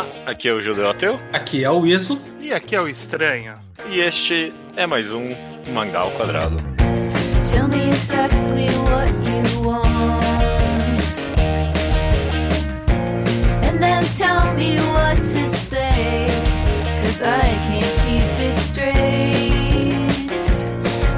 Olá, 0.00 0.08
aqui 0.24 0.48
é 0.48 0.52
o 0.54 0.62
Judeu 0.62 0.88
Ateu. 0.88 1.20
Aqui 1.30 1.62
é 1.62 1.70
o 1.70 1.84
Iso. 1.84 2.18
E 2.40 2.54
aqui 2.54 2.74
é 2.74 2.80
o 2.80 2.88
Estranho. 2.88 3.52
E 3.90 4.00
este 4.00 4.50
é 4.74 4.86
mais 4.86 5.12
um 5.12 5.26
Mangá 5.74 6.00
ao 6.00 6.10
Quadrado. 6.12 6.56
Tell 7.52 7.68
me 7.68 7.90
exactly 7.90 8.66
what 8.88 9.12
you 9.28 9.62
want. 9.62 9.84
And 13.68 13.78
then 13.78 14.02
tell 14.16 14.54
me 14.54 14.78
what 14.94 15.20
to 15.20 15.48
say. 15.54 16.26
Cause 17.02 17.20
I 17.20 17.58
can't 17.68 17.84
keep 18.06 18.40
it 18.40 18.58
straight. 18.58 20.08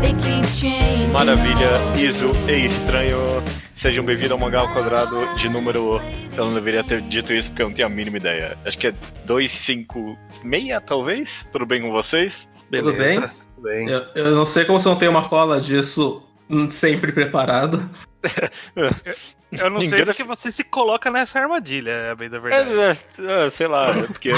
They 0.00 0.12
keep 0.14 0.44
changing. 0.56 1.12
Maravilha, 1.12 1.78
Iso 1.96 2.32
e 2.48 2.66
Estranho. 2.66 3.44
Sejam 3.76 4.04
bem-vindos 4.04 4.32
ao 4.32 4.38
Mangá 4.38 4.60
ao 4.60 4.72
Quadrado 4.72 5.34
de 5.36 5.48
número. 5.48 6.00
Eu 6.36 6.46
não 6.46 6.54
deveria 6.54 6.82
ter 6.82 7.02
dito 7.02 7.32
isso 7.32 7.50
porque 7.50 7.62
eu 7.62 7.68
não 7.68 7.74
tenho 7.74 7.86
a 7.86 7.90
mínima 7.90 8.16
ideia. 8.16 8.56
Acho 8.64 8.78
que 8.78 8.86
é 8.88 8.94
256, 9.26 10.82
talvez? 10.86 11.46
Tudo 11.52 11.66
bem 11.66 11.82
com 11.82 11.90
vocês? 11.90 12.48
Tudo 12.70 12.92
bem? 12.94 13.20
Tudo 13.20 13.62
bem. 13.62 13.88
Eu, 13.88 14.06
eu 14.14 14.30
não 14.34 14.44
sei 14.46 14.64
como 14.64 14.80
você 14.80 14.88
não 14.88 14.96
tem 14.96 15.08
uma 15.08 15.28
cola 15.28 15.60
disso 15.60 16.26
sempre 16.70 17.12
preparado. 17.12 17.88
Eu 19.52 19.68
não 19.68 19.82
sei 19.82 20.02
porque 20.04 20.22
você 20.22 20.50
se 20.50 20.64
coloca 20.64 21.10
nessa 21.10 21.38
armadilha, 21.38 21.90
é 21.90 22.14
bem 22.14 22.30
da 22.30 22.38
verdade. 22.38 22.70
É, 22.72 23.32
é, 23.32 23.46
é, 23.46 23.50
sei 23.50 23.66
lá, 23.66 23.90
é 23.90 24.02
porque 24.04 24.30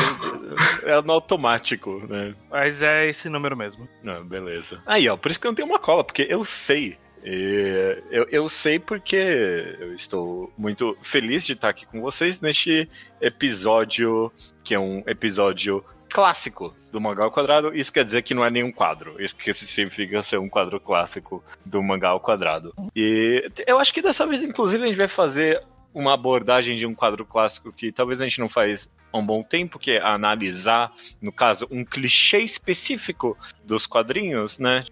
é 0.83 1.03
no 1.03 1.13
automático, 1.13 2.03
né? 2.09 2.35
Mas 2.51 2.83
é 2.83 3.07
esse 3.07 3.29
número 3.29 3.57
mesmo. 3.57 3.89
Não, 4.03 4.25
beleza. 4.25 4.83
Aí, 4.85 5.09
ó, 5.09 5.17
por 5.17 5.31
isso 5.31 5.39
que 5.39 5.47
eu 5.47 5.51
não 5.51 5.55
tenho 5.55 5.69
uma 5.69 5.79
cola, 5.79 6.03
porque 6.03 6.27
eu 6.29 6.45
sei. 6.45 6.99
E 7.25 8.03
eu, 8.11 8.27
eu 8.31 8.49
sei 8.49 8.79
porque 8.79 9.17
eu 9.17 9.95
estou 9.95 10.53
muito 10.59 10.97
feliz 11.01 11.47
de 11.47 11.55
estar 11.55 11.71
aqui 11.71 11.87
com 11.87 12.01
vocês 12.01 12.39
neste 12.39 12.89
episódio, 13.21 14.31
que 14.63 14.75
é 14.75 14.79
um 14.79 15.03
episódio 15.07 15.83
clássico 16.11 16.75
do 16.93 17.01
Mangá 17.01 17.25
ao 17.25 17.33
Quadrado. 17.33 17.75
Isso 17.75 17.93
quer 17.93 18.05
dizer 18.05 18.23
que 18.23 18.35
não 18.35 18.45
é 18.45 18.51
nenhum 18.51 18.71
quadro. 18.71 19.21
Isso 19.21 19.35
que 19.35 19.53
significa 19.53 20.23
ser 20.23 20.39
um 20.39 20.49
quadro 20.49 20.79
clássico 20.79 21.43
do 21.65 21.83
Mangá 21.83 22.11
ao 22.11 22.21
Quadrado. 22.21 22.75
E 22.95 23.51
eu 23.67 23.79
acho 23.79 23.93
que 23.93 24.03
dessa 24.03 24.27
vez, 24.27 24.43
inclusive, 24.43 24.85
a 24.85 24.87
gente 24.87 24.97
vai 24.97 25.09
fazer 25.09 25.63
uma 25.95 26.15
abordagem 26.15 26.77
de 26.77 26.87
um 26.87 26.95
quadro 26.95 27.25
clássico 27.25 27.73
que 27.73 27.91
talvez 27.91 28.21
a 28.21 28.25
gente 28.25 28.39
não 28.39 28.49
faz 28.49 28.89
há 29.15 29.19
um 29.19 29.25
bom 29.25 29.43
tempo, 29.45 29.79
que 29.79 29.93
é 29.93 30.03
analisar, 30.03 30.93
no 31.23 31.31
caso, 31.31 31.69
um 31.71 31.85
clichê 31.85 32.39
específico 32.41 33.39
dos 33.65 33.87
quadrinhos, 33.87 34.59
né? 34.59 34.85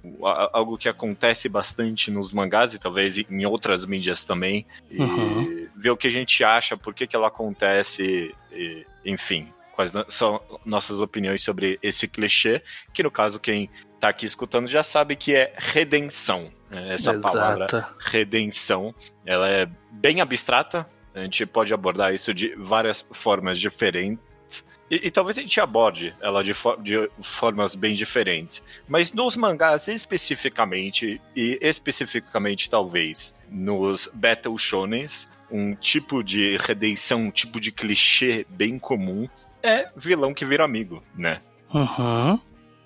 Algo 0.53 0.79
que 0.79 0.89
acontece 0.89 1.49
bastante 1.49 2.11
nos 2.11 2.33
mangás 2.33 2.73
e 2.73 2.79
talvez 2.79 3.19
em 3.19 3.45
outras 3.47 3.85
mídias 3.85 4.23
também. 4.23 4.65
E 4.91 5.03
Uhum. 5.03 5.69
ver 5.77 5.91
o 5.91 5.97
que 5.97 6.07
a 6.07 6.11
gente 6.11 6.45
acha, 6.45 6.77
por 6.77 6.95
que, 6.95 7.07
que 7.07 7.17
ela 7.17 7.27
acontece, 7.27 8.33
e, 8.53 8.87
enfim. 9.05 9.53
Quais 9.73 9.91
são 10.09 10.41
nossas 10.67 11.01
opiniões 11.01 11.43
sobre 11.43 11.79
esse 11.83 12.07
clichê, 12.07 12.63
que 12.93 13.03
no 13.03 13.11
caso, 13.11 13.41
quem 13.41 13.71
tá 13.99 14.09
aqui 14.11 14.27
escutando 14.27 14.69
já 14.69 14.83
sabe 14.83 15.17
que 15.17 15.35
é 15.35 15.55
redenção. 15.57 16.53
né? 16.71 16.95
Essa 16.95 17.19
palavra 17.19 17.67
redenção, 17.99 18.95
ela 19.27 19.49
é 19.49 19.67
bem 19.91 20.21
abstrata. 20.21 20.87
A 21.15 21.21
gente 21.21 21.45
pode 21.47 21.73
abordar 21.75 22.15
isso 22.15 22.33
de 22.33 22.55
várias 22.57 23.07
formas 23.13 23.59
diferentes. 23.61 24.19
E, 24.91 25.07
e 25.07 25.11
talvez 25.11 25.39
a 25.39 25.41
gente 25.41 25.61
aborde 25.61 26.15
ela 26.21 26.43
de, 26.43 26.53
fo- 26.53 26.77
de 26.77 27.09
formas 27.23 27.75
bem 27.75 27.95
diferentes. 27.95 28.63
Mas 28.89 29.13
nos 29.13 29.37
mangás 29.37 29.89
especificamente, 29.89 31.21
e 31.37 31.59
especificamente 31.61 32.69
talvez 32.69 33.35
nos 33.51 34.09
Battle 34.13 34.57
Shonens, 34.59 35.29
um 35.51 35.75
tipo 35.75 36.23
de 36.23 36.57
redenção, 36.59 37.21
um 37.23 37.31
tipo 37.31 37.61
de 37.61 37.71
clichê 37.71 38.47
bem 38.49 38.79
comum 38.79 39.29
é 39.63 39.89
vilão 39.97 40.35
que 40.35 40.45
vira 40.45 40.65
amigo, 40.65 41.03
né? 41.15 41.41
Uhum. 41.73 42.41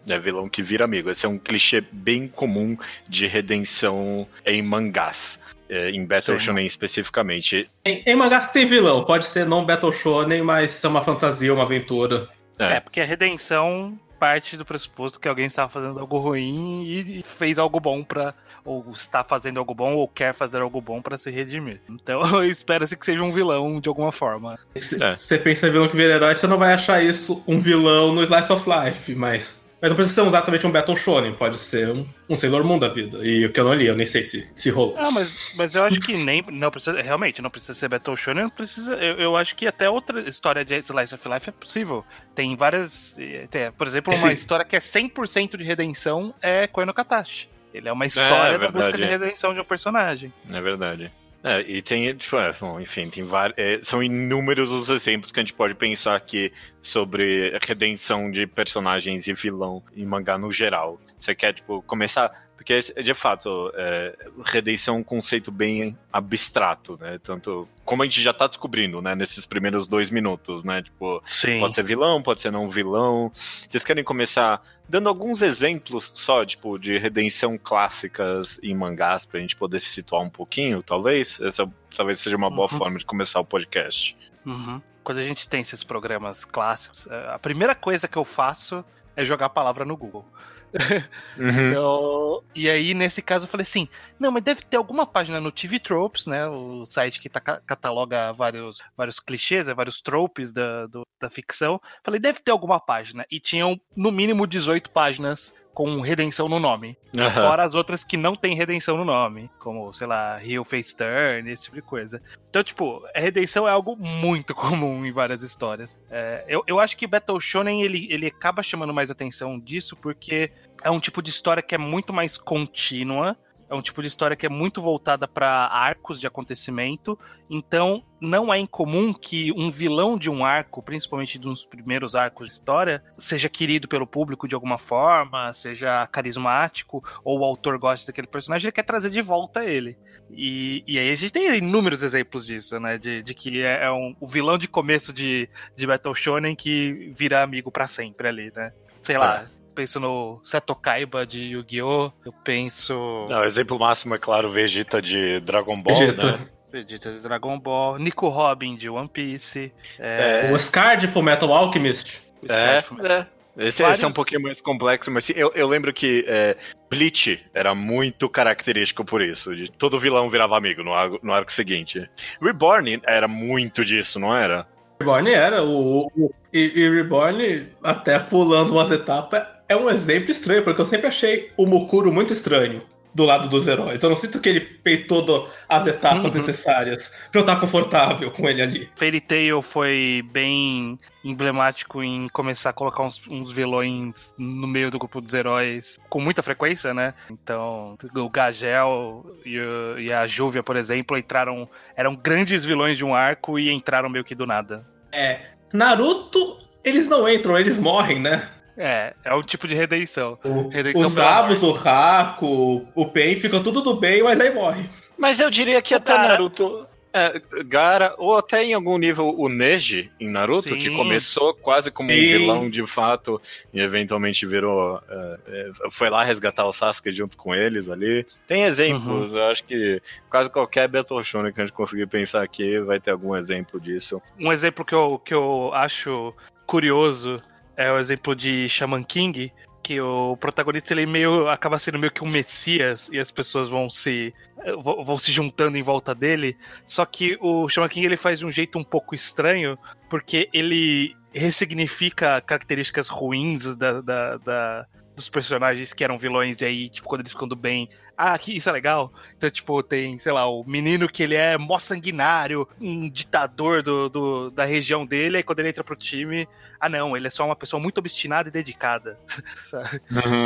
É 0.09 0.19
vilão 0.19 0.49
que 0.49 0.62
vira 0.62 0.84
amigo. 0.84 1.11
Esse 1.11 1.27
é 1.27 1.28
um 1.28 1.39
clichê 1.39 1.81
bem 1.81 2.28
comum 2.28 2.77
de 3.09 3.27
redenção 3.27 4.28
em 4.45 4.62
mangás. 4.62 5.41
É, 5.69 5.91
em 5.91 6.04
Battle 6.06 6.38
Sim. 6.38 6.44
Shonen 6.47 6.66
especificamente. 6.66 7.69
Em, 7.84 8.03
em 8.06 8.15
mangás 8.16 8.47
que 8.47 8.53
tem 8.54 8.66
vilão, 8.66 9.04
pode 9.04 9.27
ser 9.27 9.47
não 9.47 9.65
Battle 9.65 9.93
Shonen, 9.93 10.43
mas 10.43 10.82
é 10.84 10.88
uma 10.88 11.03
fantasia, 11.03 11.53
uma 11.53 11.62
aventura. 11.65 12.28
É. 12.59 12.75
É, 12.75 12.81
porque 12.81 13.00
a 13.00 13.04
redenção 13.04 13.99
parte 14.19 14.56
do 14.56 14.65
pressuposto 14.65 15.21
que 15.21 15.28
alguém 15.28 15.44
estava 15.44 15.69
fazendo 15.69 16.00
algo 16.00 16.16
ruim 16.19 16.84
e 16.84 17.19
e 17.19 17.22
fez 17.22 17.59
algo 17.59 17.78
bom 17.81 18.03
pra. 18.03 18.34
Ou 18.65 18.84
está 18.93 19.22
fazendo 19.22 19.59
algo 19.60 19.72
bom, 19.75 19.94
ou 19.94 20.09
quer 20.09 20.34
fazer 20.34 20.60
algo 20.60 20.81
bom 20.81 21.00
pra 21.00 21.16
se 21.16 21.31
redimir. 21.31 21.81
Então 21.88 22.21
espera-se 22.44 22.97
que 22.97 23.06
seja 23.06 23.22
um 23.22 23.31
vilão 23.31 23.78
de 23.78 23.88
alguma 23.88 24.10
forma. 24.10 24.59
Se 24.81 25.00
É. 25.00 25.15
você 25.15 25.38
pensa 25.38 25.69
em 25.69 25.71
vilão 25.71 25.87
que 25.87 25.97
vira 25.97 26.15
herói, 26.15 26.34
você 26.34 26.48
não 26.48 26.59
vai 26.59 26.72
achar 26.72 27.00
isso 27.04 27.44
um 27.47 27.59
vilão 27.59 28.12
no 28.12 28.22
Slice 28.25 28.53
of 28.53 28.65
Life, 28.69 29.15
mas. 29.15 29.60
Mas 29.81 29.91
não 29.91 29.97
precisa 29.97 30.23
ser 30.23 30.29
exatamente 30.29 30.67
um 30.67 30.71
Battle 30.71 30.97
Shonen, 30.97 31.35
pode 31.35 31.59
ser 31.59 31.91
um, 31.91 32.07
um 32.29 32.37
Sailor 32.37 32.65
Moon 32.65 32.79
da 32.79 32.89
vida. 32.89 33.19
E 33.23 33.45
o 33.45 33.53
que 33.53 33.61
eu 33.61 33.65
não 33.65 33.75
li, 33.75 33.87
eu 33.87 33.95
nem 33.95 34.07
sei 34.07 34.23
se, 34.23 34.51
se 34.55 34.71
rolou. 34.71 34.97
Ah, 34.99 35.11
mas, 35.11 35.53
mas 35.57 35.75
eu 35.75 35.85
acho 35.85 36.01
que 36.01 36.17
nem. 36.17 36.43
Não 36.51 36.71
precisa. 36.71 37.01
Realmente, 37.01 37.43
não 37.43 37.51
precisa 37.51 37.75
ser 37.75 37.89
Battle 37.89 38.17
Shonen, 38.17 38.45
não 38.45 38.51
precisa. 38.51 38.95
Eu, 38.95 39.17
eu 39.17 39.37
acho 39.37 39.55
que 39.55 39.67
até 39.67 39.89
outra 39.89 40.27
história 40.29 40.65
de 40.65 40.77
Slice 40.79 41.15
of 41.15 41.29
Life 41.29 41.49
é 41.49 41.53
possível. 41.53 42.05
Tem 42.35 42.57
várias. 42.57 43.17
eh, 43.19 43.47
tem, 43.51 43.71
por 43.73 43.87
exemplo, 43.87 44.15
uma 44.15 44.29
Sim. 44.29 44.35
história 44.35 44.65
que 44.65 44.77
é 44.77 44.81
100% 44.81 45.57
de 45.57 45.65
redenção 45.65 46.35
é 46.41 46.67
Koe 46.67 46.87
no 46.87 46.95
Katashi. 46.95 47.49
Ele 47.75 47.89
é 47.89 47.93
uma 47.93 48.07
história 48.07 48.53
da 48.53 48.57
verdade, 48.57 48.73
busca 48.73 48.97
de 48.97 49.03
é. 49.03 49.07
redenção 49.07 49.53
de 49.53 49.61
um 49.61 49.65
personagem. 49.65 50.33
É 50.51 50.61
verdade. 50.61 51.13
É, 51.43 51.61
e 51.61 51.81
tem, 51.81 52.15
tipo, 52.17 52.37
é, 52.37 52.53
enfim, 52.81 53.09
tem 53.09 53.25
vários. 53.25 53.57
é, 53.59 53.79
são 53.79 54.03
inúmeros 54.03 54.71
os 54.71 54.89
exemplos 54.89 55.31
que 55.31 55.39
a 55.39 55.43
gente 55.43 55.53
pode 55.53 55.75
pensar 55.75 56.17
aqui 56.17 56.53
sobre 56.83 57.57
redenção 57.65 58.31
de 58.31 58.47
personagens 58.47 59.29
e 59.29 59.33
vilão 59.33 59.83
em 59.95 60.05
mangá 60.05 60.37
no 60.37 60.51
geral. 60.51 61.01
Você 61.17 61.35
quer, 61.35 61.53
tipo, 61.53 61.83
começar. 61.83 62.46
Porque, 62.66 62.81
de 63.00 63.15
fato, 63.15 63.71
é, 63.77 64.16
redenção 64.44 64.97
é 64.97 64.99
um 64.99 65.03
conceito 65.04 65.53
bem 65.53 65.97
abstrato, 66.12 66.99
né? 67.00 67.16
Tanto. 67.22 67.69
Como 67.84 68.03
a 68.03 68.06
gente 68.06 68.21
já 68.21 68.32
tá 68.32 68.49
descobrindo, 68.49 69.00
né? 69.00 69.15
Nesses 69.15 69.47
primeiros 69.47 69.87
dois 69.87 70.10
minutos, 70.10 70.65
né? 70.65 70.82
Tipo, 70.82 71.22
Sim. 71.25 71.60
Pode 71.60 71.77
ser 71.77 71.84
vilão, 71.84 72.21
pode 72.21 72.41
ser 72.43 72.50
não 72.50 72.69
vilão. 72.69 73.31
Vocês 73.69 73.84
querem 73.84 74.03
começar 74.03 74.60
dando 74.88 75.09
alguns 75.09 75.43
exemplos 75.43 76.10
só, 76.12 76.44
tipo, 76.44 76.77
de 76.77 76.99
redenção 76.99 77.56
clássicas 77.56 78.59
em 78.60 78.75
mangás 78.75 79.25
pra 79.25 79.38
gente 79.38 79.54
poder 79.54 79.78
se 79.78 79.91
situar 79.91 80.22
um 80.22 80.28
pouquinho, 80.31 80.83
talvez? 80.83 81.41
Essa 81.41 81.71
talvez 81.97 82.19
seja 82.19 82.37
uma 82.37 82.50
boa 82.50 82.69
Uhum. 82.72 82.78
forma 82.78 82.98
de 82.98 83.06
começar 83.06 83.38
o 83.38 83.44
podcast. 83.44 84.16
Uhum. 84.44 84.83
Quando 85.04 85.19
a 85.19 85.25
gente 85.25 85.48
tem 85.48 85.60
esses 85.60 85.84
programas 85.84 86.44
clássicos, 86.44 87.06
eh, 87.09 87.31
a 87.33 87.38
primeira 87.38 87.77
coisa 87.77 88.09
que 88.09 88.16
eu 88.19 88.25
faço 88.25 88.84
é 89.15 89.25
jogar 89.25 89.47
a 89.47 89.50
palavra 89.50 89.84
no 89.84 89.97
Google. 89.97 90.25
Uhum. 91.38 91.69
Então, 91.69 92.43
e 92.54 92.69
aí, 92.69 92.94
nesse 92.94 93.21
caso, 93.21 93.44
eu 93.44 93.49
falei 93.49 93.62
assim: 93.62 93.88
não, 94.19 94.31
mas 94.31 94.43
deve 94.43 94.62
ter 94.62 94.77
alguma 94.77 95.06
página 95.06 95.41
no 95.41 95.53
TV 95.53 95.78
Tropes, 95.78 96.27
né? 96.27 96.47
O 96.47 96.84
site 96.84 97.21
que 97.21 97.28
tá, 97.28 97.41
ca- 97.41 97.60
cataloga 97.66 98.32
vários, 98.32 98.82
vários 98.97 99.21
clichês, 99.21 99.66
né, 99.66 99.75
vários 99.75 100.00
tropes 100.00 100.53
da, 100.53 100.87
do- 100.87 101.06
da 101.21 101.28
ficção. 101.31 101.81
Falei, 102.03 102.19
deve 102.21 102.41
ter 102.41 102.50
alguma 102.50 102.81
página. 102.81 103.25
E 103.31 103.38
tinham, 103.38 103.78
no 103.94 104.10
mínimo, 104.10 104.47
18 104.47 104.91
páginas 104.91 105.54
com 105.77 106.01
redenção 106.01 106.49
no 106.49 106.59
nome. 106.59 106.97
Aham. 107.15 107.31
Fora 107.31 107.63
as 107.63 107.75
outras 107.75 108.03
que 108.03 108.17
não 108.17 108.35
tem 108.35 108.55
redenção 108.55 108.97
no 108.97 109.05
nome, 109.05 109.51
como, 109.59 109.93
sei 109.93 110.07
lá, 110.07 110.39
Rio 110.39 110.65
Face 110.65 110.97
Turn, 110.97 111.51
esse 111.51 111.65
tipo 111.65 111.77
de 111.77 111.83
coisa. 111.83 112.23
Então, 112.49 112.65
tipo, 112.65 113.05
a 113.15 113.21
redenção 113.21 113.69
é 113.69 113.71
algo 113.71 113.95
muito 113.95 114.55
comum 114.57 115.05
em 115.05 115.13
várias 115.13 115.43
histórias. 115.43 115.95
É, 116.11 116.47
eu, 116.49 116.65
eu 116.67 116.81
acho 116.81 116.97
que 116.97 117.07
Battle 117.07 117.39
Shonen 117.39 117.83
ele, 117.83 118.09
ele 118.11 118.27
acaba 118.27 118.63
chamando 118.63 118.95
mais 118.95 119.11
atenção 119.11 119.61
disso 119.61 119.95
porque 119.97 120.51
é 120.83 120.91
um 120.91 120.99
tipo 120.99 121.21
de 121.21 121.29
história 121.29 121.63
que 121.63 121.75
é 121.75 121.79
muito 121.79 122.11
mais 122.11 122.39
contínua. 122.39 123.37
É 123.69 123.75
um 123.75 123.82
tipo 123.82 124.00
de 124.00 124.09
história 124.09 124.37
que 124.37 124.47
é 124.47 124.49
muito 124.49 124.81
voltada 124.81 125.27
para 125.27 125.66
arcos 125.66 126.21
de 126.21 126.27
acontecimento. 126.27 127.18
Então, 127.51 128.04
não 128.21 128.53
é 128.53 128.59
incomum 128.59 129.13
que 129.13 129.53
um 129.53 129.71
vilão 129.71 130.16
de 130.16 130.30
um 130.30 130.45
arco, 130.45 130.83
principalmente 130.83 131.39
dos 131.39 131.65
primeiros 131.65 132.15
arcos 132.15 132.48
de 132.48 132.54
história, 132.54 133.03
seja 133.18 133.48
querido 133.48 133.89
pelo 133.89 134.07
público 134.07 134.47
de 134.47 134.54
alguma 134.54 134.78
forma, 134.78 135.53
seja 135.53 136.07
carismático, 136.07 137.03
ou 137.24 137.41
o 137.41 137.45
autor 137.45 137.78
gosta 137.78 138.07
daquele 138.07 138.27
personagem, 138.27 138.66
ele 138.66 138.72
quer 138.72 138.84
trazer 138.84 139.10
de 139.10 139.21
volta 139.21 139.65
ele. 139.65 139.98
E, 140.30 140.83
e 140.86 140.98
aí 140.98 141.10
a 141.10 141.15
gente 141.15 141.33
tem 141.33 141.57
inúmeros 141.57 142.03
exemplos 142.03 142.47
disso, 142.47 142.78
né? 142.80 142.98
De, 142.98 143.22
de 143.22 143.34
que 143.34 143.62
é, 143.62 143.84
é 143.84 143.91
um, 143.91 144.15
o 144.21 144.27
vilão 144.27 144.59
de 144.59 144.69
começo 144.69 145.12
de, 145.12 145.48
de 145.74 145.86
Battle 145.86 146.15
Shonen 146.15 146.54
que 146.54 147.12
vira 147.15 147.42
amigo 147.42 147.71
pra 147.71 147.86
sempre 147.86 148.28
ali, 148.28 148.53
né? 148.54 148.72
Sei 149.03 149.16
lá. 149.16 149.47
Penso 149.77 150.01
no 150.01 150.41
Seto 150.43 150.75
Kaiba 150.75 151.27
de 151.27 151.43
Yu-Gi-Oh! 151.53 152.11
Eu 152.25 152.33
penso. 152.33 152.95
Não, 153.28 153.41
o 153.41 153.45
exemplo 153.45 153.78
máximo 153.78 154.15
é, 154.15 154.19
claro, 154.19 154.51
Vegeta 154.51 155.03
de 155.03 155.39
Dragon 155.41 155.81
Ball, 155.81 155.95
Vegeta. 155.95 156.33
né? 156.39 156.49
Vegeta 156.73 157.13
de 157.13 157.21
Dragon 157.21 157.59
Ball, 157.59 157.99
Nico 157.99 158.28
Robin 158.28 158.75
de 158.75 158.89
One 158.89 159.07
Piece. 159.07 159.71
É. 159.99 160.49
O 160.51 160.55
Oscar 160.55 160.97
de 160.97 161.07
Fullmetal 161.07 161.53
Alchemist. 161.53 162.23
o 162.43 162.51
É, 162.51 162.78
é. 162.78 163.27
Esse, 163.59 163.81
Vários- 163.83 163.99
esse 163.99 164.05
é 164.05 164.09
um 164.09 164.13
pouquinho 164.13 164.43
mais 164.43 164.61
complexo, 164.61 165.11
mas 165.11 165.25
sim, 165.25 165.33
eu, 165.37 165.51
eu 165.55 165.67
lembro 165.67 165.91
que 165.93 166.25
é, 166.29 166.57
Bleach 166.91 167.43
era 167.55 167.75
muito 167.75 168.29
característico 168.29 169.03
por 169.05 169.21
isso. 169.22 169.55
De 169.57 169.71
todo 169.71 169.99
vilão 170.01 170.29
virava 170.31 170.57
amigo 170.59 170.83
no 170.83 170.93
arco, 170.93 171.19
no 171.22 171.33
arco 171.33 171.53
seguinte. 171.53 172.09
Reborn 172.41 173.01
era 173.07 173.27
muito 173.29 173.83
disso, 173.84 174.19
não 174.19 174.34
era? 174.34 174.67
Reborn 175.01 175.31
era. 175.31 175.63
O, 175.63 176.07
o- 176.17 176.34
e, 176.53 176.72
e 176.83 176.89
Reborn, 176.91 177.69
até 177.83 178.19
pulando 178.19 178.72
umas 178.72 178.91
etapas, 178.91 179.47
é 179.68 179.77
um 179.77 179.89
exemplo 179.91 180.30
estranho, 180.30 180.63
porque 180.63 180.80
eu 180.80 180.86
sempre 180.86 181.07
achei 181.07 181.51
o 181.57 181.66
Mukuro 181.66 182.13
muito 182.13 182.33
estranho 182.33 182.83
do 183.15 183.24
lado 183.24 183.48
dos 183.48 183.66
heróis. 183.66 184.03
Eu 184.03 184.10
não 184.10 184.16
sinto 184.16 184.39
que 184.41 184.48
ele 184.51 184.60
fez 184.84 185.07
todas 185.07 185.51
as 185.71 185.86
etapas 185.86 186.33
Uhum. 186.33 186.36
necessárias 186.36 187.09
pra 187.33 187.41
eu 187.41 187.45
estar 187.47 187.57
confortável 187.59 188.30
com 188.30 188.47
ele 188.47 188.60
ali. 188.60 188.91
Fairy 188.95 189.22
Tail 189.22 189.63
foi 189.63 190.22
bem 190.33 190.98
emblemático 191.24 192.03
em 192.03 192.28
começar 192.28 192.71
a 192.71 192.72
colocar 192.74 193.03
uns, 193.04 193.22
uns 193.27 193.51
vilões 193.51 194.34
no 194.39 194.66
meio 194.66 194.91
do 194.91 194.98
grupo 194.98 195.22
dos 195.22 195.33
heróis 195.33 195.98
com 196.10 196.21
muita 196.21 196.42
frequência, 196.42 196.92
né? 196.92 197.15
Então, 197.30 197.97
o 198.15 198.28
Gagel 198.28 199.24
e, 199.47 199.59
o- 199.59 199.98
e 199.98 200.12
a 200.12 200.27
Júvia, 200.27 200.62
por 200.62 200.77
exemplo, 200.77 201.16
entraram. 201.16 201.66
eram 201.97 202.15
grandes 202.15 202.66
vilões 202.66 202.98
de 202.98 203.04
um 203.04 203.15
arco 203.15 203.59
e 203.59 203.71
entraram 203.72 204.10
meio 204.10 204.24
que 204.27 204.34
do 204.34 204.45
nada. 204.45 204.86
É. 205.10 205.41
Naruto, 205.72 206.59
eles 206.84 207.09
não 207.09 207.27
entram, 207.28 207.59
eles 207.59 207.78
morrem, 207.78 208.21
né? 208.21 208.47
É, 208.77 209.15
é 209.25 209.34
um 209.34 209.43
tipo 209.43 209.67
de 209.67 209.75
redenção. 209.75 210.39
O- 210.45 210.69
Redenção 210.69 211.03
os 211.03 211.19
Abus, 211.19 211.63
o 211.63 211.75
Haku, 211.75 212.87
o 212.95 213.07
Pen 213.09 213.41
ficam 213.41 213.63
tudo 213.63 213.81
do 213.81 213.95
bem, 213.97 214.23
mas 214.23 214.39
aí 214.41 214.53
morre. 214.53 214.84
Mas 215.19 215.41
eu 215.41 215.51
diria 215.51 215.81
que 215.81 215.95
O 215.95 215.97
até 215.97 216.13
Gara- 216.15 216.28
Naruto. 216.28 216.87
É, 217.19 217.41
Gara, 217.65 218.15
ou 218.19 218.37
até 218.37 218.63
em 218.63 218.75
algum 218.75 218.99
nível 218.99 219.34
o 219.39 219.49
Neji 219.49 220.11
em 220.21 220.28
Naruto, 220.28 220.69
Sim. 220.69 220.78
que 220.78 220.91
começou 220.95 221.55
quase 221.55 221.91
como 221.91 222.11
um 222.11 222.15
Sim. 222.15 222.21
vilão 222.21 222.69
de 222.69 222.87
fato 222.87 223.41
e 223.73 223.81
eventualmente 223.81 224.45
virou. 224.45 225.01
é, 225.09 225.39
é, 225.49 225.71
foi 225.91 226.11
lá 226.11 226.22
resgatar 226.22 226.67
o 226.67 226.72
Sasuke 226.75 227.11
junto 227.13 227.34
com 227.39 227.55
eles 227.55 227.89
ali. 227.89 228.27
Tem 228.47 228.65
exemplos, 228.65 229.33
eu 229.33 229.45
acho 229.47 229.65
que 229.65 230.03
quase 230.29 230.51
qualquer 230.51 230.87
Battle 230.89 231.25
Shonen 231.25 231.55
que 231.55 231.61
a 231.63 231.65
gente 231.65 231.75
conseguir 231.75 232.07
pensar 232.07 232.43
aqui 232.43 232.79
vai 232.81 233.01
ter 233.01 233.13
algum 233.13 233.34
exemplo 233.34 233.81
disso. 233.81 234.21
Um 234.39 234.53
exemplo 234.53 234.84
que 234.84 234.95
eu, 234.95 235.19
que 235.19 235.33
eu 235.33 235.71
acho 235.72 236.34
curioso 236.67 237.37
é 237.77 237.91
o 237.93 237.99
exemplo 237.99 238.34
de 238.34 238.69
Shaman 238.69 239.05
King, 239.05 239.53
que 239.83 240.01
o 240.01 240.37
protagonista 240.39 240.93
ele 240.93 241.07
meio 241.07 241.49
acaba 241.49 241.78
sendo 241.78 241.99
meio 241.99 242.11
que 242.13 242.25
um 242.25 242.28
messias 242.28 243.09
e 243.13 243.21
as 243.21 243.31
pessoas 243.31 243.69
vão 243.69 243.89
se 243.89 244.34
vão 244.83 245.17
se 245.19 245.31
juntando 245.31 245.78
em 245.78 245.83
volta 245.83 246.13
dele. 246.15 246.57
Só 246.84 247.05
que 247.07 247.39
o 247.41 247.69
Shaman 247.69 247.89
King 247.89 248.07
ele 248.07 248.17
faz 248.17 248.41
de 248.41 248.47
um 248.47 248.51
jeito 248.51 248.78
um 248.78 248.84
pouco 248.84 249.15
estranho, 249.15 249.78
porque 250.11 250.49
ele 250.53 251.15
ressignifica 251.33 252.41
características 252.41 253.09
ruins 253.09 253.77
da, 253.77 254.01
da- 254.01 254.37
da- 254.39 254.87
dos 255.16 255.28
personagens 255.30 255.92
que 255.95 256.04
eram 256.04 256.18
vilões, 256.18 256.61
e 256.61 256.64
aí, 256.66 256.88
tipo, 256.90 257.09
quando 257.09 257.23
eles 257.23 257.33
ficam 257.33 257.49
do 257.49 257.57
bem, 257.57 257.88
ah, 258.16 258.38
que 258.38 258.54
isso 258.54 258.68
é 258.68 258.73
legal. 258.73 259.11
Então, 259.37 259.49
tipo, 259.50 259.83
tem, 259.83 260.18
sei 260.18 260.30
lá, 260.30 260.47
o 260.47 260.62
menino 260.64 261.09
que 261.09 261.23
ele 261.23 261.35
é 261.35 261.57
mó 261.57 261.78
sanguinário, 261.78 262.68
um 262.78 263.09
ditador 263.09 263.83
do, 263.83 264.09
do- 264.11 264.50
da 264.50 264.64
região 264.66 265.04
dele, 265.07 265.38
aí 265.38 265.42
quando 265.42 265.61
ele 265.61 265.71
entra 265.71 265.83
pro 265.83 265.97
time, 265.97 266.47
ah 266.78 266.88
não, 266.88 267.16
ele 267.16 267.26
é 267.26 267.30
só 267.30 267.45
uma 267.47 267.57
pessoa 267.57 267.80
muito 267.80 267.97
obstinada 267.99 268.49
e 268.49 268.52
dedicada. 268.52 269.18
sabe? 269.64 270.00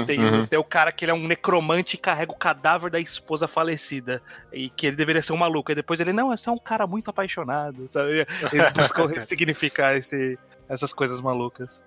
Tem, 0.06 0.20
Uhum. 0.20 0.46
tem 0.46 0.58
o 0.58 0.64
cara 0.64 0.92
que 0.92 1.04
ele 1.04 1.12
é 1.12 1.14
um 1.14 1.26
necromante 1.26 1.96
e 1.96 1.98
carrega 1.98 2.30
o 2.32 2.36
cadáver 2.36 2.90
da 2.90 3.00
esposa 3.00 3.48
falecida. 3.48 4.22
E 4.52 4.70
que 4.70 4.86
ele 4.86 4.96
deveria 4.96 5.22
ser 5.22 5.32
um 5.32 5.36
maluco. 5.36 5.72
E 5.72 5.74
depois 5.74 5.98
ele, 6.00 6.12
não, 6.12 6.32
é 6.32 6.36
só 6.36 6.52
um 6.52 6.58
cara 6.58 6.86
muito 6.86 7.10
apaixonado, 7.10 7.88
sabe? 7.88 8.26
Eles 8.52 8.68
buscam 8.70 9.06
ressignificar 9.10 9.96
esse, 9.96 10.38
essas 10.70 10.92
coisas 10.92 11.20
malucas. 11.20 11.82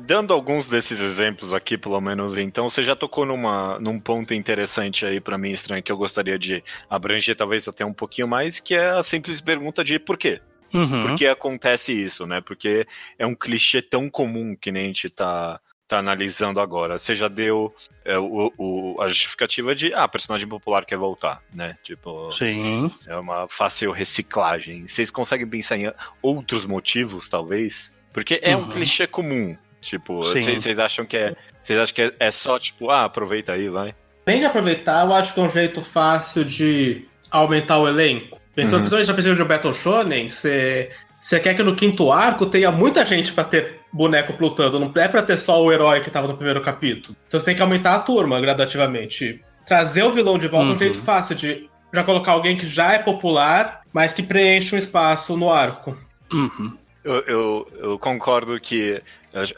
Dando 0.00 0.32
alguns 0.32 0.68
desses 0.68 1.00
exemplos 1.00 1.52
aqui, 1.52 1.76
pelo 1.76 2.00
menos, 2.00 2.38
então, 2.38 2.70
você 2.70 2.82
já 2.82 2.94
tocou 2.96 3.26
numa, 3.26 3.78
num 3.80 3.98
ponto 4.00 4.32
interessante 4.32 5.04
aí 5.04 5.20
pra 5.20 5.36
mim, 5.36 5.50
estranho, 5.50 5.82
que 5.82 5.90
eu 5.92 5.96
gostaria 5.96 6.38
de 6.38 6.62
abranger 6.88 7.36
talvez 7.36 7.66
até 7.68 7.84
um 7.84 7.92
pouquinho 7.92 8.28
mais, 8.28 8.60
que 8.60 8.74
é 8.74 8.90
a 8.90 9.02
simples 9.02 9.40
pergunta 9.40 9.82
de 9.84 9.98
por 9.98 10.16
quê? 10.16 10.40
Uhum. 10.72 11.08
Por 11.08 11.16
que 11.16 11.26
acontece 11.26 11.92
isso, 11.92 12.26
né? 12.26 12.40
Porque 12.40 12.86
é 13.18 13.26
um 13.26 13.34
clichê 13.34 13.82
tão 13.82 14.08
comum 14.10 14.56
que 14.56 14.72
nem 14.72 14.84
a 14.84 14.86
gente 14.88 15.08
tá, 15.08 15.60
tá 15.86 15.98
analisando 15.98 16.60
agora. 16.60 16.98
Você 16.98 17.14
já 17.14 17.28
deu 17.28 17.74
é, 18.04 18.18
o, 18.18 18.52
o- 18.58 18.96
a 19.00 19.06
justificativa 19.08 19.74
de, 19.74 19.94
ah, 19.94 20.08
personagem 20.08 20.46
popular 20.48 20.84
quer 20.84 20.96
voltar, 20.98 21.40
né? 21.54 21.76
Tipo, 21.84 22.32
Sim. 22.32 22.90
é 23.06 23.16
uma 23.16 23.46
fácil 23.48 23.92
reciclagem. 23.92 24.88
Vocês 24.88 25.10
conseguem 25.10 25.46
pensar 25.46 25.76
em 25.76 25.92
outros 26.20 26.66
motivos, 26.66 27.28
talvez? 27.28 27.92
Porque 28.16 28.40
é 28.42 28.56
um 28.56 28.60
Uhum. 28.60 28.68
clichê 28.70 29.06
comum. 29.06 29.54
Tipo, 29.82 30.24
Sim. 30.24 30.40
vocês 30.40 30.62
vocês 30.62 30.78
acham 30.78 31.04
que 31.04 31.18
é. 31.18 31.36
Vocês 31.62 31.78
acham 31.78 31.94
que 31.94 32.00
é, 32.02 32.12
é 32.18 32.30
só, 32.30 32.58
tipo, 32.58 32.88
ah, 32.90 33.04
aproveita 33.04 33.52
aí, 33.52 33.68
vai. 33.68 33.94
Tem 34.24 34.38
de 34.38 34.46
aproveitar, 34.46 35.04
eu 35.04 35.12
acho 35.12 35.34
que 35.34 35.38
é 35.38 35.42
um 35.42 35.50
jeito 35.50 35.82
fácil 35.82 36.42
de 36.42 37.06
aumentar 37.30 37.78
o 37.78 37.86
elenco. 37.86 38.40
Pensando 38.54 38.76
Uhum. 38.76 38.80
principalmente 38.88 39.08
na 39.08 39.14
pesquisa 39.14 39.36
de 39.36 39.42
um 39.42 39.46
Battle 39.46 39.74
Shonen, 39.74 40.30
você 40.30 40.90
você 41.20 41.38
quer 41.40 41.54
que 41.54 41.62
no 41.62 41.76
quinto 41.76 42.10
arco 42.10 42.46
tenha 42.46 42.72
muita 42.72 43.04
gente 43.04 43.32
pra 43.32 43.44
ter 43.44 43.80
boneco 43.92 44.32
plutando, 44.32 44.78
não 44.80 44.90
é 44.96 45.08
pra 45.08 45.22
ter 45.22 45.36
só 45.36 45.62
o 45.62 45.70
herói 45.70 46.00
que 46.00 46.10
tava 46.10 46.26
no 46.28 46.36
primeiro 46.36 46.62
capítulo. 46.62 47.14
Então 47.26 47.38
você 47.38 47.44
tem 47.46 47.54
que 47.54 47.60
aumentar 47.62 47.94
a 47.96 47.98
turma 47.98 48.40
gradativamente. 48.40 49.42
Trazer 49.66 50.04
o 50.04 50.12
vilão 50.12 50.38
de 50.38 50.48
volta 50.48 50.68
é 50.68 50.70
Uhum. 50.70 50.74
um 50.74 50.78
jeito 50.78 50.98
fácil 50.98 51.34
de 51.34 51.68
já 51.92 52.02
colocar 52.02 52.32
alguém 52.32 52.56
que 52.56 52.66
já 52.66 52.92
é 52.94 52.98
popular, 52.98 53.82
mas 53.92 54.12
que 54.14 54.22
preenche 54.22 54.74
um 54.74 54.78
espaço 54.78 55.36
no 55.36 55.50
arco. 55.52 55.96
Uhum. 56.32 56.72
Eu, 57.06 57.20
eu, 57.20 57.72
eu 57.78 57.98
concordo 57.98 58.58
que. 58.60 59.00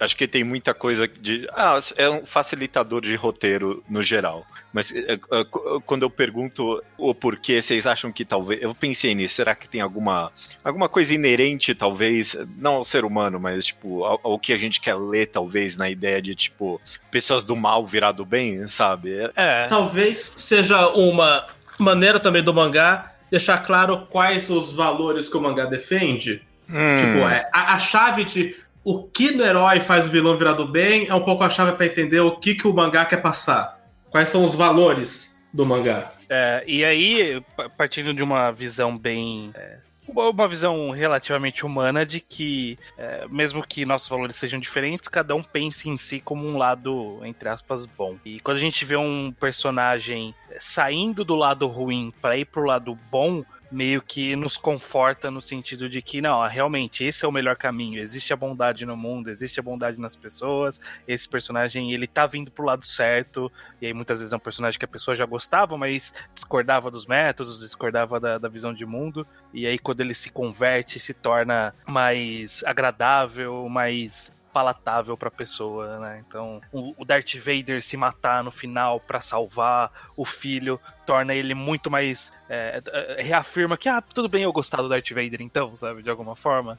acho- 0.00 0.16
que 0.16 0.28
tem 0.28 0.44
muita 0.44 0.74
coisa 0.74 1.08
de. 1.08 1.48
Ah, 1.52 1.78
é 1.96 2.08
um 2.10 2.26
facilitador 2.26 3.00
de 3.00 3.14
roteiro 3.14 3.82
no 3.88 4.02
geral. 4.02 4.46
Mas 4.70 4.92
é, 4.92 5.12
é, 5.14 5.44
qu- 5.44 5.80
quando 5.86 6.02
eu 6.02 6.10
pergunto 6.10 6.82
o 6.98 7.14
porquê, 7.14 7.62
vocês 7.62 7.86
acham 7.86 8.12
que 8.12 8.22
talvez. 8.24 8.60
Eu 8.62 8.74
pensei 8.74 9.14
nisso. 9.14 9.36
Será 9.36 9.54
que 9.54 9.66
tem 9.66 9.80
alguma, 9.80 10.30
alguma 10.62 10.90
coisa 10.90 11.14
inerente, 11.14 11.74
talvez, 11.74 12.36
não 12.58 12.74
ao 12.74 12.84
ser 12.84 13.02
humano, 13.04 13.40
mas 13.40 13.64
tipo, 13.66 14.04
ao, 14.04 14.20
ao 14.22 14.38
que 14.38 14.52
a 14.52 14.58
gente 14.58 14.78
quer 14.80 14.94
ler, 14.96 15.26
talvez, 15.28 15.74
na 15.74 15.88
ideia 15.88 16.20
de, 16.20 16.34
tipo, 16.34 16.78
pessoas 17.10 17.44
do 17.44 17.56
mal 17.56 17.86
virar 17.86 18.12
do 18.12 18.26
bem, 18.26 18.66
sabe? 18.66 19.10
É- 19.18 19.30
É. 19.36 19.66
Talvez 19.68 20.18
seja 20.18 20.88
uma 20.88 21.46
maneira 21.78 22.20
também 22.20 22.42
do 22.42 22.52
mangá 22.52 23.14
deixar 23.30 23.58
claro 23.64 24.06
quais 24.10 24.50
os 24.50 24.72
valores 24.74 25.28
que 25.30 25.36
o 25.36 25.40
mangá 25.40 25.64
defende. 25.64 26.42
Hum, 26.68 26.96
Tipo, 26.98 27.28
é, 27.28 27.48
a, 27.52 27.74
a 27.74 27.78
chave 27.78 28.24
de 28.24 28.56
o 28.84 29.02
que 29.04 29.30
no 29.32 29.44
herói 29.44 29.80
faz 29.80 30.06
o 30.06 30.10
vilão 30.10 30.36
virar 30.36 30.52
do 30.54 30.66
bem 30.66 31.06
é 31.08 31.14
um 31.14 31.22
pouco 31.24 31.44
a 31.44 31.50
chave 31.50 31.72
pra 31.76 31.86
entender 31.86 32.20
o 32.20 32.36
que, 32.36 32.54
que 32.54 32.66
o 32.66 32.72
mangá 32.72 33.04
quer 33.04 33.20
passar. 33.22 33.78
Quais 34.10 34.28
são 34.30 34.44
os 34.44 34.54
valores 34.54 35.42
do 35.52 35.64
mangá. 35.66 36.10
É, 36.28 36.62
e 36.66 36.84
aí, 36.84 37.42
pa- 37.56 37.68
partindo 37.70 38.12
de 38.14 38.22
uma 38.22 38.50
visão 38.50 38.96
bem. 38.96 39.50
é, 39.54 39.78
uma 40.06 40.30
uma 40.30 40.48
visão 40.48 40.90
relativamente 40.90 41.66
humana 41.66 42.04
de 42.06 42.20
que, 42.20 42.78
é, 42.96 43.26
mesmo 43.30 43.62
que 43.66 43.84
nossos 43.84 44.08
valores 44.08 44.36
sejam 44.36 44.58
diferentes, 44.58 45.08
cada 45.08 45.34
um 45.34 45.42
pense 45.42 45.88
em 45.88 45.98
si 45.98 46.20
como 46.20 46.46
um 46.46 46.56
lado, 46.56 47.20
entre 47.24 47.48
aspas, 47.50 47.84
bom. 47.84 48.16
E 48.24 48.40
quando 48.40 48.56
a 48.56 48.60
gente 48.60 48.84
vê 48.86 48.96
um 48.96 49.32
personagem 49.38 50.34
saindo 50.58 51.24
do 51.24 51.34
lado 51.34 51.66
ruim 51.66 52.10
para 52.22 52.36
ir 52.38 52.46
pro 52.46 52.64
lado 52.64 52.98
bom, 53.10 53.42
meio 53.70 54.00
que 54.00 54.34
nos 54.34 54.56
conforta 54.56 55.30
no 55.30 55.40
sentido 55.40 55.88
de 55.88 56.00
que, 56.00 56.20
não, 56.20 56.46
realmente, 56.46 57.04
esse 57.04 57.24
é 57.24 57.28
o 57.28 57.32
melhor 57.32 57.56
caminho. 57.56 58.00
Existe 58.00 58.32
a 58.32 58.36
bondade 58.36 58.86
no 58.86 58.96
mundo, 58.96 59.28
existe 59.28 59.60
a 59.60 59.62
bondade 59.62 60.00
nas 60.00 60.16
pessoas. 60.16 60.80
Esse 61.06 61.28
personagem, 61.28 61.92
ele 61.92 62.06
tá 62.06 62.26
vindo 62.26 62.50
pro 62.50 62.64
lado 62.64 62.84
certo. 62.84 63.50
E 63.80 63.86
aí, 63.86 63.92
muitas 63.92 64.18
vezes, 64.18 64.32
é 64.32 64.36
um 64.36 64.40
personagem 64.40 64.78
que 64.78 64.84
a 64.84 64.88
pessoa 64.88 65.14
já 65.14 65.26
gostava, 65.26 65.76
mas 65.76 66.12
discordava 66.34 66.90
dos 66.90 67.06
métodos, 67.06 67.60
discordava 67.60 68.18
da, 68.18 68.38
da 68.38 68.48
visão 68.48 68.72
de 68.72 68.86
mundo. 68.86 69.26
E 69.52 69.66
aí, 69.66 69.78
quando 69.78 70.00
ele 70.00 70.14
se 70.14 70.30
converte, 70.30 70.98
se 70.98 71.12
torna 71.12 71.74
mais 71.86 72.62
agradável, 72.64 73.68
mais 73.68 74.32
palatável 74.52 75.16
pra 75.16 75.30
pessoa, 75.30 75.98
né? 75.98 76.24
Então, 76.26 76.60
o, 76.72 76.94
Darth 77.04 77.34
Vader 77.36 77.82
se 77.82 77.96
matar 77.96 78.42
no 78.42 78.50
final 78.50 79.00
pra 79.00 79.20
salvar 79.20 79.90
o 80.16 80.24
filho 80.24 80.80
torna 81.06 81.34
ele 81.34 81.54
muito 81.54 81.90
mais 81.90 82.32
é, 82.48 82.82
é, 82.86 83.22
reafirma 83.22 83.76
que 83.76 83.88
ah, 83.88 84.00
tudo 84.02 84.28
bem 84.28 84.42
eu 84.42 84.52
gostar 84.52 84.82
do 84.82 84.88
Darth 84.88 85.08
Vader 85.10 85.40
então, 85.40 85.74
sabe, 85.76 86.02
de 86.02 86.10
alguma 86.10 86.34
forma. 86.36 86.78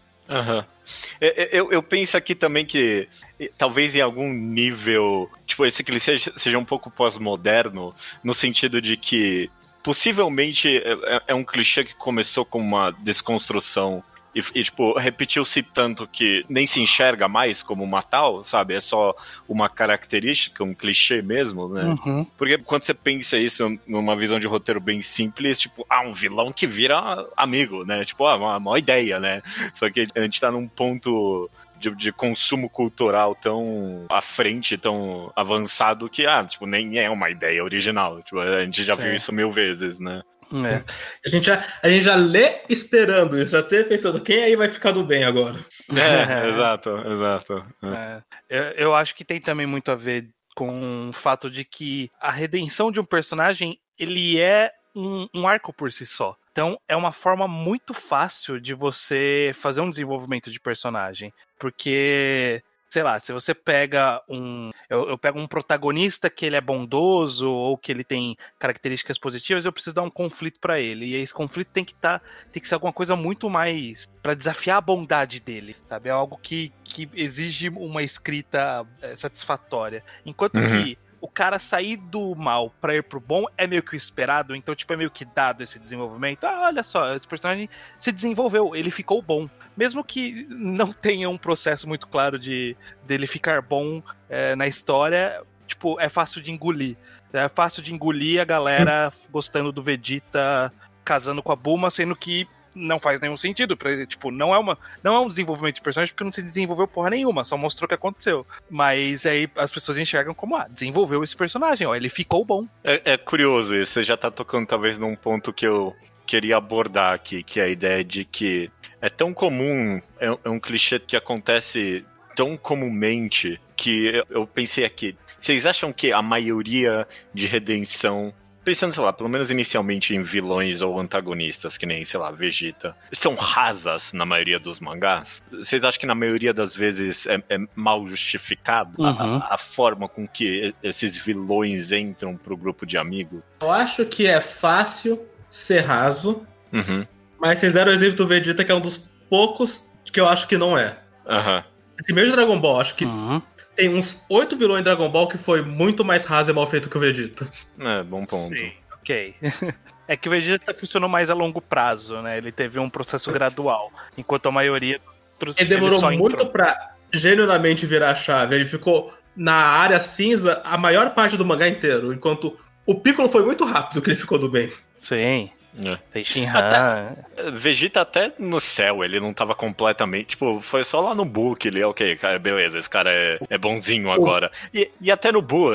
É, 1.20 1.50
Eu, 1.52 1.72
eu 1.72 1.82
penso 1.82 2.16
aqui 2.16 2.36
também 2.36 2.64
que 2.66 3.10
talvez 3.58 3.96
em 3.96 4.02
algum 4.02 4.32
nível, 4.32 5.30
tipo, 5.48 5.66
esse 5.66 5.84
ele 5.88 6.00
seja, 6.00 6.32
seja 6.38 6.58
um 6.60 6.66
pouco 6.66 6.92
pós-moderno, 6.92 7.96
no 8.24 8.34
sentido 8.34 8.80
de 8.82 8.96
que 8.96 9.50
possivelmente 9.82 10.78
é- 10.78 11.22
é 11.30 11.34
um 11.34 11.44
clichê 11.44 11.84
que 11.84 11.96
começou 11.96 12.46
com 12.46 12.60
uma 12.60 12.92
desconstrução 12.92 14.04
e, 14.33 14.41
e, 14.53 14.63
tipo, 14.63 14.98
repetiu-se 14.98 15.63
tanto 15.63 16.07
que 16.07 16.45
nem 16.48 16.67
se 16.67 16.79
enxerga 16.79 17.27
mais 17.27 17.63
como 17.63 17.83
uma 17.83 18.01
tal, 18.01 18.43
sabe? 18.43 18.75
É 18.75 18.79
só 18.79 19.15
uma 19.48 19.67
característica, 19.67 20.63
um 20.63 20.74
clichê 20.74 21.21
mesmo, 21.21 21.67
né? 21.67 21.98
Uhum. 22.05 22.25
Porque 22.38 22.57
quando 22.59 22.83
você 22.83 22.93
pensa 22.93 23.38
isso 23.38 23.79
numa 23.88 24.15
visão 24.15 24.39
de 24.39 24.48
roteiro 24.48 24.79
bem 24.79 25.01
simples, 25.01 25.59
tipo, 25.59 25.86
ah, 25.89 26.01
um 26.01 26.13
vilão 26.13 26.51
que 26.51 26.67
vira 26.67 27.27
amigo, 27.36 27.83
né? 27.83 28.05
Tipo, 28.05 28.25
ah, 28.25 28.38
uma, 28.38 28.57
uma 28.57 28.79
ideia, 28.79 29.19
né? 29.19 29.41
Só 29.74 29.89
que 29.89 30.07
a 30.15 30.21
gente 30.21 30.39
tá 30.39 30.51
num 30.51 30.67
ponto 30.67 31.50
de, 31.79 31.89
de 31.95 32.12
consumo 32.12 32.69
cultural 32.69 33.33
tão 33.33 34.05
à 34.12 34.21
frente, 34.21 34.77
tão 34.77 35.31
avançado 35.36 36.09
que, 36.09 36.25
ah, 36.27 36.43
tipo, 36.43 36.65
nem 36.65 37.00
é 37.00 37.09
uma 37.09 37.29
ideia 37.29 37.63
original. 37.63 38.21
Tipo, 38.21 38.39
a 38.41 38.63
gente 38.63 38.83
já 38.83 38.95
Sim. 38.95 39.03
viu 39.03 39.15
isso 39.15 39.33
mil 39.33 39.51
vezes, 39.51 40.00
né? 40.00 40.21
É. 40.51 40.84
A 41.25 41.29
gente, 41.29 41.46
já, 41.46 41.65
a 41.82 41.89
gente 41.89 42.03
já 42.03 42.15
lê 42.15 42.62
esperando 42.70 43.39
isso, 43.39 43.51
já 43.51 43.63
ter 43.63 43.88
pensando 43.88 44.22
quem 44.22 44.44
aí 44.44 44.56
vai 44.56 44.70
ficar 44.70 44.91
do 44.91 45.03
bem 45.03 45.24
agora. 45.24 45.60
É, 45.91 46.50
exato, 46.50 46.89
exato. 47.08 47.65
É. 47.84 48.22
É, 48.50 48.58
eu, 48.58 48.63
eu 48.88 48.96
acho 48.96 49.15
que 49.15 49.24
tem 49.24 49.39
também 49.39 49.68
muito 49.68 49.91
a 49.91 49.96
ver 49.96 50.29
com 50.56 51.10
o 51.10 51.13
fato 51.13 51.50
de 51.50 51.63
que 51.63 52.12
a 52.20 52.32
redenção 52.32 52.91
de 52.91 53.00
um 53.00 53.06
personagem 53.06 53.79
ele 53.98 54.39
é 54.39 54.72
um, 54.96 55.27
um 55.34 55.48
arco 55.48 55.72
por 55.72 55.91
si 55.91 56.06
só. 56.06 56.36
Então 56.51 56.79
é 56.88 56.96
uma 56.96 57.12
forma 57.12 57.48
muito 57.48 57.94
fácil 57.94 58.60
de 58.60 58.74
você 58.74 59.51
fazer 59.53 59.82
um 59.82 59.89
desenvolvimento 59.89 60.51
de 60.51 60.60
personagem, 60.60 61.32
porque 61.58 62.62
sei 62.89 63.03
lá, 63.03 63.19
se 63.19 63.31
você 63.31 63.53
pega 63.53 64.22
um. 64.27 64.72
Eu, 64.89 65.10
eu, 65.10 65.17
pego 65.17 65.39
um 65.39 65.48
protagonista 65.48 66.29
que 66.29 66.46
ele 66.46 66.55
é 66.55 66.62
bondoso 66.62 67.50
ou 67.50 67.77
que 67.77 67.91
ele 67.91 68.03
tem 68.03 68.36
características 68.58 69.17
positivas, 69.17 69.63
eu 69.63 69.72
preciso 69.72 69.96
dar 69.96 70.01
um 70.01 70.10
conflito 70.10 70.60
para 70.60 70.79
ele. 70.79 71.05
E 71.05 71.15
esse 71.15 71.34
conflito 71.34 71.69
tem 71.69 71.86
que 71.86 71.91
estar. 71.91 72.19
Tá, 72.19 72.25
tem 72.51 72.60
que 72.62 72.67
ser 72.67 72.74
alguma 72.74 72.91
coisa 72.91 73.15
muito 73.15 73.50
mais. 73.50 74.10
para 74.24 74.34
desafiar 74.34 74.77
a 74.77 74.81
bondade 74.81 75.39
dele, 75.39 75.75
sabe? 75.86 76.10
É 76.10 76.12
algo 76.12 76.38
que, 76.41 76.74
que 76.84 77.08
exige 77.13 77.69
uma 77.69 78.01
escrita 78.01 78.86
é, 79.01 79.15
satisfatória. 79.15 80.03
Enquanto 80.25 80.58
uhum. 80.58 80.67
que 80.67 80.98
o 81.22 81.28
cara 81.28 81.60
sair 81.60 81.98
do 81.98 82.36
mal 82.36 82.74
pra 82.82 82.96
ir 82.96 83.04
pro 83.04 83.20
bom 83.20 83.46
é 83.58 83.68
meio 83.68 83.84
que 83.84 83.94
o 83.94 83.98
esperado, 83.98 84.56
então, 84.56 84.76
tipo, 84.76 84.94
é 84.94 84.98
meio 84.98 85.12
que 85.12 85.26
dado 85.26 85.62
esse 85.62 85.80
desenvolvimento. 85.80 86.46
Ah, 86.46 86.64
olha 86.66 86.84
só, 86.84 87.16
esse 87.16 87.28
personagem 87.28 87.70
se 87.98 88.12
desenvolveu, 88.12 88.76
ele 88.76 88.92
ficou 88.92 89.22
bom. 89.22 89.50
Mesmo 89.76 90.04
que 90.04 90.46
não 90.50 90.94
tenha 90.94 91.30
um 91.30 91.38
processo 91.38 91.88
muito 91.88 92.08
claro 92.08 92.40
de 92.40 92.76
dele 93.06 93.28
ficar 93.28 93.62
bom 93.62 94.02
é, 94.30 94.56
na 94.56 94.68
história, 94.68 95.42
tipo, 95.68 96.00
é 96.00 96.10
fácil 96.10 96.42
de 96.42 96.52
engolir. 96.52 96.98
É 97.32 97.48
fácil 97.48 97.84
de 97.84 97.94
engolir 97.94 98.42
a 98.42 98.46
galera 98.46 99.14
gostando 99.32 99.72
do 99.72 99.84
Vegeta 99.84 100.74
casando 101.04 101.42
com 101.42 101.52
a 101.52 101.56
Bulma, 101.56 101.90
sendo 101.90 102.16
que 102.16 102.48
não 102.74 103.00
faz 103.00 103.20
nenhum 103.20 103.38
sentido. 103.38 103.76
Pra, 103.76 104.06
tipo, 104.06 104.32
não 104.32 104.54
é, 104.54 104.58
uma, 104.58 104.78
não 105.04 105.16
é 105.16 105.20
um 105.20 105.28
desenvolvimento 105.28 105.76
de 105.76 105.82
personagem 105.82 106.14
porque 106.14 106.24
não 106.24 106.32
se 106.32 106.42
desenvolveu 106.42 106.88
porra 106.88 107.10
nenhuma, 107.10 107.44
só 107.44 107.58
mostrou 107.58 107.86
o 107.86 107.88
que 107.90 107.96
aconteceu. 107.96 108.46
Mas 108.70 109.26
aí 109.26 109.50
as 109.56 109.72
pessoas 109.72 109.98
enxergam 109.98 110.34
como, 110.34 110.56
ah, 110.56 110.68
desenvolveu 110.70 111.24
esse 111.24 111.36
personagem, 111.36 111.88
ó, 111.88 111.96
ele 111.96 112.10
ficou 112.10 112.44
bom. 112.46 112.66
É, 112.84 113.14
é 113.14 113.18
curioso 113.18 113.76
isso, 113.76 113.94
você 113.94 114.04
já 114.04 114.18
tá 114.18 114.30
tocando 114.32 114.68
talvez 114.68 114.98
num 114.98 115.16
ponto 115.16 115.54
que 115.54 115.68
eu 115.68 115.96
queria 116.26 116.58
abordar 116.58 117.14
aqui, 117.14 117.42
que 117.44 117.60
é 117.60 117.64
a 117.64 117.70
ideia 117.70 118.04
de 118.04 118.24
que 118.24 118.70
é 119.02 119.10
tão 119.10 119.34
comum, 119.34 120.02
é, 120.20 120.28
é 120.44 120.50
um 120.50 120.60
clichê 120.60 121.00
que 121.00 121.16
acontece 121.16 122.06
tão 122.36 122.56
comumente 122.56 123.60
que 123.76 124.24
eu 124.30 124.46
pensei 124.46 124.86
aqui. 124.86 125.18
Vocês 125.40 125.66
acham 125.66 125.92
que 125.94 126.12
a 126.12 126.22
maioria 126.22 127.08
de 127.34 127.48
redenção 127.48 128.34
pensando, 128.63 128.94
sei 128.94 129.04
lá, 129.04 129.13
pelo 129.13 129.30
menos 129.30 129.50
inicialmente 129.50 130.16
em 130.16 130.24
vilões 130.24 130.82
ou 130.82 131.00
antagonistas, 131.00 131.78
que 131.78 131.86
nem, 131.86 132.04
sei 132.06 132.20
lá, 132.20 132.32
Vegeta, 132.32 132.96
são 133.12 133.36
rasas 133.36 134.13
na 134.13 134.25
maioria 134.25 134.60
dos 134.60 134.80
mangás? 134.80 135.42
Vocês 135.51 135.84
acham 135.84 136.00
que 136.00 136.06
na 136.06 136.16
maioria 136.16 136.54
das 136.54 136.74
vezes 136.74 137.25
é, 137.28 137.42
é 137.50 137.58
mal 137.75 138.06
justificado 138.08 139.01
uhum. 139.01 139.38
a, 139.38 139.56
a, 139.56 139.58
forma 139.58 140.08
com 140.08 140.28
que 140.28 140.74
esses 140.84 141.18
vilões 141.18 141.92
entram 141.92 142.36
pro 142.36 142.56
grupo 142.56 142.86
de 142.86 142.98
amigos? 142.98 143.42
Eu 143.62 143.72
acho 143.72 144.06
que 144.06 144.28
é 144.28 144.42
fácil 144.42 145.25
ser 145.50 145.82
raso, 145.82 146.46
uhum. 146.72 147.06
mas 147.39 147.60
vocês 147.60 147.74
deram 147.74 147.92
o 147.92 147.96
exemplo 147.96 148.18
do 148.18 148.28
Vegeta, 148.28 148.63
que 148.63 148.72
é 148.72 148.75
um 148.75 148.82
dos 148.82 148.98
poucos 149.30 149.89
que 150.12 150.20
eu 150.20 150.28
acho 150.28 150.48
que 150.48 150.58
não 150.58 150.78
é. 150.78 150.98
Aham. 151.28 151.58
Uhum. 151.58 151.63
Esse 152.00 152.13
mesmo 152.13 152.34
Dragon 152.34 152.58
Ball, 152.58 152.80
acho 152.80 152.96
que 152.96 153.04
uhum 153.04 153.42
tem 153.79 153.88
uns 153.88 154.25
oito 154.29 154.57
vilões 154.57 154.81
em 154.81 154.83
Dragon 154.83 155.07
Ball 155.09 155.27
que 155.27 155.38
foi 155.38 155.62
muito 155.62 156.03
mais 156.03 156.25
raso 156.25 156.51
e 156.51 156.53
mal 156.53 156.67
feito 156.67 156.89
que 156.89 156.98
o 156.98 157.00
Vegeta. 157.00 157.50
É, 157.79 158.03
bom 158.03 158.25
ponto. 158.25 158.53
Sim, 158.53 158.74
ok. 158.93 159.36
é 160.05 160.17
que 160.17 160.27
o 160.27 160.31
Vegeta 160.31 160.74
funcionou 160.74 161.07
mais 161.07 161.29
a 161.29 161.33
longo 161.33 161.62
prazo, 161.62 162.21
né? 162.21 162.38
Ele 162.38 162.51
teve 162.51 162.77
um 162.77 162.89
processo 162.89 163.31
gradual, 163.31 163.89
enquanto 164.17 164.48
a 164.48 164.51
maioria 164.51 165.00
outros, 165.39 165.57
Ele 165.57 165.69
demorou 165.69 166.05
ele 166.09 166.17
muito 166.17 166.33
entrou. 166.33 166.50
pra 166.50 166.95
genuinamente 167.13 167.86
virar 167.86 168.12
a 168.12 168.15
chave. 168.15 168.55
Ele 168.55 168.65
ficou 168.65 169.13
na 169.33 169.53
área 169.53 170.00
cinza 170.00 170.62
a 170.65 170.77
maior 170.77 171.13
parte 171.13 171.38
do 171.38 171.45
mangá 171.45 171.69
inteiro, 171.69 172.13
enquanto 172.13 172.59
o 172.86 172.95
Piccolo 172.95 173.29
foi 173.29 173.45
muito 173.45 173.63
rápido 173.63 174.01
que 174.01 174.09
ele 174.09 174.17
ficou 174.17 174.38
do 174.38 174.50
bem. 174.50 174.71
Sim. 174.98 175.50
É. 175.84 175.98
Tem 176.12 176.24
Shinhan. 176.24 176.52
Até, 176.52 177.52
Vegeta 177.52 178.02
até 178.02 178.34
no 178.40 178.60
céu, 178.60 179.04
ele 179.04 179.20
não 179.20 179.34
tava 179.34 179.54
completamente. 179.54 180.30
Tipo, 180.30 180.60
foi 180.62 180.84
só 180.84 181.00
lá 181.02 181.16
no 181.16 181.26
Buu 181.26 181.56
que 181.56 181.68
ele, 181.68 181.84
ok, 181.84 182.16
cara, 182.16 182.40
beleza, 182.40 182.80
esse 182.80 182.90
cara 182.90 183.12
é, 183.12 183.38
é 183.50 183.58
bonzinho 183.58 184.12
agora. 184.12 184.52
E, 184.74 184.90
e 185.00 185.12
até 185.12 185.32
no 185.32 185.42
Buu, 185.42 185.72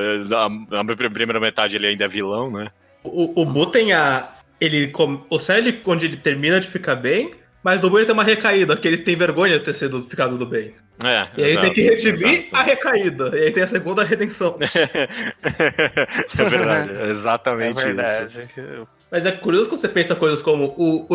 na 0.71 0.85
primeira 0.85 1.41
metade 1.41 1.77
ele 1.77 1.87
ainda 1.87 2.05
é 2.05 2.09
vilão, 2.09 2.51
né? 2.51 2.71
O, 3.03 3.43
o 3.43 3.45
Buu 3.45 3.67
tem 3.67 3.93
a. 3.93 4.29
Ele, 4.61 4.93
o 5.31 5.39
céu, 5.39 5.59
ele, 5.59 5.81
onde 5.87 6.07
ele 6.07 6.17
termina 6.17 6.59
de 6.59 6.67
ficar 6.67 6.97
bem, 6.97 7.33
mas 7.63 7.81
no 7.81 7.89
Buu 7.89 7.99
ele 7.99 8.07
tem 8.07 8.15
uma 8.15 8.25
recaída, 8.25 8.77
que 8.77 8.89
ele 8.89 8.99
tem 8.99 9.17
vergonha 9.17 9.59
de 9.59 9.65
ter 9.65 9.75
sido 9.75 10.03
ficado 10.05 10.37
do 10.37 10.47
bem. 10.47 10.75
É, 11.03 11.29
e 11.37 11.45
aí 11.45 11.51
exato, 11.53 11.67
tem 11.67 11.73
que 11.73 11.83
redimir 11.83 12.41
exato. 12.41 12.57
a 12.57 12.63
recaída. 12.63 13.31
E 13.35 13.43
aí 13.43 13.53
tem 13.53 13.63
a 13.63 13.69
segunda 13.69 14.05
redenção. 14.05 14.57
é 14.63 16.45
verdade, 16.45 16.91
é 16.95 17.11
exatamente 17.11 17.81
é 17.81 17.85
verdade. 17.85 18.43
isso. 18.43 18.89
Mas 19.15 19.25
é 19.25 19.31
curioso 19.31 19.69
quando 19.69 19.81
você 19.81 19.89
pensa 19.89 20.17
coisas 20.17 20.43
como 20.43 20.75
o, 20.77 21.07
o 21.09 21.15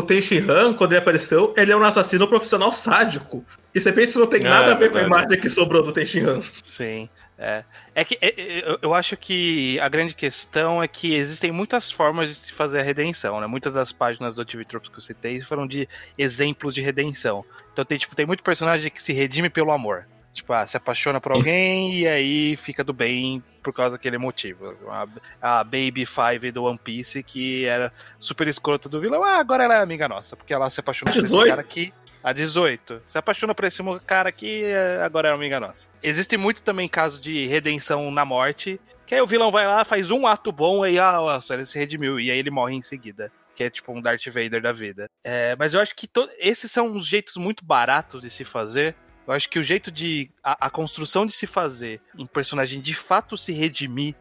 Han, 0.50 0.74
quando 0.74 0.94
ele 0.94 1.02
apareceu, 1.02 1.54
ele 1.58 1.74
é 1.74 1.76
um 1.76 1.84
assassino 1.84 2.26
profissional 2.30 2.72
sádico. 2.72 3.44
E 3.76 3.80
você 3.82 3.92
pensa 3.92 4.14
que 4.14 4.20
não 4.20 4.28
tem 4.28 4.40
é, 4.40 4.48
nada 4.48 4.72
a 4.72 4.76
ver 4.76 4.90
com 4.90 5.00
a 5.00 5.02
imagem 5.02 5.38
que 5.38 5.50
sobrou 5.50 5.84
do 5.84 5.90
Han. 5.90 6.42
Sim. 6.64 7.10
É, 7.38 7.66
é 7.94 8.06
que 8.06 8.18
é, 8.22 8.28
é, 8.28 8.78
eu 8.82 8.94
acho 8.94 9.18
que 9.18 9.78
a 9.82 9.90
grande 9.90 10.16
questão 10.16 10.82
é 10.82 10.88
que 10.88 11.14
existem 11.14 11.52
muitas 11.52 11.92
formas 11.92 12.30
de 12.30 12.36
se 12.36 12.54
fazer 12.54 12.80
a 12.80 12.84
redenção, 12.84 13.42
né? 13.42 13.48
Muitas 13.48 13.74
das 13.74 13.92
páginas 13.92 14.36
do 14.36 14.46
TV 14.46 14.64
Tropes 14.64 14.90
que 14.90 14.96
eu 14.96 15.02
citei 15.02 15.42
foram 15.42 15.68
de 15.68 15.86
exemplos 16.18 16.74
de 16.74 16.80
redenção. 16.80 17.44
Então 17.74 17.84
tem, 17.84 17.98
tipo, 17.98 18.16
tem 18.16 18.26
muito 18.26 18.44
personagem 18.44 18.90
que 18.90 19.04
se 19.04 19.12
redime 19.12 19.50
pelo 19.50 19.72
amor. 19.74 20.06
Tipo, 20.40 20.54
ah, 20.54 20.66
se 20.66 20.78
apaixona 20.78 21.20
por 21.20 21.34
alguém 21.34 21.94
e 22.00 22.08
aí 22.08 22.56
fica 22.56 22.82
do 22.82 22.94
bem 22.94 23.44
por 23.62 23.74
causa 23.74 23.98
daquele 23.98 24.18
motivo. 24.18 24.74
A, 24.88 25.06
a 25.42 25.64
Baby 25.66 26.06
Five 26.06 26.52
do 26.52 26.64
One 26.64 26.80
Piece, 26.82 27.22
que 27.22 27.66
era 27.66 27.92
super 28.18 28.48
escrota 28.48 28.88
do 28.88 29.02
vilão, 29.02 29.22
ah, 29.22 29.38
agora 29.38 29.66
ela 29.66 29.76
é 29.76 29.82
amiga 29.82 30.08
nossa, 30.08 30.38
porque 30.38 30.54
ela 30.54 30.70
se 30.70 30.80
apaixonou 30.80 31.14
por 31.14 31.24
esse 31.24 31.46
cara 31.46 31.62
aqui. 31.62 31.94
A 32.24 32.34
18. 32.34 33.02
Se 33.06 33.18
apaixona 33.18 33.54
por 33.54 33.66
esse 33.66 33.82
cara 34.06 34.30
aqui, 34.30 34.64
é, 34.64 35.02
agora 35.04 35.30
é 35.30 35.32
amiga 35.32 35.60
nossa. 35.60 35.90
Existe 36.02 36.36
muito 36.38 36.62
também 36.62 36.88
casos 36.88 37.22
de 37.22 37.46
redenção 37.46 38.12
na 38.12 38.24
morte, 38.26 38.80
que 39.06 39.16
aí 39.16 39.22
o 39.22 39.28
vilão 39.28 39.52
vai 39.52 39.66
lá, 39.66 39.84
faz 39.86 40.10
um 40.12 40.26
ato 40.26 40.52
bom, 40.52 40.84
aí 40.84 41.00
ah, 41.00 41.14
nossa, 41.14 41.54
ele 41.54 41.66
se 41.66 41.78
redimiu, 41.78 42.20
e 42.20 42.32
aí 42.32 42.38
ele 42.38 42.50
morre 42.50 42.76
em 42.76 42.82
seguida 42.82 43.32
que 43.56 43.66
é 43.66 43.70
tipo 43.70 43.92
um 43.92 44.02
Darth 44.02 44.26
Vader 44.28 44.62
da 44.62 44.72
vida. 44.72 45.10
É, 45.22 45.54
mas 45.60 45.74
eu 45.74 45.82
acho 45.82 45.94
que 45.94 46.10
esses 46.38 46.72
são 46.72 46.88
uns 46.88 47.06
jeitos 47.06 47.36
muito 47.36 47.66
baratos 47.66 48.22
de 48.22 48.30
se 48.30 48.46
fazer, 48.46 48.96
eu 49.30 49.36
acho 49.36 49.50
que 49.50 49.60
o 49.60 49.64
jeito 49.64 49.92
de. 49.92 50.30
A, 50.44 50.68
a 50.68 50.70
construção 50.70 51.26
de 51.26 51.32
se 51.32 51.48
fazer 51.48 52.02
um 52.18 52.26
personagem 52.26 52.82
de 52.82 52.94
fato 52.96 53.38
se 53.38 53.54
redimir 53.54 54.16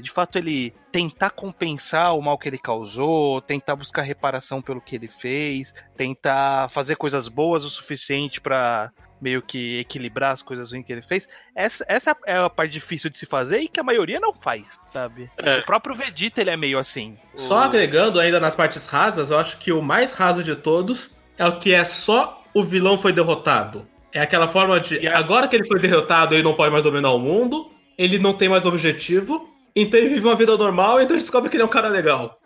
de 0.00 0.10
fato 0.10 0.38
ele 0.38 0.72
tentar 0.90 1.30
compensar 1.30 2.16
o 2.16 2.22
mal 2.22 2.38
que 2.38 2.48
ele 2.48 2.58
causou, 2.58 3.40
tentar 3.42 3.76
buscar 3.76 4.02
reparação 4.02 4.62
pelo 4.62 4.80
que 4.80 4.96
ele 4.96 5.08
fez, 5.08 5.74
tentar 5.96 6.70
fazer 6.70 6.96
coisas 6.96 7.28
boas 7.28 7.64
o 7.64 7.68
suficiente 7.68 8.40
para 8.40 8.90
meio 9.20 9.42
que 9.42 9.78
equilibrar 9.78 10.32
as 10.32 10.42
coisas 10.42 10.70
ruins 10.70 10.84
que 10.84 10.92
ele 10.92 11.02
fez. 11.02 11.28
Essa, 11.54 11.84
essa 11.88 12.16
é 12.26 12.36
a 12.36 12.50
parte 12.50 12.72
difícil 12.72 13.10
de 13.10 13.16
se 13.16 13.26
fazer 13.26 13.60
e 13.60 13.68
que 13.68 13.80
a 13.80 13.82
maioria 13.82 14.20
não 14.20 14.34
faz, 14.34 14.78
sabe? 14.86 15.30
É. 15.36 15.58
O 15.58 15.64
próprio 15.64 15.94
Vegeta 15.94 16.40
ele 16.40 16.50
é 16.50 16.56
meio 16.56 16.78
assim. 16.78 17.16
Só 17.34 17.56
o... 17.56 17.58
agregando 17.58 18.20
ainda 18.20 18.40
nas 18.40 18.54
partes 18.54 18.86
rasas, 18.86 19.30
eu 19.30 19.38
acho 19.38 19.58
que 19.58 19.72
o 19.72 19.82
mais 19.82 20.12
raso 20.12 20.42
de 20.42 20.56
todos 20.56 21.14
é 21.36 21.46
o 21.46 21.58
que 21.58 21.72
é 21.72 21.84
só 21.84 22.42
o 22.52 22.62
vilão 22.62 22.98
foi 22.98 23.12
derrotado. 23.12 23.86
É 24.14 24.20
aquela 24.20 24.46
forma 24.46 24.78
de. 24.78 25.06
Agora 25.08 25.48
que 25.48 25.56
ele 25.56 25.66
foi 25.66 25.80
derrotado, 25.80 26.34
ele 26.34 26.44
não 26.44 26.54
pode 26.54 26.70
mais 26.70 26.84
dominar 26.84 27.10
o 27.10 27.18
mundo, 27.18 27.68
ele 27.98 28.16
não 28.16 28.32
tem 28.32 28.48
mais 28.48 28.64
objetivo, 28.64 29.50
então 29.74 29.98
ele 29.98 30.08
vive 30.08 30.24
uma 30.24 30.36
vida 30.36 30.56
normal, 30.56 31.00
então 31.00 31.16
ele 31.16 31.22
descobre 31.22 31.50
que 31.50 31.56
ele 31.56 31.64
é 31.64 31.66
um 31.66 31.68
cara 31.68 31.88
legal. 31.88 32.38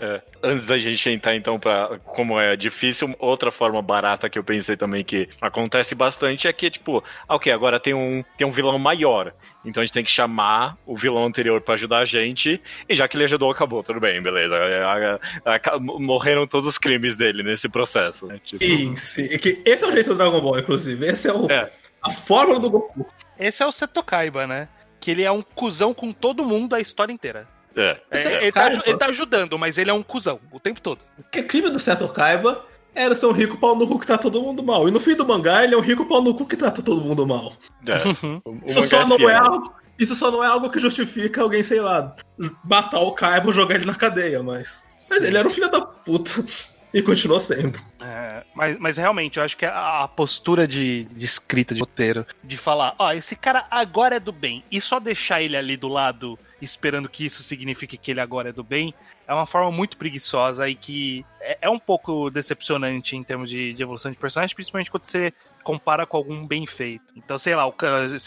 É. 0.00 0.22
Antes 0.42 0.66
da 0.66 0.78
gente 0.78 1.10
entrar 1.10 1.34
então 1.34 1.58
para 1.58 1.98
como 1.98 2.40
é 2.40 2.56
difícil, 2.56 3.14
outra 3.18 3.50
forma 3.50 3.82
barata 3.82 4.28
que 4.28 4.38
eu 4.38 4.44
pensei 4.44 4.76
também 4.76 5.04
que 5.04 5.28
acontece 5.40 5.94
bastante 5.94 6.48
é 6.48 6.52
que, 6.52 6.70
tipo, 6.70 7.04
ah, 7.28 7.36
ok, 7.36 7.52
agora 7.52 7.78
tem 7.78 7.92
um, 7.92 8.24
tem 8.36 8.46
um 8.46 8.50
vilão 8.50 8.78
maior. 8.78 9.34
Então 9.64 9.82
a 9.82 9.84
gente 9.84 9.92
tem 9.92 10.04
que 10.04 10.10
chamar 10.10 10.78
o 10.86 10.96
vilão 10.96 11.26
anterior 11.26 11.60
para 11.60 11.74
ajudar 11.74 11.98
a 11.98 12.04
gente. 12.04 12.60
E 12.88 12.94
já 12.94 13.06
que 13.06 13.16
ele 13.16 13.24
ajudou, 13.24 13.50
acabou, 13.50 13.82
tudo 13.82 14.00
bem, 14.00 14.22
beleza. 14.22 14.56
É, 14.56 15.18
é, 15.44 15.54
é, 15.54 15.78
morreram 15.78 16.46
todos 16.46 16.66
os 16.66 16.78
crimes 16.78 17.14
dele 17.14 17.42
nesse 17.42 17.68
processo. 17.68 18.26
Né? 18.26 18.40
Tipo... 18.44 18.64
Sim, 18.64 18.96
sim. 18.96 19.28
Esse 19.64 19.84
é 19.84 19.88
o 19.88 19.92
jeito 19.92 20.10
do 20.10 20.16
Dragon 20.16 20.40
Ball, 20.40 20.58
inclusive. 20.58 21.06
Esse 21.06 21.28
é, 21.28 21.32
o, 21.32 21.50
é. 21.50 21.70
a 22.02 22.10
fórmula 22.10 22.58
do 22.58 22.70
Goku. 22.70 23.06
Esse 23.38 23.62
é 23.62 23.66
o 23.66 23.72
Seto 23.72 24.02
Kaiba, 24.02 24.46
né? 24.46 24.68
Que 24.98 25.10
ele 25.10 25.22
é 25.22 25.30
um 25.30 25.42
cuzão 25.42 25.92
com 25.92 26.12
todo 26.12 26.44
mundo 26.44 26.74
a 26.74 26.80
história 26.80 27.12
inteira. 27.12 27.46
É. 27.76 28.00
é, 28.10 28.18
é 28.18 28.42
ele, 28.42 28.52
tá, 28.52 28.72
ele, 28.72 28.96
tá, 28.96 29.06
ajudando, 29.06 29.58
mas 29.58 29.78
ele 29.78 29.90
é 29.90 29.94
um 29.94 30.02
cuzão 30.02 30.40
o 30.50 30.58
tempo 30.58 30.80
todo. 30.80 31.00
O 31.18 31.22
que 31.22 31.38
é 31.38 31.42
crime 31.42 31.70
do 31.70 31.78
Seto 31.78 32.08
Kaiba 32.08 32.64
era 32.94 33.14
ser 33.14 33.26
um 33.26 33.32
rico 33.32 33.56
pau 33.56 33.76
no 33.76 33.86
cu 33.86 33.98
que 33.98 34.06
trata 34.06 34.24
todo 34.24 34.42
mundo 34.42 34.62
mal. 34.62 34.88
E 34.88 34.90
no 34.90 35.00
fim 35.00 35.14
do 35.14 35.26
mangá, 35.26 35.62
ele 35.64 35.74
é 35.74 35.78
um 35.78 35.82
rico 35.82 36.06
pau 36.06 36.20
no 36.20 36.34
cu 36.34 36.46
que 36.46 36.56
trata 36.56 36.82
todo 36.82 37.00
mundo 37.00 37.26
mal. 37.26 37.52
É. 37.86 38.08
Uhum. 38.08 38.60
Isso 38.66 38.82
só 38.84 39.06
não 39.06 39.28
é 39.28 39.34
algo. 39.34 39.72
Isso 39.98 40.16
só 40.16 40.30
não 40.30 40.42
é 40.42 40.46
algo 40.46 40.70
que 40.70 40.78
justifica 40.78 41.42
alguém, 41.42 41.62
sei 41.62 41.80
lá, 41.80 42.16
matar 42.64 43.00
o 43.00 43.12
Kaiba 43.12 43.48
ou 43.48 43.52
jogar 43.52 43.74
ele 43.74 43.84
na 43.84 43.94
cadeia, 43.94 44.42
mas. 44.42 44.84
Mas 45.08 45.22
ele 45.22 45.36
era 45.36 45.46
um 45.46 45.50
filho 45.50 45.70
da 45.70 45.80
puta. 45.80 46.44
E 46.92 47.00
continuou 47.02 47.38
sendo. 47.38 47.80
É, 48.00 48.42
mas, 48.52 48.76
mas 48.80 48.96
realmente, 48.96 49.38
eu 49.38 49.44
acho 49.44 49.56
que 49.56 49.64
a, 49.64 50.02
a 50.02 50.08
postura 50.08 50.66
de, 50.66 51.04
de 51.04 51.24
escrita 51.24 51.72
de 51.72 51.78
roteiro, 51.78 52.26
de 52.42 52.56
falar, 52.56 52.96
ó, 52.98 53.12
esse 53.12 53.36
cara 53.36 53.64
agora 53.70 54.16
é 54.16 54.20
do 54.20 54.32
bem, 54.32 54.64
e 54.68 54.80
só 54.80 54.98
deixar 54.98 55.40
ele 55.40 55.56
ali 55.56 55.76
do 55.76 55.86
lado, 55.86 56.36
esperando 56.60 57.08
que 57.08 57.24
isso 57.24 57.42
signifique 57.42 57.96
que 57.96 58.10
ele 58.10 58.20
agora 58.20 58.50
é 58.50 58.52
do 58.52 58.62
bem, 58.62 58.94
é 59.26 59.32
uma 59.34 59.46
forma 59.46 59.70
muito 59.70 59.96
preguiçosa 59.96 60.68
e 60.68 60.74
que 60.74 61.24
é, 61.40 61.58
é 61.62 61.70
um 61.70 61.78
pouco 61.78 62.30
decepcionante 62.30 63.16
em 63.16 63.22
termos 63.22 63.48
de, 63.48 63.72
de 63.72 63.82
evolução 63.82 64.10
de 64.10 64.18
personagem, 64.18 64.54
principalmente 64.54 64.90
quando 64.90 65.04
você 65.04 65.32
compara 65.62 66.06
com 66.06 66.16
algum 66.16 66.46
bem 66.46 66.66
feito. 66.66 67.12
Então, 67.16 67.38
sei 67.38 67.54
lá, 67.54 67.66
o, 67.66 67.74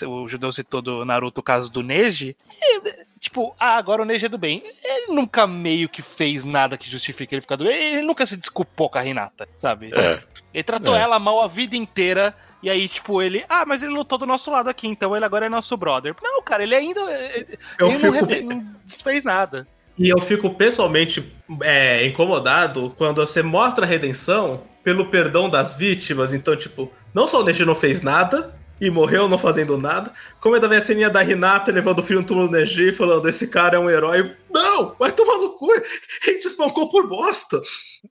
o 0.07 0.27
Judeu 0.27 0.51
citou 0.51 0.81
do 0.81 1.03
Naruto 1.03 1.41
o 1.41 1.43
caso 1.43 1.71
do 1.71 1.83
Neji, 1.83 2.35
e, 2.61 3.05
tipo, 3.19 3.55
ah, 3.59 3.75
agora 3.75 4.01
o 4.01 4.05
Neji 4.05 4.27
é 4.27 4.29
do 4.29 4.37
bem. 4.37 4.63
Ele 4.83 5.13
nunca 5.13 5.47
meio 5.47 5.89
que 5.89 6.01
fez 6.01 6.43
nada 6.43 6.77
que 6.77 6.89
justifique 6.89 7.33
ele 7.33 7.41
ficar 7.41 7.55
do 7.55 7.65
bem, 7.65 7.95
ele 7.95 8.05
nunca 8.05 8.25
se 8.25 8.37
desculpou 8.37 8.89
com 8.89 8.97
a 8.97 9.05
Hinata, 9.05 9.47
sabe? 9.57 9.91
É. 9.93 10.21
Ele 10.53 10.63
tratou 10.63 10.95
É. 10.95 11.01
ela 11.01 11.19
mal 11.19 11.41
a 11.41 11.47
vida 11.47 11.75
inteira. 11.75 12.35
E 12.63 12.69
aí, 12.69 12.87
tipo, 12.87 13.21
ele. 13.21 13.43
Ah, 13.49 13.65
mas 13.65 13.83
ele 13.83 13.91
lutou 13.91 14.17
do 14.17 14.25
nosso 14.25 14.49
lado 14.49 14.69
aqui, 14.69 14.87
então 14.87 15.15
ele 15.15 15.25
agora 15.25 15.45
é 15.45 15.49
nosso 15.49 15.75
brother. 15.75 16.15
Não, 16.23 16.41
cara, 16.41 16.63
ele 16.63 16.73
ainda. 16.73 17.01
Ele 17.01 17.59
Eu 17.77 17.89
não, 17.91 17.99
fico, 17.99 18.11
reve- 18.13 18.41
não 18.41 18.65
desfez 18.85 19.23
nada. 19.25 19.67
e 19.99 20.07
eu 20.09 20.17
fico 20.19 20.49
pessoalmente 20.55 21.31
é, 21.61 22.05
incomodado 22.07 22.93
quando 22.97 23.17
você 23.25 23.43
mostra 23.43 23.85
a 23.85 23.87
redenção 23.87 24.63
pelo 24.83 25.07
perdão 25.07 25.49
das 25.49 25.75
vítimas. 25.75 26.33
Então, 26.33 26.55
tipo, 26.55 26.89
não 27.13 27.27
só 27.27 27.41
o 27.41 27.43
Neji 27.43 27.65
não 27.65 27.75
fez 27.75 28.01
nada 28.01 28.55
e 28.81 28.89
morreu 28.89 29.29
não 29.29 29.37
fazendo 29.37 29.77
nada, 29.77 30.11
como 30.41 30.55
ainda 30.55 30.67
vem 30.67 30.77
a 30.77 30.81
ceninha 30.81 31.09
da 31.09 31.23
Hinata 31.23 31.71
levando 31.71 31.99
o 31.99 32.03
filho 32.03 32.19
no 32.21 32.25
túmulo 32.25 32.47
do 32.47 32.53
Neji 32.57 32.91
falando: 32.91 33.27
esse 33.29 33.47
cara 33.47 33.77
é 33.77 33.79
um 33.79 33.89
herói. 33.89 34.31
Não! 34.51 34.95
Vai 34.99 35.11
tomar 35.11 35.37
no 35.37 35.51
cu! 35.51 35.71
Ele 36.27 36.37
te 36.37 36.47
espancou 36.47 36.89
por 36.89 37.07
bosta! 37.07 37.59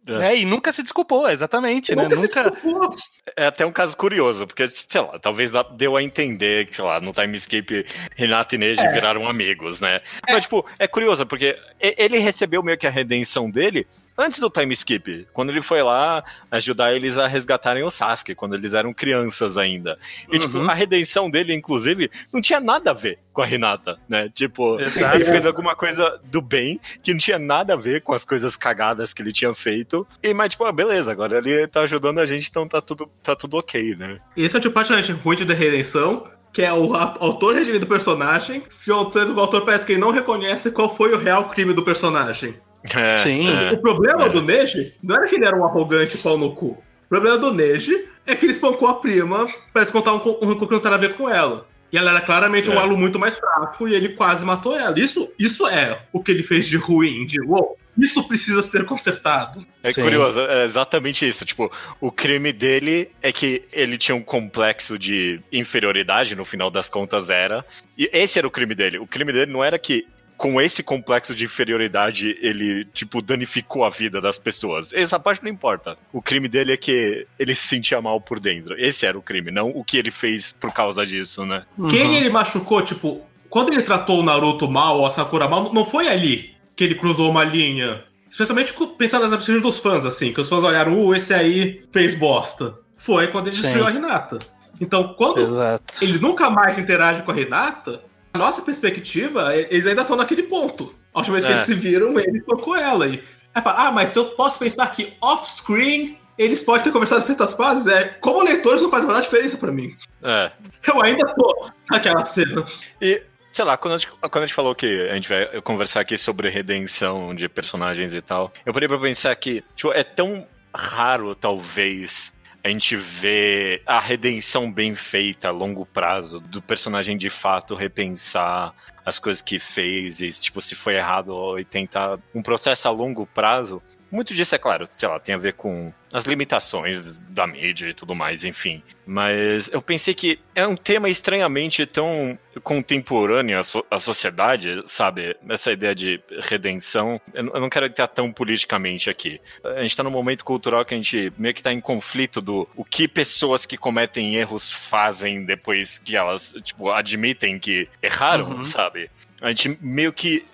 É. 0.06 0.28
É, 0.32 0.38
e 0.38 0.44
nunca 0.46 0.72
se 0.72 0.82
desculpou, 0.82 1.28
exatamente, 1.28 1.94
né? 1.94 2.04
Nunca 2.04 2.16
se 2.16 2.22
Nunca. 2.22 2.50
desculpou. 2.50 2.96
É 3.36 3.46
até 3.46 3.66
um 3.66 3.70
caso 3.72 3.94
curioso, 3.96 4.46
porque, 4.46 4.66
sei 4.66 5.00
lá, 5.02 5.18
talvez 5.18 5.50
deu 5.76 5.96
a 5.96 6.02
entender 6.02 6.66
que, 6.66 6.76
sei 6.76 6.84
lá, 6.84 6.98
no 7.00 7.12
Time 7.12 7.36
Skip, 7.36 7.86
Renato 8.16 8.54
e 8.54 8.58
Neji 8.58 8.80
É. 8.80 8.90
viraram 8.92 9.28
amigos, 9.28 9.80
né? 9.80 10.00
Mas, 10.28 10.44
tipo, 10.44 10.64
é 10.78 10.88
curioso, 10.88 11.26
porque 11.26 11.58
ele 11.78 12.16
recebeu 12.18 12.62
meio 12.62 12.78
que 12.78 12.86
a 12.86 12.90
redenção 12.90 13.50
dele 13.50 13.86
antes 14.16 14.38
do 14.38 14.50
Time 14.50 14.72
Skip, 14.74 15.26
quando 15.32 15.50
ele 15.50 15.62
foi 15.62 15.82
lá 15.82 16.22
ajudar 16.50 16.94
eles 16.94 17.16
a 17.18 17.26
resgatarem 17.26 17.82
o 17.82 17.90
Sasuke, 17.90 18.34
quando 18.34 18.54
eles 18.54 18.74
eram 18.74 18.92
crianças 18.92 19.56
ainda. 19.58 19.98
E, 20.30 20.38
tipo, 20.38 20.58
Uhum. 20.58 20.68
a 20.70 20.74
redenção 20.74 21.30
dele, 21.30 21.54
inclusive, 21.54 22.10
não 22.32 22.40
tinha 22.40 22.60
nada 22.60 22.90
a 22.90 22.94
ver 22.94 23.18
com 23.32 23.40
a 23.42 23.46
Renata, 23.46 23.98
né? 24.08 24.28
Tipo, 24.34 24.78
Exato. 24.80 25.16
ele 25.16 25.24
fez 25.24 25.46
alguma 25.46 25.74
coisa 25.74 26.20
do 26.24 26.40
bem 26.42 26.78
que 27.02 27.12
não 27.12 27.18
tinha 27.18 27.38
nada 27.38 27.72
a 27.74 27.76
ver 27.76 28.02
com 28.02 28.12
as 28.12 28.24
coisas 28.24 28.56
cagadas 28.56 29.14
que 29.14 29.22
ele 29.22 29.32
tinha 29.32 29.54
feito. 29.54 30.06
E, 30.22 30.34
mas, 30.34 30.50
tipo, 30.50 30.64
ah, 30.64 30.72
beleza, 30.72 31.10
agora 31.10 31.38
ele 31.38 31.66
tá 31.68 31.80
ajudando 31.82 32.18
a 32.18 32.26
gente, 32.26 32.48
então 32.48 32.68
tá 32.68 32.80
tudo, 32.80 33.10
tá 33.22 33.34
tudo 33.34 33.56
ok, 33.56 33.96
né? 33.96 34.18
Esse 34.36 34.56
é 34.56 34.58
o 34.58 34.62
tipo 34.62 34.74
praticamente 34.74 35.12
ruim 35.12 35.36
de 35.36 35.44
redenção, 35.54 36.26
que 36.52 36.60
é 36.62 36.70
o 36.72 36.94
autor 36.94 37.54
redimindo 37.54 37.86
o 37.86 37.88
personagem. 37.88 38.62
Se 38.68 38.90
o 38.90 38.94
autor, 38.94 39.30
o 39.30 39.40
autor 39.40 39.64
parece 39.64 39.86
que 39.86 39.92
ele 39.92 40.00
não 40.00 40.10
reconhece 40.10 40.70
qual 40.70 40.94
foi 40.94 41.12
o 41.14 41.18
real 41.18 41.48
crime 41.48 41.72
do 41.72 41.82
personagem. 41.82 42.54
É, 42.84 43.14
Sim. 43.14 43.48
é. 43.48 43.72
O 43.72 43.78
problema 43.78 44.24
É. 44.26 44.28
do 44.28 44.42
Neji 44.42 44.94
não 45.02 45.16
era 45.16 45.26
que 45.26 45.34
ele 45.36 45.44
era 45.44 45.56
um 45.56 45.64
arrogante 45.64 46.18
pau 46.18 46.36
no 46.36 46.54
cu. 46.54 46.72
O 46.72 47.08
problema 47.08 47.38
do 47.38 47.52
Neji 47.52 48.08
é 48.26 48.34
que 48.34 48.44
ele 48.46 48.52
espancou 48.52 48.88
a 48.88 48.94
prima 48.94 49.46
pra 49.72 49.82
descontar 49.82 50.14
um, 50.14 50.18
um 50.18 50.46
rancor 50.48 50.66
que 50.68 50.74
não 50.74 50.80
tem 50.80 50.90
nada 50.90 50.96
a 51.04 51.08
ver 51.08 51.14
com 51.16 51.28
ela. 51.28 51.66
E 51.92 51.98
ela 51.98 52.10
era 52.10 52.20
claramente 52.22 52.70
um 52.70 52.74
É. 52.74 52.78
alo 52.78 52.96
muito 52.96 53.18
mais 53.18 53.36
fraco 53.36 53.86
e 53.86 53.94
ele 53.94 54.10
quase 54.10 54.44
matou 54.44 54.74
ela. 54.74 54.98
Isso, 54.98 55.30
isso 55.38 55.66
é 55.66 56.00
o 56.12 56.22
que 56.22 56.30
ele 56.32 56.42
fez 56.42 56.66
de 56.66 56.78
ruim, 56.78 57.26
de 57.26 57.38
uou, 57.42 57.76
isso 57.98 58.26
precisa 58.26 58.62
ser 58.62 58.86
consertado. 58.86 59.62
É 59.82 59.92
Sim. 59.92 60.00
curioso, 60.00 60.40
é 60.40 60.64
exatamente 60.64 61.28
isso. 61.28 61.44
Tipo, 61.44 61.70
o 62.00 62.10
crime 62.10 62.50
dele 62.50 63.10
é 63.20 63.30
que 63.30 63.64
ele 63.70 63.98
tinha 63.98 64.14
um 64.16 64.22
complexo 64.22 64.98
de 64.98 65.38
inferioridade, 65.52 66.34
no 66.34 66.46
final 66.46 66.70
das 66.70 66.88
contas 66.88 67.28
era. 67.28 67.62
E 67.98 68.08
esse 68.10 68.38
era 68.38 68.46
o 68.48 68.50
crime 68.50 68.74
dele. 68.74 68.98
O 68.98 69.06
crime 69.06 69.30
dele 69.30 69.52
não 69.52 69.62
era 69.62 69.78
que 69.78 70.06
com 70.42 70.60
esse 70.60 70.82
complexo 70.82 71.36
de 71.36 71.44
inferioridade 71.44 72.36
ele, 72.42 72.84
tipo, 72.92 73.22
danificou 73.22 73.84
a 73.84 73.90
vida 73.90 74.20
das 74.20 74.40
pessoas. 74.40 74.92
Essa 74.92 75.16
parte 75.16 75.40
não 75.44 75.48
importa. 75.48 75.96
O 76.12 76.20
crime 76.20 76.48
dele 76.48 76.72
é 76.72 76.76
que 76.76 77.28
ele 77.38 77.54
se 77.54 77.68
sentia 77.68 78.02
mal 78.02 78.20
por 78.20 78.40
dentro. 78.40 78.74
Esse 78.76 79.06
era 79.06 79.16
o 79.16 79.22
crime, 79.22 79.52
não 79.52 79.70
o 79.70 79.84
que 79.84 79.96
ele 79.96 80.10
fez 80.10 80.50
por 80.50 80.72
causa 80.72 81.06
disso, 81.06 81.46
né? 81.46 81.62
Quem 81.88 82.08
Uhum. 82.08 82.14
ele 82.16 82.28
machucou, 82.28 82.82
tipo, 82.82 83.24
quando 83.48 83.72
ele 83.72 83.82
tratou 83.82 84.18
o 84.18 84.22
Naruto 84.24 84.68
mal 84.68 84.98
ou 84.98 85.06
a 85.06 85.10
Sakura 85.10 85.46
mal, 85.48 85.72
não 85.72 85.84
foi 85.84 86.08
ali 86.08 86.56
que 86.74 86.82
ele 86.82 86.96
cruzou 86.96 87.30
uma 87.30 87.44
linha. 87.44 88.02
Especialmente 88.28 88.74
pensando 88.98 89.28
nas 89.28 89.30
perspectivas 89.36 89.62
dos 89.62 89.78
fãs, 89.78 90.04
assim, 90.04 90.32
que 90.32 90.40
os 90.40 90.48
fãs 90.48 90.64
olharam, 90.64 90.98
uh, 90.98 91.14
esse 91.14 91.32
aí 91.32 91.84
fez 91.92 92.16
bosta. 92.18 92.74
Foi 92.96 93.28
quando 93.28 93.46
ele 93.46 93.54
Sim. 93.54 93.62
destruiu 93.62 93.86
a 93.86 93.92
Hinata. 93.92 94.40
Então, 94.80 95.14
quando 95.16 95.38
Exato. 95.38 96.02
ele 96.02 96.18
nunca 96.18 96.50
mais 96.50 96.76
interage 96.80 97.22
com 97.22 97.30
a 97.30 97.34
Renata, 97.34 98.02
nossa 98.38 98.62
perspectiva, 98.62 99.54
eles 99.56 99.86
ainda 99.86 100.02
estão 100.02 100.16
naquele 100.16 100.44
ponto. 100.44 100.94
A 101.14 101.18
última 101.18 101.34
vez 101.34 101.44
que 101.44 101.52
É. 101.52 101.54
eles 101.54 101.66
se 101.66 101.74
viram, 101.74 102.18
ele 102.18 102.40
tocou 102.42 102.76
ela. 102.76 103.06
E 103.06 103.22
aí 103.54 103.62
fala, 103.62 103.88
ah, 103.88 103.92
mas 103.92 104.10
se 104.10 104.18
eu 104.18 104.26
posso 104.30 104.58
pensar 104.58 104.86
que 104.90 105.12
off-screen 105.20 106.18
eles 106.38 106.62
podem 106.62 106.82
ter 106.84 106.92
conversado 106.92 107.22
e 107.22 107.26
feito 107.26 107.42
as 107.42 107.52
pazes, 107.52 107.86
é, 107.86 108.04
como 108.20 108.42
leitores 108.42 108.80
não 108.80 108.90
faz 108.90 109.04
a 109.04 109.06
menor 109.06 109.20
diferença 109.20 109.58
pra 109.58 109.70
mim. 109.70 109.94
É. 110.22 110.50
Eu 110.88 111.02
ainda 111.02 111.26
tô 111.34 111.70
naquela 111.90 112.24
cena. 112.24 112.64
E, 113.00 113.22
sei 113.52 113.64
lá, 113.64 113.76
quando 113.76 113.94
a, 113.94 113.98
gente, 113.98 114.10
quando 114.20 114.38
a 114.38 114.46
gente 114.46 114.54
falou 114.54 114.74
que 114.74 115.08
a 115.10 115.14
gente 115.14 115.28
vai 115.28 115.60
conversar 115.60 116.00
aqui 116.00 116.16
sobre 116.16 116.48
redenção 116.48 117.34
de 117.34 117.48
personagens 117.50 118.14
e 118.14 118.22
tal, 118.22 118.50
eu 118.64 118.72
parei 118.72 118.88
pra 118.88 118.98
pensar 118.98 119.36
que 119.36 119.62
tipo, 119.76 119.92
é 119.92 120.02
tão 120.02 120.46
raro, 120.74 121.34
talvez, 121.34 122.32
a 122.64 122.68
gente 122.68 122.96
ver 122.96 123.82
a 123.84 123.98
redenção 123.98 124.70
bem 124.70 124.94
feita 124.94 125.48
a 125.48 125.50
longo 125.50 125.84
prazo, 125.84 126.38
do 126.38 126.62
personagem 126.62 127.16
de 127.16 127.28
fato 127.28 127.74
repensar 127.74 128.72
as 129.04 129.18
coisas 129.18 129.42
que 129.42 129.58
fez 129.58 130.20
e, 130.20 130.28
tipo, 130.28 130.60
se 130.60 130.76
foi 130.76 130.94
errado 130.94 131.58
e 131.58 131.64
tentar 131.64 132.20
um 132.32 132.40
processo 132.40 132.86
a 132.86 132.90
longo 132.90 133.26
prazo. 133.26 133.82
Muito 134.12 134.34
disso, 134.34 134.54
é 134.54 134.58
claro, 134.58 134.86
sei 134.94 135.08
lá, 135.08 135.18
tem 135.18 135.34
a 135.34 135.38
ver 135.38 135.54
com 135.54 135.90
as 136.12 136.26
limitações 136.26 137.16
da 137.30 137.46
mídia 137.46 137.88
e 137.88 137.94
tudo 137.94 138.14
mais, 138.14 138.44
enfim. 138.44 138.82
Mas 139.06 139.70
eu 139.72 139.80
pensei 139.80 140.12
que 140.12 140.38
é 140.54 140.66
um 140.66 140.76
tema 140.76 141.08
estranhamente 141.08 141.86
tão 141.86 142.38
contemporâneo 142.62 143.58
à, 143.58 143.62
so- 143.62 143.84
à 143.90 143.98
sociedade, 143.98 144.82
sabe? 144.84 145.34
Essa 145.48 145.72
ideia 145.72 145.94
de 145.94 146.20
redenção. 146.40 147.20
Eu 147.32 147.44
não- 147.44 147.54
eu 147.54 147.60
não 147.62 147.70
quero 147.70 147.86
entrar 147.86 148.06
tão 148.08 148.30
politicamente 148.32 149.08
aqui. 149.08 149.40
A 149.64 149.80
gente 149.82 149.96
tá 149.96 150.02
num 150.02 150.10
momento 150.10 150.44
cultural 150.44 150.84
que 150.84 150.92
a 150.92 150.96
gente 150.96 151.32
meio 151.38 151.54
que 151.54 151.62
tá 151.62 151.72
em 151.72 151.80
conflito 151.80 152.40
do 152.42 152.68
o 152.76 152.84
que 152.84 153.08
pessoas 153.08 153.64
que 153.64 153.76
cometem 153.78 154.34
erros 154.36 154.70
fazem 154.72 155.44
depois 155.44 155.98
que 155.98 156.14
elas, 156.16 156.54
tipo, 156.62 156.90
admitem 156.90 157.58
que 157.58 157.88
erraram, 158.02 158.50
Uhum. 158.58 158.64
sabe? 158.64 159.10
A 159.40 159.48
gente 159.48 159.76
meio 159.80 160.12
que 160.12 160.44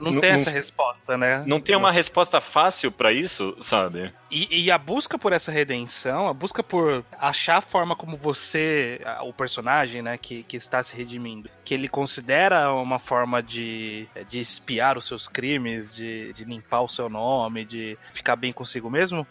Não, 0.00 0.12
Não- 0.12 0.20
tem 0.20 0.32
não- 0.32 0.40
essa 0.40 0.50
resposta, 0.50 1.16
né? 1.18 1.44
não 1.46 1.60
tem 1.60 1.76
uma 1.76 1.92
resposta 1.92 2.40
fácil 2.40 2.90
pra 2.90 3.12
isso, 3.12 3.56
sabe? 3.60 4.12
E, 4.30 4.64
e 4.64 4.70
a 4.70 4.78
busca 4.78 5.18
por 5.18 5.32
essa 5.32 5.52
redenção, 5.52 6.28
a 6.28 6.32
busca 6.32 6.62
por 6.62 7.04
achar 7.18 7.58
a 7.58 7.60
forma 7.60 7.94
como 7.94 8.16
você, 8.16 9.00
o 9.22 9.32
personagem, 9.32 10.02
né, 10.02 10.16
que, 10.16 10.42
que 10.44 10.56
está 10.56 10.82
se 10.82 10.96
redimindo, 10.96 11.50
que 11.64 11.74
ele 11.74 11.88
considera 11.88 12.72
uma 12.72 12.98
forma 12.98 13.42
de, 13.42 14.08
de 14.28 14.40
espiar 14.40 14.96
os 14.96 15.04
seus 15.06 15.28
crimes, 15.28 15.94
de, 15.94 16.32
de 16.32 16.44
limpar 16.44 16.80
o 16.82 16.88
seu 16.88 17.08
nome, 17.08 17.64
de 17.64 17.98
ficar 18.12 18.36
bem 18.36 18.52
consigo 18.52 18.88
mesmo, 18.90 19.26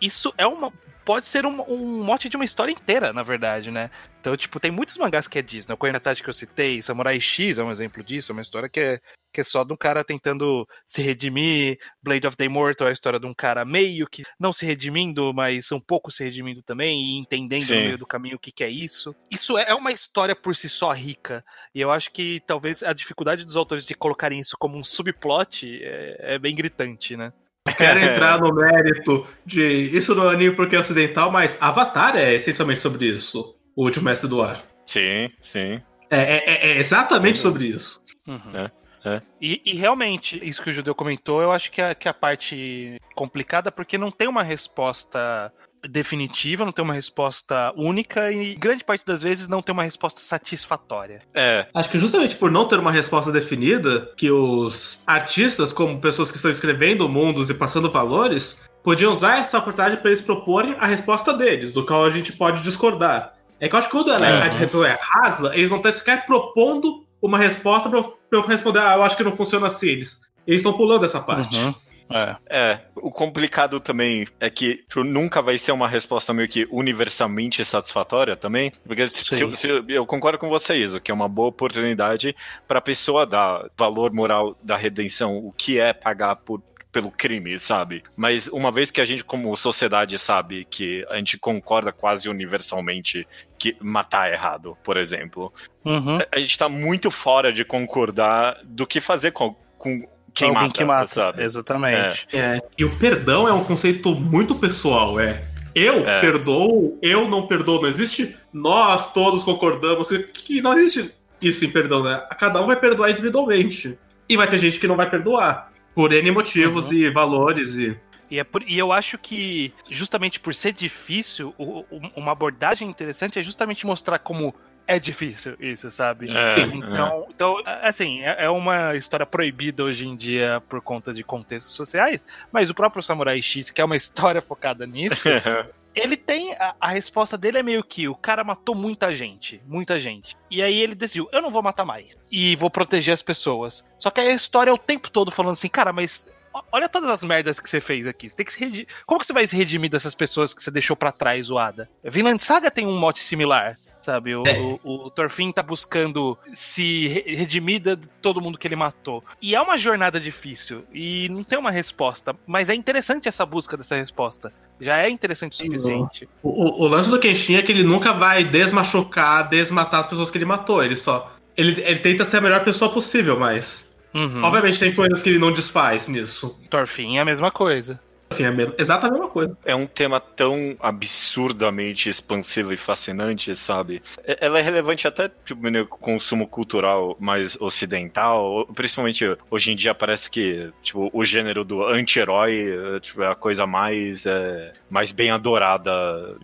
isso 0.00 0.32
é 0.38 0.46
uma. 0.46 0.72
Pode 1.06 1.24
ser 1.24 1.46
um, 1.46 1.62
um 1.68 2.02
mote 2.02 2.28
de 2.28 2.34
uma 2.34 2.44
história 2.44 2.72
inteira, 2.72 3.12
na 3.12 3.22
verdade, 3.22 3.70
né? 3.70 3.92
Então, 4.20 4.36
tipo, 4.36 4.58
tem 4.58 4.72
muitos 4.72 4.98
mangás 4.98 5.28
que 5.28 5.38
é 5.38 5.42
né? 5.42 5.72
O 5.72 5.76
Koenatati 5.76 6.20
que 6.20 6.28
eu 6.28 6.34
citei, 6.34 6.82
Samurai 6.82 7.20
X 7.20 7.60
é 7.60 7.62
um 7.62 7.70
exemplo 7.70 8.02
disso, 8.02 8.32
é 8.32 8.34
uma 8.34 8.42
história 8.42 8.68
que 8.68 8.80
é, 8.80 9.00
que 9.32 9.40
é 9.40 9.44
só 9.44 9.62
de 9.62 9.72
um 9.72 9.76
cara 9.76 10.02
tentando 10.02 10.66
se 10.84 11.00
redimir, 11.00 11.78
Blade 12.02 12.26
of 12.26 12.36
the 12.36 12.46
Immortal 12.46 12.88
é 12.88 12.90
a 12.90 12.92
história 12.92 13.20
de 13.20 13.26
um 13.26 13.32
cara 13.32 13.64
meio 13.64 14.08
que 14.08 14.24
não 14.36 14.52
se 14.52 14.66
redimindo, 14.66 15.32
mas 15.32 15.70
um 15.70 15.78
pouco 15.78 16.10
se 16.10 16.24
redimindo 16.24 16.60
também 16.60 17.00
e 17.00 17.18
entendendo 17.20 17.68
Sim. 17.68 17.74
no 17.76 17.80
meio 17.82 17.98
do 17.98 18.06
caminho 18.06 18.34
o 18.34 18.40
que, 18.40 18.50
que 18.50 18.64
é 18.64 18.68
isso. 18.68 19.14
Isso 19.30 19.56
é 19.56 19.72
uma 19.76 19.92
história 19.92 20.34
por 20.34 20.56
si 20.56 20.68
só 20.68 20.90
rica. 20.90 21.44
E 21.72 21.80
eu 21.80 21.92
acho 21.92 22.10
que 22.10 22.42
talvez 22.48 22.82
a 22.82 22.92
dificuldade 22.92 23.44
dos 23.44 23.56
autores 23.56 23.86
de 23.86 23.94
colocarem 23.94 24.40
isso 24.40 24.56
como 24.58 24.76
um 24.76 24.82
subplot 24.82 25.80
é, 25.84 26.34
é 26.34 26.38
bem 26.38 26.52
gritante, 26.52 27.16
né? 27.16 27.32
Quero 27.76 27.98
entrar 28.00 28.40
no 28.40 28.52
mérito 28.54 29.26
de 29.44 29.62
isso 29.62 30.14
no 30.14 30.28
anime 30.28 30.54
porque 30.54 30.76
é 30.76 30.80
ocidental, 30.80 31.30
mas 31.30 31.56
Avatar 31.60 32.16
é 32.16 32.34
essencialmente 32.34 32.80
sobre 32.80 33.06
isso. 33.06 33.54
O 33.74 33.84
último 33.84 34.04
mestre 34.06 34.28
do 34.28 34.40
ar. 34.42 34.62
Sim, 34.86 35.30
sim. 35.42 35.80
É, 36.10 36.18
é- 36.20 36.44
é- 36.46 36.66
é 36.68 36.78
exatamente 36.78 37.38
sobre 37.38 37.66
isso. 37.66 38.00
Uhum. 38.26 38.56
É. 38.56 38.70
É. 39.08 39.22
E, 39.40 39.62
e 39.64 39.74
realmente, 39.76 40.36
isso 40.42 40.60
que 40.60 40.70
o 40.70 40.72
Judeu 40.72 40.92
comentou, 40.92 41.40
eu 41.40 41.52
acho 41.52 41.70
que 41.70 41.80
é, 41.80 41.94
que 41.94 42.08
é 42.08 42.10
a 42.10 42.14
parte 42.14 43.00
complicada, 43.14 43.70
porque 43.70 43.96
não 43.96 44.10
tem 44.10 44.26
uma 44.26 44.42
resposta 44.42 45.52
definitiva, 45.88 46.64
não 46.64 46.72
tem 46.72 46.84
uma 46.84 46.94
resposta 46.94 47.72
única 47.76 48.30
e 48.32 48.54
grande 48.54 48.84
parte 48.84 49.04
das 49.04 49.22
vezes 49.22 49.48
não 49.48 49.62
tem 49.62 49.72
uma 49.72 49.82
resposta 49.82 50.20
satisfatória. 50.20 51.20
É, 51.34 51.66
Acho 51.74 51.90
que 51.90 51.98
justamente 51.98 52.36
por 52.36 52.50
não 52.50 52.66
ter 52.66 52.78
uma 52.78 52.92
resposta 52.92 53.30
definida, 53.30 54.10
que 54.16 54.30
os 54.30 55.02
artistas, 55.06 55.72
como 55.72 56.00
pessoas 56.00 56.30
que 56.30 56.36
estão 56.36 56.50
escrevendo 56.50 57.08
mundos 57.08 57.50
e 57.50 57.54
passando 57.54 57.90
valores, 57.90 58.62
podiam 58.82 59.12
usar 59.12 59.38
essa 59.38 59.58
oportunidade 59.58 60.00
para 60.00 60.10
eles 60.10 60.22
proporem 60.22 60.74
a 60.78 60.86
resposta 60.86 61.32
deles, 61.32 61.72
do 61.72 61.84
qual 61.84 62.04
a 62.04 62.10
gente 62.10 62.32
pode 62.32 62.62
discordar. 62.62 63.34
É 63.58 63.68
que 63.68 63.74
eu 63.74 63.78
acho 63.78 63.88
que 63.88 63.92
quando 63.92 64.12
a, 64.12 64.16
Uhum. 64.18 64.84
é 64.84 64.98
rasa, 65.00 65.54
eles 65.54 65.70
não 65.70 65.78
estão 65.78 65.90
sequer 65.90 66.26
propondo 66.26 67.06
uma 67.20 67.38
resposta 67.38 67.88
para 67.88 68.04
eu 68.32 68.42
responder, 68.42 68.80
ah, 68.80 68.94
eu 68.96 69.02
acho 69.02 69.16
que 69.16 69.24
não 69.24 69.34
funciona 69.34 69.66
assim. 69.66 69.88
Eles 69.88 70.26
eles 70.46 70.60
estão 70.60 70.72
pulando 70.72 71.04
essa 71.04 71.20
parte. 71.20 71.56
Uhum. 71.56 71.74
É. 72.10 72.36
É, 72.48 72.78
o 72.94 73.10
complicado 73.10 73.80
também 73.80 74.26
é 74.38 74.48
que 74.48 74.76
tipo, 74.88 75.02
nunca 75.02 75.42
vai 75.42 75.58
ser 75.58 75.72
uma 75.72 75.88
resposta 75.88 76.32
meio 76.32 76.48
que 76.48 76.66
universalmente 76.70 77.64
satisfatória 77.64 78.36
também, 78.36 78.72
porque 78.86 79.06
se, 79.08 79.24
se- 79.24 79.56
se- 79.56 79.84
eu 79.88 80.06
concordo 80.06 80.38
com 80.38 80.48
você, 80.48 80.76
Iso, 80.76 81.00
que 81.00 81.10
é 81.10 81.14
uma 81.14 81.28
boa 81.28 81.48
oportunidade 81.48 82.34
para 82.68 82.78
a 82.78 82.82
pessoa 82.82 83.26
dar 83.26 83.68
valor 83.76 84.12
moral 84.12 84.56
da 84.62 84.76
redenção, 84.76 85.36
o 85.38 85.52
que 85.52 85.78
é 85.80 85.92
pagar 85.92 86.36
por 86.36 86.62
pelo 86.92 87.10
crime, 87.10 87.58
sabe? 87.60 88.02
Mas 88.16 88.46
uma 88.48 88.72
vez 88.72 88.90
que 88.90 89.02
a 89.02 89.04
gente, 89.04 89.22
como 89.22 89.54
sociedade, 89.54 90.18
sabe 90.18 90.64
que 90.64 91.04
a 91.10 91.16
gente 91.16 91.36
concorda 91.36 91.92
quase 91.92 92.26
universalmente 92.26 93.28
que 93.58 93.76
matar 93.82 94.30
é 94.30 94.32
errado, 94.32 94.78
por 94.82 94.96
exemplo, 94.96 95.52
Uhum. 95.84 96.18
a 96.32 96.38
gente 96.38 96.56
tá 96.56 96.70
muito 96.70 97.10
fora 97.10 97.52
de 97.52 97.66
concordar 97.66 98.58
do 98.64 98.86
que 98.86 98.98
fazer 99.00 99.32
com, 99.32 99.54
com 99.76 100.08
quem 100.36 100.48
Alguém 100.48 100.62
mata, 100.64 100.74
que 100.78 100.84
mata, 100.84 101.14
sabe? 101.14 101.42
exatamente. 101.42 102.28
É, 102.32 102.60
e 102.78 102.84
o 102.84 102.94
perdão 102.98 103.48
é 103.48 103.52
um 103.52 103.64
conceito 103.64 104.14
muito 104.14 104.54
pessoal, 104.54 105.18
é. 105.18 105.44
Eu 105.74 106.06
É. 106.08 106.20
perdoo, 106.20 106.98
eu 107.02 107.26
não 107.28 107.46
perdoo. 107.46 107.80
Não 107.82 107.88
existe 107.88 108.36
nós 108.52 109.12
todos 109.12 109.42
concordamos 109.44 110.08
que, 110.34 110.60
não 110.62 110.78
existe 110.78 111.10
isso 111.40 111.64
em 111.64 111.70
perdão, 111.70 112.02
né? 112.02 112.22
Cada 112.38 112.62
um 112.62 112.66
vai 112.66 112.76
perdoar 112.76 113.10
individualmente. 113.10 113.98
E 114.28 114.36
vai 114.36 114.48
ter 114.48 114.58
gente 114.58 114.78
que 114.80 114.86
não 114.86 114.96
vai 114.96 115.08
perdoar. 115.08 115.72
Por 115.94 116.12
N 116.12 116.30
motivos 116.30 116.90
e 116.92 117.08
valores 117.10 117.74
e. 117.76 117.96
E, 118.30 118.38
é 118.38 118.44
por- 118.44 118.62
e 118.66 118.76
eu 118.76 118.90
acho 118.92 119.16
que, 119.18 119.72
justamente 119.90 120.40
por 120.40 120.54
ser 120.54 120.72
difícil, 120.72 121.54
o- 121.56 121.80
o- 121.90 122.00
uma 122.16 122.32
abordagem 122.32 122.88
interessante 122.88 123.38
é 123.38 123.42
justamente 123.42 123.86
mostrar 123.86 124.18
como 124.18 124.54
é 124.86 124.98
difícil 124.98 125.56
isso, 125.58 125.90
sabe? 125.90 126.28
É, 126.30 126.60
Então, 126.60 127.26
então, 127.28 127.62
assim, 127.82 128.22
é 128.22 128.44
é 128.44 128.50
uma 128.50 128.94
história 128.94 129.26
proibida 129.26 129.82
hoje 129.82 130.06
em 130.06 130.14
dia 130.16 130.62
por 130.68 130.80
conta 130.80 131.12
de 131.12 131.24
contextos 131.24 131.74
sociais, 131.74 132.24
mas 132.52 132.70
o 132.70 132.74
próprio 132.74 133.02
Samurai 133.02 133.40
X, 133.42 133.70
que 133.70 133.80
é 133.80 133.84
uma 133.84 133.96
história 133.96 134.40
focada 134.40 134.86
nisso, 134.86 135.28
ele 135.96 136.16
tem. 136.16 136.52
A, 136.54 136.76
a 136.78 136.88
resposta 136.88 137.36
dele 137.36 137.58
é 137.58 137.62
meio 137.62 137.82
que 137.82 138.06
o 138.06 138.14
cara 138.14 138.44
matou 138.44 138.74
muita 138.74 139.12
gente. 139.12 139.60
Muita 139.66 139.98
gente. 139.98 140.36
E 140.50 140.62
aí 140.62 140.78
ele 140.78 140.94
decidiu: 140.94 141.28
eu 141.32 141.42
não 141.42 141.50
vou 141.50 141.62
matar 141.62 141.84
mais. 141.84 142.16
E 142.30 142.54
vou 142.56 142.70
proteger 142.70 143.14
as 143.14 143.22
pessoas. 143.22 143.84
Só 143.98 144.10
que 144.10 144.20
aí 144.20 144.28
a 144.28 144.34
história 144.34 144.70
é 144.70 144.74
o 144.74 144.78
tempo 144.78 145.10
todo 145.10 145.30
falando 145.30 145.52
assim, 145.52 145.68
cara, 145.68 145.92
mas. 145.92 146.28
Olha 146.72 146.88
todas 146.88 147.10
as 147.10 147.22
merdas 147.22 147.60
que 147.60 147.68
você 147.68 147.82
fez 147.82 148.06
aqui. 148.06 148.30
Você 148.30 148.36
tem 148.36 148.46
que 148.46 148.52
se 148.52 148.58
redimir. 148.58 148.88
Como 149.04 149.20
que 149.20 149.26
você 149.26 149.32
vai 149.34 149.46
se 149.46 149.54
redimir 149.54 149.90
dessas 149.90 150.14
pessoas 150.14 150.54
que 150.54 150.62
você 150.62 150.70
deixou 150.70 150.96
pra 150.96 151.12
trás, 151.12 151.46
zoada? 151.46 151.86
Vinland 152.02 152.42
Saga 152.42 152.70
tem 152.70 152.86
um 152.86 152.98
mote 152.98 153.20
similar. 153.20 153.76
Sabe, 154.06 154.36
o, 154.36 154.44
o, 154.84 155.06
o 155.06 155.10
Thorfinn 155.10 155.50
tá 155.50 155.64
buscando 155.64 156.38
se 156.52 157.08
re- 157.08 157.34
redimir 157.34 157.80
de 157.80 157.96
todo 158.22 158.40
mundo 158.40 158.56
que 158.56 158.64
ele 158.68 158.76
matou. 158.76 159.24
E 159.42 159.52
é 159.52 159.60
uma 159.60 159.76
jornada 159.76 160.20
difícil. 160.20 160.84
E 160.94 161.28
não 161.28 161.42
tem 161.42 161.58
uma 161.58 161.72
resposta. 161.72 162.36
Mas 162.46 162.68
é 162.68 162.74
interessante 162.76 163.26
essa 163.26 163.44
busca 163.44 163.76
dessa 163.76 163.96
resposta. 163.96 164.52
Já 164.80 164.98
é 164.98 165.10
interessante 165.10 165.54
o 165.54 165.56
suficiente. 165.56 166.28
O, 166.40 166.50
o- 166.50 166.82
o 166.84 166.86
lance 166.86 167.10
do 167.10 167.18
Kenshin 167.18 167.56
é 167.56 167.62
que 167.62 167.72
ele 167.72 167.82
nunca 167.82 168.12
vai 168.12 168.44
desmachucar, 168.44 169.48
desmatar 169.48 169.98
as 170.02 170.06
pessoas 170.06 170.30
que 170.30 170.38
ele 170.38 170.44
matou. 170.44 170.84
Ele 170.84 170.96
só. 170.96 171.32
Ele, 171.56 171.72
ele 171.82 171.98
tenta 171.98 172.24
ser 172.24 172.36
a 172.36 172.40
melhor 172.42 172.62
pessoa 172.62 172.92
possível, 172.92 173.36
mas. 173.40 173.96
Uhum. 174.14 174.44
Obviamente 174.44 174.78
tem 174.78 174.94
coisas 174.94 175.20
que 175.20 175.30
ele 175.30 175.40
não 175.40 175.52
desfaz 175.52 176.06
nisso. 176.06 176.62
Thorfinn 176.70 177.16
é 177.18 177.20
a 177.20 177.24
mesma 177.24 177.50
coisa. 177.50 177.98
Enfim, 178.32 178.44
é 178.44 178.50
mesmo- 178.50 178.74
exata 178.78 179.06
a 179.06 179.10
mesma 179.10 179.28
coisa. 179.28 179.56
É 179.64 179.74
um 179.74 179.86
tema 179.86 180.20
tão 180.20 180.76
absurdamente 180.80 182.08
expansivo 182.08 182.72
e 182.72 182.76
fascinante, 182.76 183.54
sabe? 183.56 184.02
É- 184.24 184.38
Ela 184.46 184.58
é 184.58 184.62
relevante 184.62 185.06
até 185.06 185.30
tipo, 185.44 185.68
no 185.70 185.86
consumo 185.86 186.46
cultural 186.46 187.16
mais 187.18 187.56
ocidental, 187.60 188.66
principalmente 188.74 189.24
hoje 189.50 189.72
em 189.72 189.76
dia 189.76 189.94
parece 189.94 190.30
que 190.30 190.70
tipo, 190.82 191.10
o 191.12 191.24
gênero 191.24 191.64
do 191.64 191.84
anti-herói 191.84 192.96
é, 192.96 193.00
tipo, 193.00 193.22
é 193.22 193.30
a 193.30 193.34
coisa 193.34 193.66
mais, 193.66 194.26
é, 194.26 194.72
mais 194.90 195.12
bem 195.12 195.30
adorada 195.30 195.92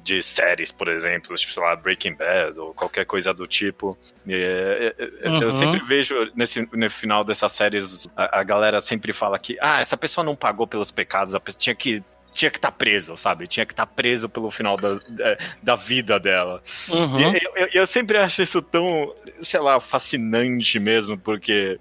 de 0.03 0.23
séries, 0.23 0.73
por 0.73 0.88
exemplo, 0.88 1.35
tipo, 1.37 1.53
sei 1.53 1.62
lá, 1.62 1.77
Breaking 1.77 2.14
Bad 2.14 2.59
ou 2.59 2.75
qualquer 2.75 3.05
coisa 3.05 3.33
do 3.35 3.47
tipo. 3.47 3.97
É, 4.29 4.95
é, 4.99 5.29
Uhum. 5.29 5.42
Eu 5.42 5.53
sempre 5.53 5.81
vejo 5.81 6.14
nesse, 6.35 6.68
no 6.73 6.90
final 6.90 7.25
dessas 7.25 7.53
séries, 7.53 8.09
a, 8.16 8.40
a 8.40 8.42
galera 8.42 8.81
sempre 8.81 9.12
fala 9.12 9.38
que, 9.38 9.57
ah, 9.61 9.81
essa 9.81 9.97
pessoa 9.97 10.25
não 10.25 10.35
pagou 10.37 10.66
pelos 10.66 10.90
pecados, 10.90 11.35
a 11.35 11.40
pessoa 11.40 11.71
tinha 11.74 11.74
que 11.74 12.02
tinha 12.32 12.50
que 12.50 12.56
estar 12.56 12.72
preso, 12.72 13.14
sabe? 13.14 13.46
Tinha 13.46 13.66
que 13.66 13.74
estar 13.74 13.85
preso 13.85 14.26
pelo 14.26 14.50
final 14.50 14.74
da, 14.78 14.94
da, 14.94 15.37
da 15.62 15.76
vida 15.76 16.18
dela. 16.18 16.62
Uhum. 16.88 17.20
E 17.20 17.24
eu, 17.24 17.52
eu- 17.56 17.68
eu 17.74 17.87
sempre 17.87 18.16
acho 18.16 18.40
isso 18.40 18.62
tão, 18.62 19.14
sei 19.42 19.61
lá, 19.61 19.78
fascinante 19.80 20.78
mesmo, 20.78 21.18
porque. 21.18 21.78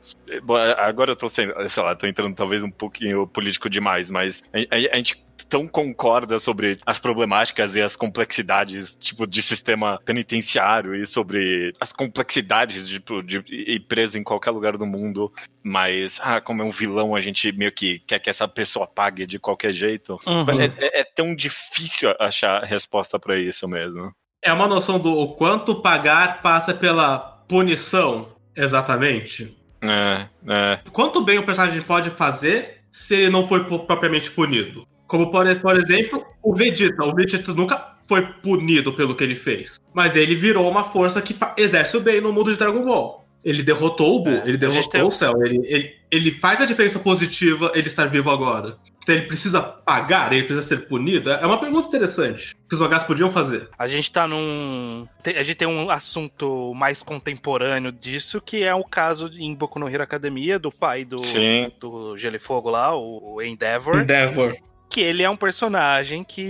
Agora 0.77 1.11
eu 1.11 1.15
tô 1.15 1.27
sendo, 1.29 1.53
sei 1.69 1.83
lá, 1.83 1.95
tô 1.95 2.07
entrando 2.07 2.35
talvez 2.35 2.63
um 2.63 2.71
pouquinho 2.71 3.27
político 3.27 3.69
demais, 3.69 4.09
mas 4.11 4.43
a, 4.53 4.59
a- 4.75 4.93
a 4.93 4.97
gente 4.97 5.23
tão 5.49 5.67
concorda 5.67 6.39
sobre 6.39 6.79
as 6.85 6.97
problemáticas 6.99 7.75
e 7.75 7.81
as 7.81 7.95
complexidades, 7.97 8.95
tipo, 8.95 9.27
de 9.27 9.41
sistema 9.41 9.99
penitenciário 10.05 10.95
e 10.95 11.05
sobre 11.05 11.73
as 11.79 11.91
complexidades 11.91 12.87
tipo, 12.87 13.21
de 13.21 13.43
ir 13.49 13.81
preso 13.81 14.17
em 14.17 14.23
qualquer 14.23 14.51
lugar 14.51 14.77
do 14.77 14.85
mundo, 14.85 15.29
mas, 15.61 16.19
ah, 16.23 16.39
como 16.39 16.61
é 16.61 16.65
um 16.65 16.71
vilão, 16.71 17.13
a 17.15 17.19
gente 17.19 17.51
meio 17.51 17.71
que 17.71 17.99
quer 18.07 18.19
que 18.19 18.29
essa 18.29 18.47
pessoa 18.47 18.87
pague 18.87 19.25
de 19.25 19.39
qualquer 19.39 19.73
jeito. 19.73 20.17
Uhum. 20.25 20.45
É, 20.61 20.65
é- 20.85 21.01
é 21.01 21.03
tão 21.03 21.35
difícil 21.35 22.13
achar 22.19 22.63
resposta 22.63 23.19
pra 23.19 23.37
isso 23.37 23.67
mesmo. 23.67 24.11
É 24.43 24.53
uma 24.53 24.67
noção 24.67 24.97
do 24.99 25.11
o 25.11 25.35
quanto 25.35 25.81
pagar 25.81 26.41
passa 26.41 26.73
pela 26.73 27.19
punição, 27.49 28.29
exatamente. 28.55 29.57
É, 29.81 30.27
é. 30.47 30.79
Quanto 30.91 31.21
bem 31.21 31.37
o 31.39 31.45
personagem 31.45 31.81
pode 31.81 32.09
fazer 32.11 32.81
se 32.91 33.15
ele 33.15 33.29
não 33.29 33.47
foi 33.47 33.63
propriamente 33.63 34.31
punido? 34.31 34.87
Como, 35.07 35.31
por, 35.31 35.43
por 35.59 35.77
exemplo, 35.77 36.25
o 36.41 36.53
Vegeta. 36.55 37.03
O 37.03 37.13
Vegeta 37.13 37.53
nunca 37.53 37.95
foi 38.07 38.21
punido 38.41 38.93
pelo 38.93 39.15
que 39.15 39.23
ele 39.23 39.35
fez. 39.35 39.79
Mas 39.93 40.15
ele 40.15 40.35
virou 40.35 40.69
uma 40.69 40.83
força 40.83 41.21
que 41.21 41.35
exerce 41.57 41.97
o 41.97 42.01
bem 42.01 42.21
no 42.21 42.31
mundo 42.31 42.51
de 42.51 42.57
Dragon 42.57 42.83
Ball. 42.85 43.25
Ele 43.43 43.63
derrotou 43.63 44.17
o 44.17 44.23
Buu, 44.23 44.33
É, 44.33 44.43
ele 44.45 44.57
derrotou 44.57 44.89
tem- 44.89 45.03
o 45.03 45.09
céu. 45.11 45.33
Ele, 45.43 45.59
ele, 45.65 45.95
ele 46.11 46.31
faz 46.31 46.61
a 46.61 46.65
diferença 46.65 46.99
positiva 46.99 47.71
ele 47.73 47.87
estar 47.87 48.05
vivo 48.05 48.29
agora. 48.29 48.77
Então 49.03 49.15
ele 49.15 49.25
precisa 49.25 49.61
pagar, 49.61 50.31
ele 50.31 50.43
precisa 50.43 50.61
ser 50.65 50.87
punido? 50.87 51.31
É 51.31 51.45
uma 51.45 51.59
pergunta 51.59 51.87
interessante. 51.87 52.55
Que 52.69 52.75
os 52.75 52.79
mangás 52.81 53.03
podiam 53.03 53.31
fazer. 53.31 53.67
A 53.77 53.87
gente 53.87 54.11
tá 54.11 54.27
num. 54.27 55.07
te- 55.23 55.31
A 55.37 55.43
gente 55.43 55.55
tem 55.57 55.67
um 55.67 55.89
assunto 55.89 56.73
mais 56.75 57.01
contemporâneo 57.03 57.91
disso, 57.91 58.39
que 58.39 58.63
é 58.63 58.73
o 58.75 58.83
caso 58.83 59.29
de- 59.29 59.43
em 59.43 59.53
Boku 59.55 59.79
no 59.79 59.89
Hero 59.89 60.03
Academia, 60.03 60.59
do 60.59 60.71
pai 60.71 61.03
do, 61.03 61.23
Sim. 61.25 61.71
do 61.79 62.15
Gelo 62.17 62.35
e 62.35 62.39
Fogo 62.39 62.69
lá, 62.69 62.95
o, 62.95 63.35
o 63.35 63.41
Endeavor. 63.41 64.01
Endeavor. 64.01 64.55
Que 64.91 64.99
ele 64.99 65.23
é 65.23 65.29
um 65.29 65.37
personagem 65.37 66.21
que 66.21 66.41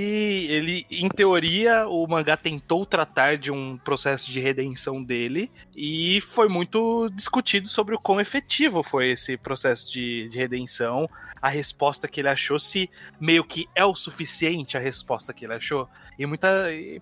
ele, 0.50 0.86
em 0.90 1.08
teoria, 1.08 1.88
o 1.88 2.08
mangá 2.08 2.36
tentou 2.36 2.88
tratar 2.88 3.38
de 3.38 3.52
um 3.52 3.78
processo 3.78 4.32
de 4.32 4.40
redenção 4.40 5.04
dele 5.04 5.52
e 5.76 6.20
foi 6.22 6.50
muito 6.50 7.08
discutido 7.14 7.68
sobre 7.68 7.94
o 7.94 8.00
quão 8.00 8.20
efetivo 8.20 8.82
foi 8.82 9.12
esse 9.12 9.38
processo 9.38 9.92
de, 9.92 10.28
de 10.28 10.38
redenção, 10.40 11.08
a 11.40 11.50
resposta 11.50 12.08
que 12.08 12.20
ele 12.20 12.30
achou, 12.30 12.58
se 12.58 12.90
meio 13.20 13.44
que 13.44 13.70
é 13.76 13.86
o 13.86 13.94
suficiente 13.94 14.76
a 14.76 14.80
resposta 14.80 15.32
que 15.34 15.46
ele 15.46 15.54
achou. 15.54 15.88
E 16.18 16.26
muita, 16.26 16.50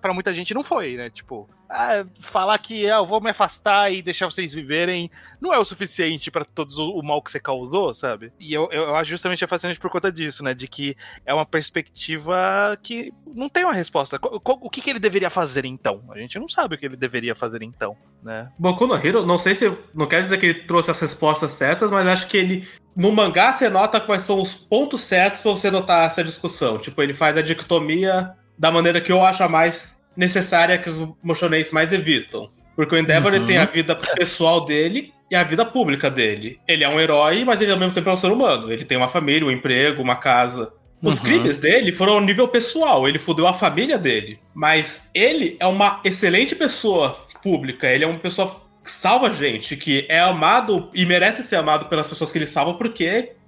para 0.01 0.13
muita 0.13 0.33
gente 0.33 0.53
não 0.53 0.63
foi, 0.63 0.97
né? 0.97 1.09
Tipo, 1.09 1.49
ah, 1.69 2.03
falar 2.19 2.57
que 2.57 2.89
ah, 2.89 2.97
eu 2.97 3.05
vou 3.05 3.21
me 3.21 3.29
afastar 3.29 3.91
e 3.91 4.01
deixar 4.01 4.25
vocês 4.25 4.53
viverem 4.53 5.09
não 5.39 5.53
é 5.53 5.59
o 5.59 5.65
suficiente 5.65 6.31
para 6.31 6.43
todos 6.43 6.77
o, 6.79 6.89
o 6.91 7.03
mal 7.03 7.21
que 7.21 7.29
você 7.31 7.39
causou, 7.39 7.93
sabe? 7.93 8.31
E 8.39 8.53
eu, 8.53 8.69
eu 8.71 8.95
acho 8.95 9.09
justamente 9.11 9.45
fascinante 9.45 9.79
por 9.79 9.89
conta 9.89 10.11
disso, 10.11 10.43
né? 10.43 10.53
De 10.53 10.67
que 10.67 10.95
é 11.25 11.33
uma 11.33 11.45
perspectiva 11.45 12.77
que 12.81 13.13
não 13.33 13.47
tem 13.49 13.63
uma 13.63 13.73
resposta. 13.73 14.17
Qual- 14.19 14.59
o 14.61 14.69
que, 14.69 14.81
que 14.81 14.89
ele 14.89 14.99
deveria 14.99 15.29
fazer 15.29 15.65
então? 15.65 16.03
A 16.11 16.17
gente 16.17 16.39
não 16.39 16.47
sabe 16.47 16.75
o 16.75 16.77
que 16.77 16.85
ele 16.85 16.95
deveria 16.97 17.35
fazer 17.35 17.61
então, 17.63 17.95
né? 18.23 18.51
Boku 18.57 18.87
no 18.87 18.95
Hero, 18.95 19.25
não 19.25 19.37
sei 19.37 19.55
se. 19.55 19.71
Não 19.93 20.07
quero 20.07 20.23
dizer 20.23 20.37
que 20.37 20.45
ele 20.47 20.63
trouxe 20.65 20.91
as 20.91 20.99
respostas 20.99 21.53
certas, 21.53 21.91
mas 21.91 22.07
acho 22.07 22.27
que 22.27 22.37
ele. 22.37 22.67
No 22.95 23.11
mangá 23.11 23.53
você 23.53 23.69
nota 23.69 23.99
quais 24.01 24.23
são 24.23 24.41
os 24.41 24.53
pontos 24.55 25.01
certos 25.01 25.41
pra 25.41 25.51
você 25.51 25.71
notar 25.71 26.05
essa 26.05 26.23
discussão. 26.23 26.77
Tipo, 26.77 27.01
ele 27.01 27.13
faz 27.13 27.37
a 27.37 27.41
dicotomia 27.41 28.33
da 28.57 28.71
maneira 28.71 28.99
que 28.99 29.11
eu 29.11 29.23
acho 29.23 29.47
mais 29.47 29.98
necessária 30.19 30.77
que 30.77 30.89
os 30.89 31.07
mochonenses 31.23 31.71
mais 31.71 31.93
evitam. 31.93 32.49
Porque 32.75 32.93
o 32.93 32.97
Endeavor 32.97 33.33
Uhum. 33.33 33.45
tem 33.45 33.57
a 33.57 33.65
vida 33.65 33.95
pessoal 34.15 34.65
dele 34.65 35.13
e 35.31 35.35
a 35.35 35.43
vida 35.43 35.65
pública 35.65 36.09
dele. 36.11 36.59
Ele 36.67 36.83
é 36.83 36.89
um 36.89 36.99
herói, 36.99 37.43
mas 37.45 37.61
ele 37.61 37.71
ao 37.71 37.77
mesmo 37.79 37.93
tempo 37.93 38.09
é 38.09 38.13
um 38.13 38.17
ser 38.17 38.31
humano. 38.31 38.71
Ele 38.71 38.85
tem 38.85 38.97
uma 38.97 39.07
família, 39.07 39.47
um 39.47 39.51
emprego, 39.51 40.01
uma 40.01 40.15
casa. 40.17 40.71
Os 41.01 41.17
Uhum. 41.19 41.23
crimes 41.25 41.57
dele 41.57 41.91
foram 41.93 42.13
ao 42.13 42.21
nível 42.21 42.47
pessoal, 42.47 43.07
ele 43.07 43.17
fudeu 43.17 43.47
a 43.47 43.53
família 43.53 43.97
dele. 43.97 44.39
Mas 44.53 45.09
ele 45.15 45.55
é 45.59 45.65
uma 45.65 46.01
excelente 46.03 46.53
pessoa 46.55 47.17
pública, 47.41 47.87
ele 47.89 48.03
é 48.03 48.07
uma 48.07 48.19
pessoa 48.19 48.61
que 48.83 48.91
salva 48.91 49.31
gente, 49.31 49.77
que 49.77 50.05
é 50.09 50.19
amado 50.19 50.89
e 50.93 51.05
merece 51.05 51.43
ser 51.43 51.55
amado 51.55 51.85
pelas 51.87 52.07
pessoas 52.07 52.31
que 52.31 52.37
ele 52.37 52.47
salva 52.47 52.73
porque 52.73 53.05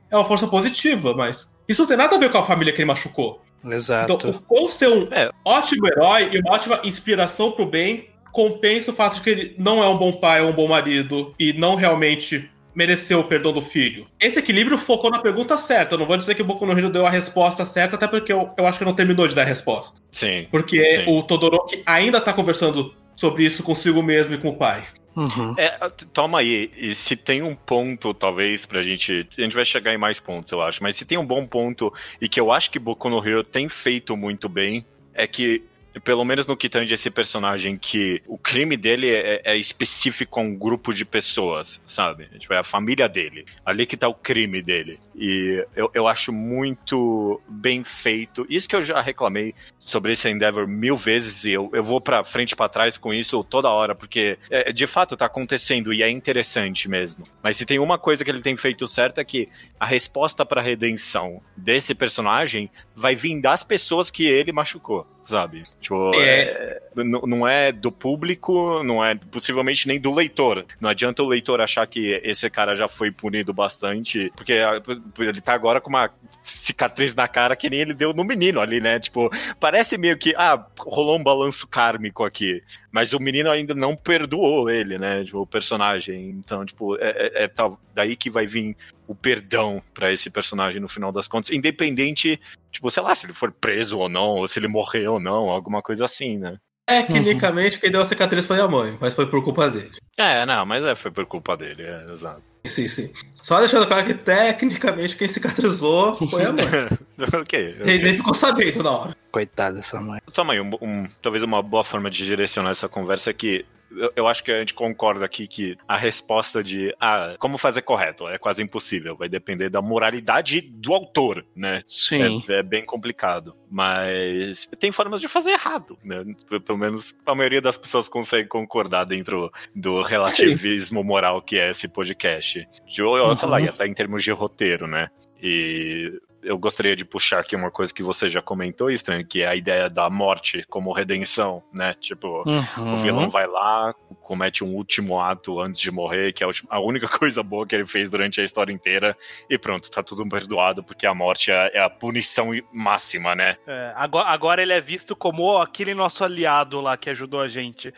é 0.10 0.16
uma 0.16 0.24
força 0.26 0.48
positiva, 0.48 1.14
mas 1.14 1.54
isso 1.68 1.82
não 1.82 1.88
tem 1.88 1.98
nada 1.98 2.16
a 2.16 2.20
ver 2.20 2.32
com 2.32 2.38
a 2.38 2.44
família 2.44 2.72
que 2.74 2.80
ele 2.82 2.88
machucou. 2.88 3.42
Exato. 3.66 4.14
Então, 4.14 4.32
o 4.32 4.40
quão 4.42 4.70
ser 4.70 4.88
um 4.90 5.08
É. 5.12 5.30
ótimo 5.46 5.88
herói 5.88 6.30
e 6.32 6.40
uma 6.40 6.54
ótima 6.54 6.80
inspiração 6.84 7.52
pro 7.52 7.66
bem 7.66 8.10
compensa 8.32 8.92
o 8.92 8.96
fato 8.96 9.16
de 9.16 9.22
que 9.22 9.30
ele 9.30 9.56
não 9.58 9.84
é 9.84 9.88
um 9.88 9.98
bom 9.98 10.14
pai, 10.14 10.44
um 10.44 10.54
bom 10.54 10.68
marido 10.68 11.34
e 11.40 11.54
não 11.54 11.76
realmente 11.76 12.50
mereceu 12.74 13.20
o 13.20 13.24
perdão 13.26 13.52
do 13.52 13.62
filho. 13.62 14.06
Esse 14.20 14.40
equilíbrio 14.40 14.78
focou 14.78 15.12
na 15.12 15.20
pergunta 15.20 15.58
certa. 15.58 15.96
Eu 15.96 16.00
não 16.00 16.06
vou 16.06 16.16
dizer 16.16 16.36
que 16.36 16.42
o 16.42 16.46
Boku 16.46 16.66
no 16.66 16.72
Hero 16.72 16.90
deu 16.90 17.06
a 17.06 17.10
resposta 17.10 17.66
certa, 17.66 17.98
até 17.98 18.08
porque 18.08 18.32
eu, 18.32 18.50
eu 18.58 18.66
acho 18.66 18.80
que 18.80 18.86
não 18.86 18.94
terminou 18.94 19.28
de 19.28 19.36
dar 19.36 19.42
a 19.42 19.46
resposta. 19.46 20.02
Sim. 20.12 20.48
Porque 20.50 21.04
Sim. 21.04 21.12
o 21.12 21.24
Todoroki 21.24 21.84
ainda 21.86 22.22
tá 22.22 22.32
conversando 22.32 22.94
sobre 23.16 23.44
isso 23.44 23.62
consigo 23.62 24.02
mesmo 24.02 24.36
e 24.36 24.38
com 24.38 24.50
o 24.50 24.56
pai. 24.56 24.84
Uhum. 25.16 25.54
É, 25.58 25.90
t- 25.90 26.06
toma 26.06 26.40
aí, 26.40 26.72
e 26.76 26.96
se 26.96 27.16
tem 27.18 27.42
um 27.42 27.54
ponto, 27.54 28.14
talvez, 28.14 28.66
pra 28.66 28.82
gente. 28.82 29.28
A 29.38 29.42
gente 29.42 29.56
vai 29.56 29.66
chegar 29.66 29.94
em 29.94 29.98
mais 29.98 30.20
pontos, 30.20 30.52
eu 30.52 30.62
acho. 30.62 30.82
Mas 30.82 30.96
se 30.96 31.06
tem 31.06 31.18
um 31.18 31.26
bom 31.26 31.46
ponto, 31.46 31.94
e 32.20 32.30
que 32.30 32.40
eu 32.40 32.52
acho 32.52 32.72
que 32.72 32.80
Boku 32.80 33.10
no 33.10 33.26
Hero 33.26 33.44
tem 33.44 33.68
feito 33.68 34.16
muito 34.16 34.48
bem, 34.48 34.86
é 35.14 35.28
que. 35.28 35.64
Pelo 36.04 36.24
menos 36.24 36.48
no 36.48 36.58
que 36.58 36.70
tange 36.70 36.94
esse 36.94 37.10
personagem, 37.10 37.78
que 37.78 38.22
o 38.28 38.38
crime 38.38 38.78
dele 38.78 39.10
é, 39.10 39.42
é 39.44 39.58
específico 39.58 40.40
a 40.40 40.44
um 40.44 40.56
grupo 40.56 40.94
de 40.94 41.06
pessoas, 41.06 41.82
sabe? 41.86 42.28
Tipo, 42.40 42.54
é 42.54 42.58
a 42.58 42.64
família 42.64 43.10
dele. 43.10 43.46
Ali 43.66 43.86
que 43.86 43.98
tá 43.98 44.08
o 44.08 44.14
crime 44.14 44.62
dele. 44.62 45.00
E 45.16 45.66
eu, 45.76 45.92
eu 45.94 46.08
acho 46.08 46.32
muito 46.32 47.42
bem 47.48 47.84
feito. 47.84 48.46
Isso 48.50 48.68
que 48.68 48.76
eu 48.76 48.82
já 48.82 49.02
reclamei 49.02 49.54
sobre 49.80 50.14
esse 50.14 50.30
Endeavor 50.30 50.68
mil 50.68 50.96
vezes 50.96 51.44
e 51.44 51.52
eu, 51.52 51.70
eu 51.74 51.84
vou 51.84 52.00
pra 52.00 52.24
frente 52.24 52.56
pra 52.56 52.70
trás 52.70 52.98
com 52.98 53.14
isso 53.14 53.44
toda 53.44 53.70
hora, 53.70 53.96
porque 53.96 54.38
é, 54.50 54.72
de 54.72 54.88
fato 54.88 55.18
tá 55.18 55.26
acontecendo 55.26 55.94
e 55.94 56.04
é 56.04 56.10
interessante 56.10 56.88
mesmo. 56.88 57.26
Mas 57.42 57.58
se 57.58 57.66
tem 57.66 57.80
uma 57.80 57.98
coisa 57.98 58.24
que 58.24 58.30
ele 58.30 58.42
tem 58.42 58.56
feito 58.56 58.88
certo 58.88 59.20
é 59.20 59.26
que 59.26 59.50
a 59.80 59.86
resposta 59.86 60.46
pra 60.46 60.62
redenção 60.62 61.42
desse 61.58 61.94
personagem 61.94 62.70
vai 62.96 63.16
vir 63.16 63.42
das 63.42 63.64
pessoas 63.64 64.12
que 64.12 64.26
ele 64.26 64.52
machucou, 64.52 65.08
sabe? 65.26 65.64
Tipo, 65.80 66.12
é, 66.16 66.82
n- 66.98 67.22
não 67.28 67.48
é 67.48 67.72
do 67.72 67.92
público, 67.92 68.84
não 68.84 69.04
é 69.04 69.16
possivelmente 69.16 69.88
nem 69.88 70.00
do 70.00 70.14
leitor. 70.14 70.66
Não 70.80 70.90
adianta 70.90 71.24
o 71.24 71.28
leitor 71.28 71.62
achar 71.62 71.86
que 71.88 72.20
esse 72.24 72.50
cara 72.50 72.76
já 72.76 72.88
foi 72.88 73.12
punido 73.12 73.54
bastante, 73.54 74.32
porque 74.36 74.54
ah, 74.54 74.82
ele 75.20 75.42
tá 75.42 75.54
agora 75.54 75.80
com 75.80 75.90
uma 75.90 76.10
cicatriz 76.42 77.14
na 77.16 77.28
cara 77.28 77.56
que 77.56 77.70
nem 77.70 77.80
ele 77.80 77.94
deu 77.94 78.14
no 78.14 78.24
menino 78.24 78.60
ali, 78.60 78.82
né? 78.82 79.00
Tipo, 79.00 79.30
parece 79.60 79.98
meio 79.98 80.18
que, 80.18 80.34
ah, 80.36 80.66
rolou 80.80 81.18
um 81.18 81.24
balanço 81.24 81.68
kármico 81.68 82.24
aqui. 82.24 82.62
Mas 82.92 83.14
o 83.14 83.20
menino 83.20 83.50
ainda 83.50 83.74
não 83.74 83.96
perdoou 83.96 84.70
ele, 84.70 84.98
né? 84.98 85.24
Tipo, 85.24 85.40
o 85.42 85.48
personagem. 85.48 86.30
Então, 86.32 86.66
tipo, 86.66 86.98
é, 86.98 87.10
é- 87.10 87.44
é 87.44 87.48
tal- 87.48 87.80
daí 87.94 88.16
que 88.16 88.30
vai 88.30 88.46
vir 88.46 88.76
o 89.12 89.16
perdão 89.16 89.82
pra 89.94 90.12
esse 90.12 90.30
personagem 90.30 90.80
no 90.80 90.88
final 90.88 91.12
das 91.12 91.28
contas, 91.28 91.52
independente, 91.52 92.40
tipo, 92.72 92.90
sei 92.90 93.04
lá, 93.04 93.14
se 93.14 93.26
ele 93.26 93.34
for 93.34 93.52
preso 93.52 94.00
ou 94.00 94.10
não, 94.10 94.38
ou 94.38 94.48
se 94.48 94.58
ele 94.58 94.68
morreu 94.68 95.14
ou 95.14 95.20
não, 95.20 95.50
alguma 95.50 95.82
coisa 95.82 96.06
assim, 96.06 96.38
né? 96.38 96.58
Tecnicamente, 96.88 97.80
quem 97.80 97.92
deu 97.92 98.02
a 98.02 98.06
cicatriz 98.06 98.46
foi 98.46 98.60
a 98.60 98.68
mãe, 98.68 98.98
mas 99.00 99.14
foi 99.14 99.26
por 99.26 99.44
culpa 99.44 99.70
dele. 99.70 99.92
É, 100.18 100.46
não, 100.46 100.66
mas 100.66 100.84
é, 100.84 100.96
foi 100.96 101.12
por 101.12 101.26
culpa 101.26 101.56
dele, 101.56 101.84
é, 101.84 102.12
exato. 102.12 102.42
Sim, 102.66 102.88
sim. 102.88 103.12
Só 103.36 103.60
deixando 103.60 103.88
claro 103.88 104.06
que 104.06 104.14
tecnicamente 104.14 105.16
quem 105.16 105.28
cicatrizou 105.28 106.16
foi 106.30 106.46
a 106.46 106.52
mãe. 106.52 106.66
ok, 107.42 107.60
Ele 107.60 107.82
ok. 107.82 108.02
nem 108.04 108.14
ficou 108.16 108.34
sabendo 108.34 108.84
na 108.84 108.92
hora. 108.92 109.18
Coitada 109.32 109.78
dessa 109.78 110.00
mãe. 110.02 110.20
Toma 110.34 110.54
aí, 110.54 110.60
um, 110.60 110.72
um- 110.82 111.08
talvez 111.22 111.44
uma 111.44 111.62
boa 111.62 111.84
forma 111.84 112.10
de 112.12 112.26
direcionar 112.26 112.72
essa 112.72 112.90
conversa 112.90 113.30
é 113.30 113.34
que 113.34 113.66
eu, 113.94 114.12
eu 114.16 114.28
acho 114.28 114.42
que 114.44 114.52
a 114.52 114.60
gente 114.60 114.74
concorda 114.74 115.26
aqui 115.26 115.46
que 115.48 115.78
a 115.86 115.98
resposta 115.98 116.64
de 116.64 116.96
ah, 116.98 117.36
como 117.40 117.58
fazer 117.58 117.82
correto 117.82 118.26
é 118.28 118.38
quase 118.38 118.64
impossível. 118.64 119.18
Vai 119.18 119.28
depender 119.28 119.70
da 119.70 119.82
moralidade 119.82 120.62
do 120.62 120.94
autor, 120.94 121.46
né? 121.54 121.84
Sim. 121.88 122.42
É, 122.48 122.60
é 122.60 122.64
bem 122.64 122.86
complicado. 122.86 123.54
Mas 123.70 124.66
tem 124.80 124.92
formas 124.94 125.20
de 125.20 125.28
fazer 125.28 125.52
errado, 125.52 125.98
né? 126.04 126.24
Pelo 126.66 126.78
menos 126.78 127.14
a 127.26 127.36
maioria 127.36 127.62
das 127.62 127.78
pessoas 127.78 128.08
consegue 128.08 128.48
concordar 128.48 129.04
dentro 129.06 129.52
do 129.76 130.02
relativismo 130.02 131.04
moral 131.04 131.42
que 131.42 131.58
é 131.58 131.72
esse 131.72 131.88
podcast. 131.90 132.66
De, 132.88 133.04
ou, 133.04 133.36
sei 133.36 133.48
lá, 133.50 133.58
Uhum. 133.58 133.66
e 133.66 133.70
até 133.70 133.88
em 133.88 133.94
termos 133.94 134.24
de 134.24 134.32
roteiro, 134.32 134.88
né? 134.88 135.10
E 135.44 136.14
eu 136.44 136.58
gostaria 136.58 136.96
de 136.96 137.06
puxar 137.06 137.40
aqui 137.40 137.56
uma 137.56 137.70
coisa 137.72 137.94
que 137.94 138.04
você 138.04 138.30
já 138.30 138.42
comentou, 138.42 138.90
Estranho, 138.90 139.26
que 139.26 139.42
é 139.42 139.48
a 139.48 139.56
ideia 139.56 139.90
da 139.90 140.10
morte 140.10 140.66
como 140.70 140.92
redenção, 140.92 141.64
né? 141.74 141.94
Tipo, 142.00 142.44
Uhum. 142.48 142.94
o 142.94 142.98
vilão 142.98 143.30
vai 143.30 143.48
lá, 143.48 143.94
comete 144.22 144.64
um 144.64 144.74
último 144.76 145.20
ato 145.20 145.60
antes 145.60 145.80
de 145.80 145.92
morrer, 145.92 146.34
que 146.34 146.44
é 146.44 146.46
a 146.46 146.48
última- 146.48 146.70
a 146.72 146.80
única 146.80 147.08
coisa 147.20 147.44
boa 147.44 147.66
que 147.68 147.76
ele 147.76 147.86
fez 147.86 148.10
durante 148.10 148.42
a 148.42 148.44
história 148.44 148.72
inteira, 148.74 149.16
e 149.50 149.58
pronto, 149.58 149.90
tá 149.92 150.02
tudo 150.04 150.28
perdoado, 150.28 150.84
porque 150.84 151.06
a 151.06 151.14
morte 151.14 151.52
é, 151.52 151.72
é 151.76 151.80
a 151.84 151.90
punição 151.90 152.50
máxima, 152.72 153.36
né? 153.36 153.58
É, 153.68 153.94
agora, 153.96 154.30
agora 154.30 154.62
ele 154.62 154.74
é 154.74 154.82
visto 154.82 155.16
como 155.16 155.58
aquele 155.58 155.94
nosso 155.94 156.24
aliado 156.24 156.82
lá 156.82 156.98
que 156.98 157.10
ajudou 157.10 157.42
a 157.42 157.48
gente. 157.48 157.94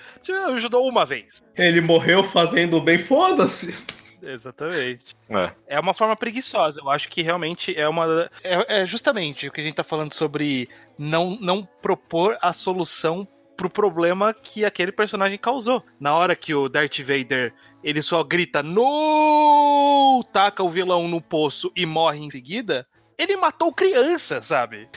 Ajudou 0.53 0.87
uma 0.87 1.05
vez. 1.05 1.43
Ele 1.57 1.81
morreu 1.81 2.23
fazendo 2.23 2.79
bem, 2.81 2.97
foda-se. 2.97 3.77
Exatamente. 4.23 5.15
É. 5.29 5.51
É 5.67 5.79
uma 5.79 5.93
forma 5.93 6.15
preguiçosa. 6.15 6.79
Eu 6.81 6.89
acho 6.89 7.09
que 7.09 7.21
realmente 7.21 7.77
é 7.79 7.87
uma. 7.87 8.29
É, 8.43 8.81
é 8.81 8.85
justamente 8.85 9.47
o 9.47 9.51
que 9.51 9.61
a 9.61 9.63
gente 9.63 9.75
tá 9.75 9.83
falando 9.83 10.13
sobre 10.13 10.69
não, 10.97 11.37
não 11.39 11.63
propor 11.81 12.37
a 12.41 12.53
solução 12.53 13.27
pro 13.57 13.69
problema 13.69 14.33
que 14.33 14.65
aquele 14.65 14.91
personagem 14.91 15.37
causou. 15.37 15.83
Na 15.99 16.15
hora 16.15 16.35
que 16.35 16.53
o 16.55 16.67
Darth 16.67 16.99
Vader 16.99 17.53
ele 17.83 18.01
só 18.01 18.23
grita 18.23 18.63
no, 18.63 20.23
taca 20.31 20.63
o 20.63 20.69
vilão 20.69 21.07
no 21.07 21.21
poço 21.21 21.71
e 21.75 21.85
morre 21.85 22.19
em 22.19 22.29
seguida. 22.29 22.87
Ele 23.17 23.35
matou 23.37 23.71
criança, 23.71 24.41
sabe? 24.41 24.89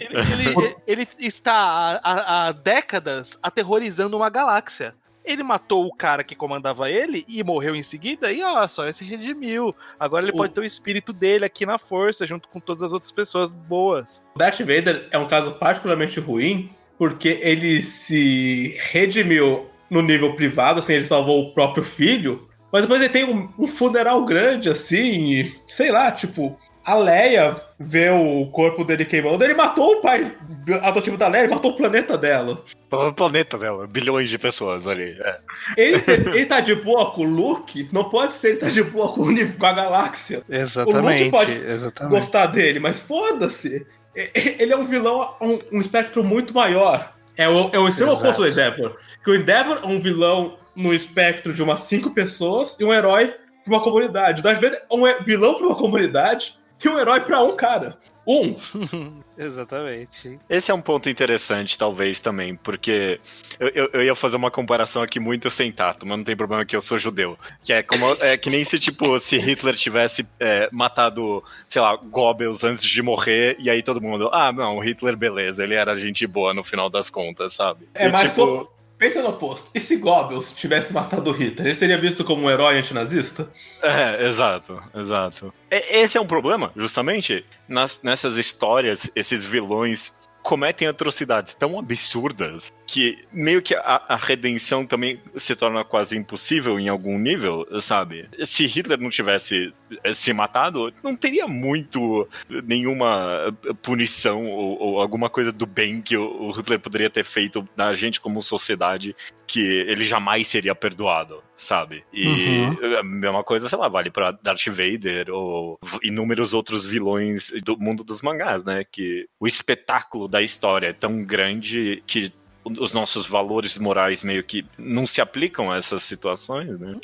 Ele, 0.00 0.18
ele- 0.32 0.76
ele 0.86 1.08
está 1.20 1.54
há, 1.54 2.00
há- 2.02 2.46
há 2.48 2.52
décadas 2.52 3.38
aterrorizando 3.42 4.16
uma 4.16 4.28
galáxia. 4.28 4.94
Ele 5.24 5.42
matou 5.42 5.86
o 5.86 5.94
cara 5.94 6.22
que 6.22 6.34
comandava 6.34 6.90
ele 6.90 7.24
e 7.26 7.42
morreu 7.42 7.74
em 7.74 7.82
seguida, 7.82 8.30
e 8.30 8.42
ó, 8.42 8.66
só 8.68 8.90
se 8.92 9.04
redimiu. 9.04 9.74
Agora 9.98 10.24
ele 10.24 10.32
O- 10.32 10.36
pode 10.36 10.52
ter 10.52 10.60
o 10.60 10.64
espírito 10.64 11.12
dele 11.12 11.44
aqui 11.44 11.64
na 11.64 11.78
força, 11.78 12.26
junto 12.26 12.48
com 12.48 12.60
todas 12.60 12.82
as 12.82 12.92
outras 12.92 13.10
pessoas 13.10 13.54
boas. 13.54 14.22
O 14.34 14.38
Darth 14.38 14.58
Vader 14.60 15.08
é 15.10 15.18
um 15.18 15.26
caso 15.26 15.54
particularmente 15.54 16.20
ruim, 16.20 16.70
porque 16.98 17.38
ele 17.42 17.80
se 17.82 18.76
redimiu 18.92 19.68
no 19.90 20.02
nível 20.02 20.34
privado, 20.34 20.80
assim, 20.80 20.92
ele 20.94 21.06
salvou 21.06 21.40
o 21.42 21.54
próprio 21.54 21.82
filho, 21.84 22.48
mas 22.72 22.82
depois 22.82 23.00
ele 23.00 23.12
tem 23.12 23.24
um, 23.24 23.48
um 23.58 23.66
funeral 23.66 24.24
grande, 24.24 24.68
assim, 24.68 25.30
e, 25.30 25.54
sei 25.66 25.90
lá, 25.92 26.10
tipo, 26.10 26.58
a 26.84 26.94
Leia 26.94 27.60
vê 27.78 28.10
o 28.10 28.46
corpo 28.46 28.84
dele 28.84 29.04
queimando, 29.04 29.42
ele 29.42 29.54
matou 29.54 29.94
o 29.94 30.00
pai 30.02 30.36
adotivo 30.82 31.16
da 31.16 31.28
Leia, 31.28 31.44
ele 31.44 31.54
matou 31.54 31.70
o 31.70 31.76
planeta 31.76 32.16
dela. 32.18 32.62
O 32.90 33.12
planeta 33.12 33.58
dela, 33.58 33.86
bilhões 33.86 34.28
de 34.28 34.38
pessoas 34.38 34.86
ali. 34.86 35.16
é. 35.18 35.38
Ele, 35.76 36.02
ele 36.06 36.46
tá 36.46 36.60
de 36.60 36.74
boa 36.74 37.10
com 37.12 37.22
o 37.22 37.28
Luke, 37.28 37.88
não 37.90 38.04
pode 38.04 38.34
ser 38.34 38.50
ele 38.50 38.56
tá 38.58 38.68
de 38.68 38.82
boa 38.82 39.12
com, 39.12 39.22
o 39.22 39.52
com 39.58 39.66
a 39.66 39.72
galáxia. 39.72 40.42
Exatamente. 40.48 41.30
pode 41.30 41.52
exatamente. 41.52 42.20
gostar 42.20 42.46
dele, 42.46 42.78
mas 42.78 42.98
foda-se. 43.00 43.86
Ele 44.34 44.72
é 44.72 44.76
um 44.76 44.86
vilão, 44.86 45.34
um, 45.40 45.58
um 45.72 45.80
espectro 45.80 46.22
muito 46.22 46.54
maior. 46.54 47.14
É 47.36 47.48
o, 47.48 47.70
é 47.72 47.78
o 47.78 47.88
extremo 47.88 48.12
oposto 48.12 48.42
do 48.42 48.48
Endeavor. 48.48 48.96
Que 49.24 49.30
o 49.30 49.34
Endeavor 49.34 49.80
é 49.82 49.86
um 49.86 49.98
vilão 49.98 50.56
no 50.76 50.94
espectro 50.94 51.52
de 51.52 51.62
umas 51.62 51.80
cinco 51.80 52.10
pessoas 52.10 52.78
e 52.78 52.84
um 52.84 52.92
herói 52.92 53.34
pra 53.64 53.74
uma 53.74 53.82
comunidade. 53.82 54.40
O 54.40 54.44
Darth 54.44 54.60
Vader 54.60 54.82
é 54.88 54.94
um 54.94 55.24
vilão 55.24 55.54
pra 55.54 55.66
uma 55.66 55.76
comunidade 55.76 56.56
e 56.82 56.88
um 56.88 56.98
herói 56.98 57.20
pra 57.20 57.42
um 57.42 57.54
cara. 57.56 57.98
Um. 58.26 58.56
Exatamente. 59.36 60.38
Esse 60.48 60.70
é 60.70 60.74
um 60.74 60.80
ponto 60.80 61.08
interessante, 61.08 61.76
talvez, 61.76 62.20
também, 62.20 62.54
porque 62.56 63.20
eu, 63.60 63.68
eu- 63.68 63.90
eu 63.92 64.02
ia 64.02 64.14
fazer 64.14 64.36
uma 64.36 64.50
comparação 64.50 65.02
aqui 65.02 65.20
muito 65.20 65.50
sem 65.50 65.70
tato, 65.70 66.06
mas 66.06 66.16
não 66.18 66.24
tem 66.24 66.36
problema 66.36 66.64
que 66.64 66.74
eu 66.74 66.80
sou 66.80 66.98
judeu. 66.98 67.38
Que 67.62 67.72
é 67.72 67.82
como 67.82 68.06
é 68.20 68.36
que 68.36 68.48
nem 68.50 68.64
se, 68.64 68.78
tipo, 68.78 69.18
se 69.20 69.36
Hitler 69.38 69.74
tivesse 69.76 70.26
é, 70.40 70.68
matado, 70.72 71.42
sei 71.68 71.82
lá, 71.82 71.96
Goebbels 71.96 72.64
antes 72.64 72.84
de 72.84 73.02
morrer, 73.02 73.56
e 73.58 73.68
aí 73.68 73.82
todo 73.82 74.00
mundo, 74.00 74.30
ah, 74.32 74.52
não, 74.52 74.78
Hitler, 74.78 75.16
beleza, 75.16 75.62
ele 75.62 75.74
era 75.74 75.98
gente 75.98 76.26
boa 76.26 76.54
no 76.54 76.64
final 76.64 76.88
das 76.88 77.10
contas, 77.10 77.52
sabe? 77.54 77.88
É, 77.94 78.06
E, 78.06 78.10
mas 78.12 78.32
tipo, 78.32 78.70
pensa 78.98 79.22
no 79.22 79.28
oposto. 79.30 79.70
E 79.74 79.80
se 79.80 79.96
Goebbels 79.96 80.52
tivesse 80.52 80.92
matado 80.92 81.30
Hitler, 81.32 81.66
ele 81.68 81.74
seria 81.74 81.98
visto 81.98 82.24
como 82.24 82.42
um 82.44 82.50
herói 82.50 82.78
antinazista? 82.78 83.48
É, 83.82 84.26
exato, 84.26 84.82
exato. 84.94 85.52
E- 85.70 85.98
Esse 86.02 86.16
é 86.16 86.20
um 86.20 86.26
problema, 86.26 86.72
justamente, 86.76 87.44
nas, 87.68 88.00
nessas 88.02 88.36
histórias, 88.36 89.10
esses 89.14 89.44
vilões 89.44 90.14
cometem 90.44 90.86
atrocidades 90.86 91.54
tão 91.54 91.78
absurdas 91.78 92.70
que 92.86 93.18
meio 93.32 93.62
que 93.62 93.74
a, 93.74 94.02
a 94.10 94.16
redenção 94.16 94.86
também 94.86 95.18
se 95.36 95.56
torna 95.56 95.82
quase 95.82 96.18
impossível 96.18 96.78
em 96.78 96.86
algum 96.86 97.18
nível, 97.18 97.66
sabe? 97.80 98.28
Se 98.44 98.66
Hitler 98.66 99.00
não 99.00 99.08
tivesse 99.08 99.72
eh, 100.04 100.12
se 100.12 100.34
matado, 100.34 100.92
não 101.02 101.16
teria 101.16 101.48
muito 101.48 102.28
nenhuma 102.62 103.56
punição 103.82 104.46
ou, 104.46 104.78
ou 104.78 105.00
alguma 105.00 105.30
coisa 105.30 105.50
do 105.50 105.64
bem 105.64 106.02
que 106.02 106.14
o, 106.14 106.42
o 106.42 106.50
Hitler 106.50 106.78
poderia 106.78 107.08
ter 107.08 107.24
feito 107.24 107.66
na 107.74 107.94
gente 107.94 108.20
como 108.20 108.42
sociedade 108.42 109.16
que 109.46 109.60
ele 109.60 110.04
jamais 110.04 110.46
seria 110.46 110.74
perdoado, 110.74 111.42
sabe? 111.56 112.04
E 112.12 112.26
Uhum. 112.26 112.98
a 112.98 113.02
mesma 113.02 113.44
coisa, 113.44 113.68
sei 113.68 113.78
lá, 113.78 113.88
vale 113.88 114.10
pra 114.10 114.32
Darth 114.32 114.66
Vader 114.66 115.30
ou 115.30 115.78
inúmeros 116.02 116.52
outros 116.52 116.84
vilões 116.84 117.52
do 117.62 117.78
mundo 117.78 118.02
dos 118.04 118.22
mangás, 118.22 118.64
né? 118.64 118.84
Que 118.84 119.26
o 119.38 119.46
espetáculo 119.46 120.26
da 120.28 120.42
história 120.42 120.88
é 120.88 120.92
tão 120.92 121.22
grande 121.24 122.02
que 122.06 122.32
os 122.64 122.92
nossos 122.94 123.26
valores 123.26 123.78
morais 123.78 124.24
meio 124.24 124.42
que 124.42 124.64
não 124.78 125.06
se 125.06 125.20
aplicam 125.20 125.70
a 125.70 125.76
essas 125.76 126.02
situações, 126.02 126.80
né? 126.80 126.96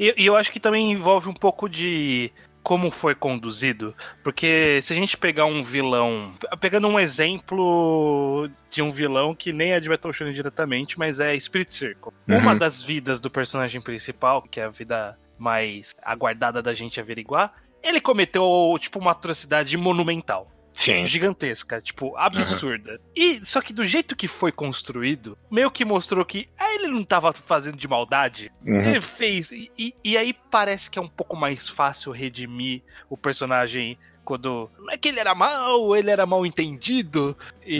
E, 0.00 0.14
e 0.16 0.26
eu 0.26 0.34
acho 0.34 0.50
que 0.50 0.58
também 0.58 0.90
envolve 0.92 1.28
um 1.28 1.34
pouco 1.34 1.68
de 1.68 2.32
como 2.64 2.90
foi 2.90 3.14
conduzido, 3.14 3.94
porque 4.22 4.80
se 4.82 4.94
a 4.94 4.96
gente 4.96 5.18
pegar 5.18 5.44
um 5.44 5.62
vilão, 5.62 6.32
pegando 6.58 6.88
um 6.88 6.98
exemplo 6.98 8.48
de 8.70 8.80
um 8.80 8.90
vilão 8.90 9.34
que 9.34 9.52
nem 9.52 9.72
é 9.72 9.80
de 9.80 9.88
Battle 9.88 10.14
Shonen 10.14 10.32
diretamente, 10.32 10.98
mas 10.98 11.20
é 11.20 11.38
Spirit 11.38 11.72
Circle. 11.74 12.12
Uhum. 12.26 12.38
Uma 12.38 12.56
das 12.56 12.82
vidas 12.82 13.20
do 13.20 13.30
personagem 13.30 13.82
principal, 13.82 14.40
que 14.40 14.58
é 14.58 14.64
a 14.64 14.70
vida 14.70 15.16
mais 15.38 15.94
aguardada 16.02 16.62
da 16.62 16.72
gente 16.72 16.98
averiguar, 16.98 17.52
ele 17.82 18.00
cometeu 18.00 18.74
tipo 18.80 18.98
uma 18.98 19.10
atrocidade 19.10 19.76
monumental 19.76 20.50
Sim. 20.84 21.06
gigantesca, 21.06 21.80
tipo, 21.80 22.16
absurda. 22.16 23.00
E 23.14 23.44
só 23.44 23.60
que 23.60 23.72
do 23.72 23.84
jeito 23.86 24.14
que 24.16 24.28
foi 24.28 24.52
construído, 24.52 25.36
meio 25.50 25.70
que 25.70 25.84
mostrou 25.84 26.24
que 26.24 26.48
ah, 26.58 26.74
ele 26.74 26.88
não 26.88 27.04
tava 27.04 27.32
fazendo 27.32 27.76
de 27.76 27.88
maldade. 27.88 28.50
Uhum. 28.66 28.80
Ele 28.80 29.00
fez. 29.00 29.50
E, 29.52 29.70
e- 30.04 30.16
aí 30.16 30.32
parece 30.50 30.90
que 30.90 30.98
é 30.98 31.02
um 31.02 31.08
pouco 31.08 31.36
mais 31.36 31.68
fácil 31.68 32.12
redimir 32.12 32.82
o 33.08 33.16
personagem 33.16 33.96
quando. 34.24 34.70
Não 34.78 34.90
é 34.92 34.96
que 34.98 35.08
ele 35.08 35.20
era 35.20 35.34
mal, 35.34 35.94
ele 35.96 36.10
era 36.10 36.26
mal 36.26 36.44
entendido. 36.46 37.36
E 37.64 37.78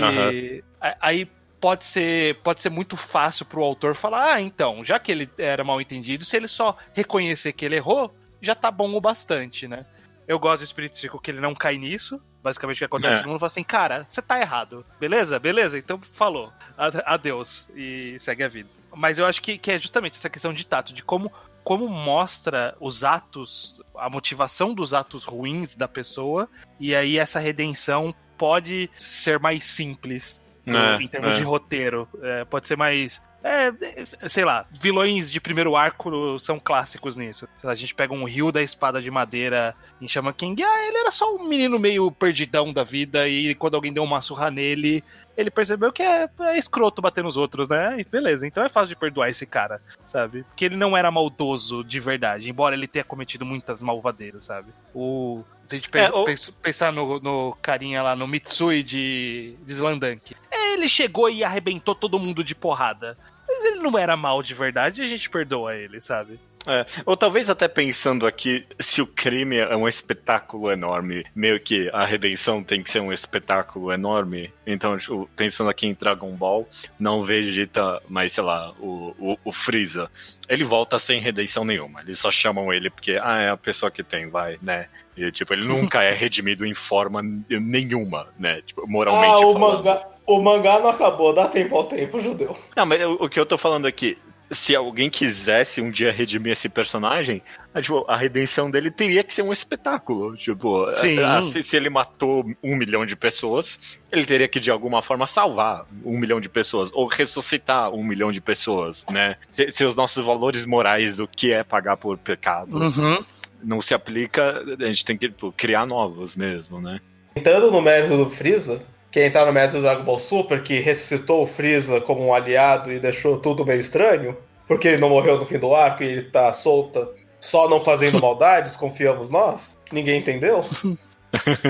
a- 0.80 0.96
aí. 1.00 1.28
Pode 1.60 1.86
ser, 1.86 2.34
pode 2.42 2.60
ser 2.60 2.68
muito 2.68 2.94
fácil 2.94 3.46
pro 3.46 3.62
autor 3.62 3.94
falar: 3.94 4.34
ah, 4.34 4.40
então, 4.42 4.84
já 4.84 4.98
que 4.98 5.10
ele 5.10 5.30
era 5.38 5.64
mal 5.64 5.80
entendido, 5.80 6.22
se 6.22 6.36
ele 6.36 6.46
só 6.46 6.76
reconhecer 6.92 7.54
que 7.54 7.64
ele 7.64 7.76
errou, 7.76 8.14
já 8.38 8.54
tá 8.54 8.70
bom 8.70 8.92
o 8.94 9.00
bastante, 9.00 9.66
né? 9.66 9.86
Eu 10.28 10.38
gosto 10.38 10.60
do 10.60 10.66
Spirit 10.66 10.98
Circle 10.98 11.18
que 11.22 11.30
ele 11.30 11.40
não 11.40 11.54
cai 11.54 11.78
nisso. 11.78 12.20
Basicamente 12.44 12.76
o 12.76 12.78
que 12.80 12.84
acontece 12.84 13.14
É. 13.14 13.18
todo 13.20 13.28
mundo 13.28 13.40
fala 13.40 13.46
assim, 13.46 13.64
cara, 13.64 14.04
você 14.06 14.20
tá 14.20 14.38
errado. 14.38 14.84
Beleza? 15.00 15.38
Beleza? 15.38 15.78
Então 15.78 15.98
falou. 16.00 16.52
Ade- 16.76 17.02
Adeus. 17.06 17.68
E 17.74 18.16
segue 18.20 18.44
a 18.44 18.48
vida. 18.48 18.68
Mas 18.94 19.18
eu 19.18 19.24
acho 19.26 19.40
que, 19.42 19.56
que 19.58 19.72
é 19.72 19.78
justamente 19.78 20.18
essa 20.18 20.28
questão 20.28 20.52
de 20.52 20.64
tato, 20.66 20.92
de 20.92 21.02
como, 21.02 21.32
como 21.64 21.88
mostra 21.88 22.76
os 22.78 23.02
atos, 23.02 23.80
a 23.96 24.08
motivação 24.10 24.74
dos 24.74 24.92
atos 24.92 25.24
ruins 25.24 25.74
da 25.74 25.88
pessoa, 25.88 26.48
e 26.78 26.94
aí 26.94 27.18
essa 27.18 27.38
redenção 27.40 28.14
pode 28.36 28.90
ser 28.98 29.40
mais 29.40 29.64
simples 29.64 30.42
no- 30.66 30.76
É, 30.78 30.96
em 31.02 31.08
termos 31.08 31.36
é. 31.36 31.38
de 31.40 31.44
roteiro. 31.44 32.06
É, 32.22 32.44
pode 32.44 32.68
ser 32.68 32.76
mais. 32.76 33.22
É, 33.46 33.66
é, 34.00 34.04
sei 34.28 34.42
lá, 34.42 34.64
vilões 34.72 35.30
de 35.30 35.38
primeiro 35.38 35.76
arco 35.76 36.38
são 36.38 36.58
clássicos 36.58 37.14
nisso. 37.14 37.46
A 37.62 37.74
gente 37.74 37.94
pega 37.94 38.14
um 38.14 38.24
rio 38.24 38.50
da 38.50 38.62
espada 38.62 39.02
de 39.02 39.10
madeira 39.10 39.74
em 40.00 40.08
Shaman 40.08 40.32
King, 40.32 40.62
ah, 40.62 40.86
ele 40.88 40.96
era 40.96 41.10
só 41.10 41.36
um 41.36 41.46
menino 41.46 41.78
meio 41.78 42.10
perdidão 42.10 42.72
da 42.72 42.82
vida 42.82 43.28
e 43.28 43.54
quando 43.54 43.74
alguém 43.74 43.92
deu 43.92 44.02
uma 44.02 44.22
surra 44.22 44.50
nele, 44.50 45.04
ele 45.36 45.50
percebeu 45.50 45.92
que 45.92 46.02
é, 46.02 46.26
é 46.40 46.56
escroto 46.56 47.02
bater 47.02 47.22
nos 47.22 47.36
outros, 47.36 47.68
né? 47.68 47.96
E 48.00 48.04
beleza, 48.04 48.46
então 48.46 48.64
é 48.64 48.68
fácil 48.70 48.88
de 48.88 48.96
perdoar 48.96 49.28
esse 49.28 49.44
cara, 49.44 49.82
sabe? 50.06 50.42
Porque 50.44 50.64
ele 50.64 50.76
não 50.76 50.96
era 50.96 51.10
maldoso 51.10 51.84
de 51.84 52.00
verdade, 52.00 52.48
embora 52.48 52.74
ele 52.74 52.88
tenha 52.88 53.04
cometido 53.04 53.44
muitas 53.44 53.82
malvadezas, 53.82 54.44
sabe? 54.44 54.68
O. 54.94 55.42
Se 55.66 55.74
a 55.74 55.78
gente 55.78 55.90
É, 55.98 56.10
o- 56.10 56.24
pens- 56.24 56.50
pensar 56.62 56.92
no, 56.92 57.18
no 57.20 57.56
carinha 57.60 58.02
lá, 58.02 58.16
no 58.16 58.26
Mitsui 58.26 58.82
de, 58.82 59.54
de 59.66 59.72
Slandank. 59.72 60.34
Ele 60.50 60.88
chegou 60.88 61.28
e 61.28 61.44
arrebentou 61.44 61.94
todo 61.94 62.18
mundo 62.18 62.42
de 62.44 62.54
porrada. 62.54 63.16
Mas 63.54 63.64
ele 63.64 63.80
não 63.80 63.96
era 63.98 64.16
mal 64.16 64.42
de 64.42 64.54
verdade 64.54 65.00
e 65.00 65.04
a 65.04 65.06
gente 65.08 65.28
perdoa 65.30 65.74
ele, 65.76 66.00
sabe? 66.00 66.38
É, 66.66 66.86
ou 67.04 67.14
talvez 67.14 67.50
até 67.50 67.68
pensando 67.68 68.26
aqui, 68.26 68.64
se 68.80 69.02
o 69.02 69.06
crime 69.06 69.58
é 69.58 69.76
um 69.76 69.86
espetáculo 69.86 70.72
enorme, 70.72 71.22
meio 71.34 71.60
que 71.60 71.90
a 71.92 72.06
redenção 72.06 72.64
tem 72.64 72.82
que 72.82 72.90
ser 72.90 73.00
um 73.00 73.12
espetáculo 73.12 73.92
enorme. 73.92 74.50
Então, 74.66 74.96
tipo, 74.96 75.28
pensando 75.36 75.68
aqui 75.68 75.86
em 75.86 75.92
Dragon 75.92 76.30
Ball, 76.32 76.66
não 76.98 77.22
Vegeta, 77.22 78.00
mas 78.08 78.32
sei 78.32 78.42
lá, 78.44 78.72
o, 78.80 79.14
o, 79.18 79.38
o 79.44 79.52
Freeza. 79.52 80.10
Ele 80.48 80.64
volta 80.64 80.98
sem 80.98 81.20
redenção 81.20 81.66
nenhuma. 81.66 82.00
Eles 82.00 82.18
só 82.18 82.30
chamam 82.30 82.72
ele 82.72 82.88
porque, 82.88 83.18
ah, 83.22 83.38
é 83.42 83.50
a 83.50 83.56
pessoa 83.58 83.90
que 83.90 84.02
tem, 84.02 84.28
vai, 84.30 84.58
né? 84.62 84.88
E, 85.14 85.30
tipo, 85.30 85.52
ele 85.52 85.64
nunca 85.68 86.02
é 86.02 86.14
redimido 86.14 86.64
em 86.64 86.72
forma 86.74 87.20
nenhuma, 87.50 88.28
né? 88.38 88.62
Tipo, 88.62 88.86
moralmente 88.88 89.34
Ah, 89.34 89.46
o 89.46 89.52
falando. 89.52 89.84
mangá, 89.84 90.06
o 90.26 90.40
mangá 90.40 90.78
não 90.80 90.88
acabou, 90.88 91.34
dá 91.34 91.48
tempo 91.48 91.76
ao 91.76 91.84
tempo, 91.84 92.20
judeu. 92.20 92.56
Não, 92.76 92.86
mas 92.86 93.00
o, 93.02 93.12
o 93.24 93.28
que 93.28 93.38
eu 93.38 93.46
tô 93.46 93.58
falando 93.58 93.86
aqui, 93.86 94.16
se 94.50 94.76
alguém 94.76 95.08
quisesse 95.10 95.80
um 95.80 95.90
dia 95.90 96.12
redimir 96.12 96.52
esse 96.52 96.68
personagem, 96.68 97.42
ah, 97.74 97.80
tipo, 97.80 98.04
a 98.06 98.16
redenção 98.16 98.70
dele 98.70 98.90
teria 98.90 99.24
que 99.24 99.34
ser 99.34 99.42
um 99.42 99.52
espetáculo. 99.52 100.36
Tipo, 100.36 100.86
Sim. 100.92 101.18
ah, 101.18 101.42
se, 101.42 101.62
se 101.62 101.76
ele 101.76 101.90
matou 101.90 102.44
um 102.62 102.76
milhão 102.76 103.04
de 103.06 103.16
pessoas, 103.16 103.80
ele 104.12 104.24
teria 104.24 104.46
que 104.46 104.60
de 104.60 104.70
alguma 104.70 105.02
forma 105.02 105.26
salvar 105.26 105.86
um 106.04 106.16
milhão 106.18 106.40
de 106.40 106.48
pessoas, 106.48 106.90
ou 106.92 107.06
ressuscitar 107.06 107.90
um 107.90 108.04
milhão 108.04 108.30
de 108.30 108.40
pessoas, 108.40 109.04
né? 109.10 109.36
Se, 109.50 109.70
se 109.72 109.84
os 109.84 109.96
nossos 109.96 110.24
valores 110.24 110.64
morais 110.66 111.16
do 111.16 111.26
que 111.26 111.52
é 111.52 111.64
pagar 111.64 111.96
por 111.96 112.16
pecado 112.18 112.76
Uhum. 112.76 113.24
não 113.62 113.80
se 113.80 113.94
aplica, 113.94 114.62
a 114.78 114.84
gente 114.84 115.04
tem 115.04 115.16
que 115.16 115.28
tipo, 115.28 115.52
criar 115.52 115.86
novos 115.86 116.36
mesmo, 116.36 116.80
né? 116.80 117.00
Entrando 117.34 117.70
no 117.70 117.82
mérito 117.82 118.16
do 118.16 118.30
Freeza, 118.30 118.80
que 119.14 119.20
é 119.20 119.26
entrar 119.26 119.46
no 119.46 119.52
mérito 119.52 119.76
do 119.76 119.82
Dragon 119.82 120.02
Ball 120.02 120.18
Super, 120.18 120.60
que 120.60 120.80
ressuscitou 120.80 121.44
o 121.44 121.46
Freeza 121.46 122.00
como 122.00 122.26
um 122.26 122.34
aliado 122.34 122.90
e 122.90 122.98
deixou 122.98 123.38
tudo 123.38 123.64
meio 123.64 123.78
estranho, 123.78 124.36
porque 124.66 124.88
ele 124.88 124.96
não 124.96 125.08
morreu 125.08 125.38
no 125.38 125.46
fim 125.46 125.56
do 125.56 125.72
arco 125.72 126.02
e 126.02 126.08
ele 126.08 126.22
tá 126.22 126.52
solta, 126.52 127.08
só 127.38 127.68
não 127.68 127.80
fazendo 127.80 128.18
maldades, 128.20 128.74
confiamos 128.74 129.30
nós, 129.30 129.78
ninguém 129.92 130.18
entendeu. 130.18 130.62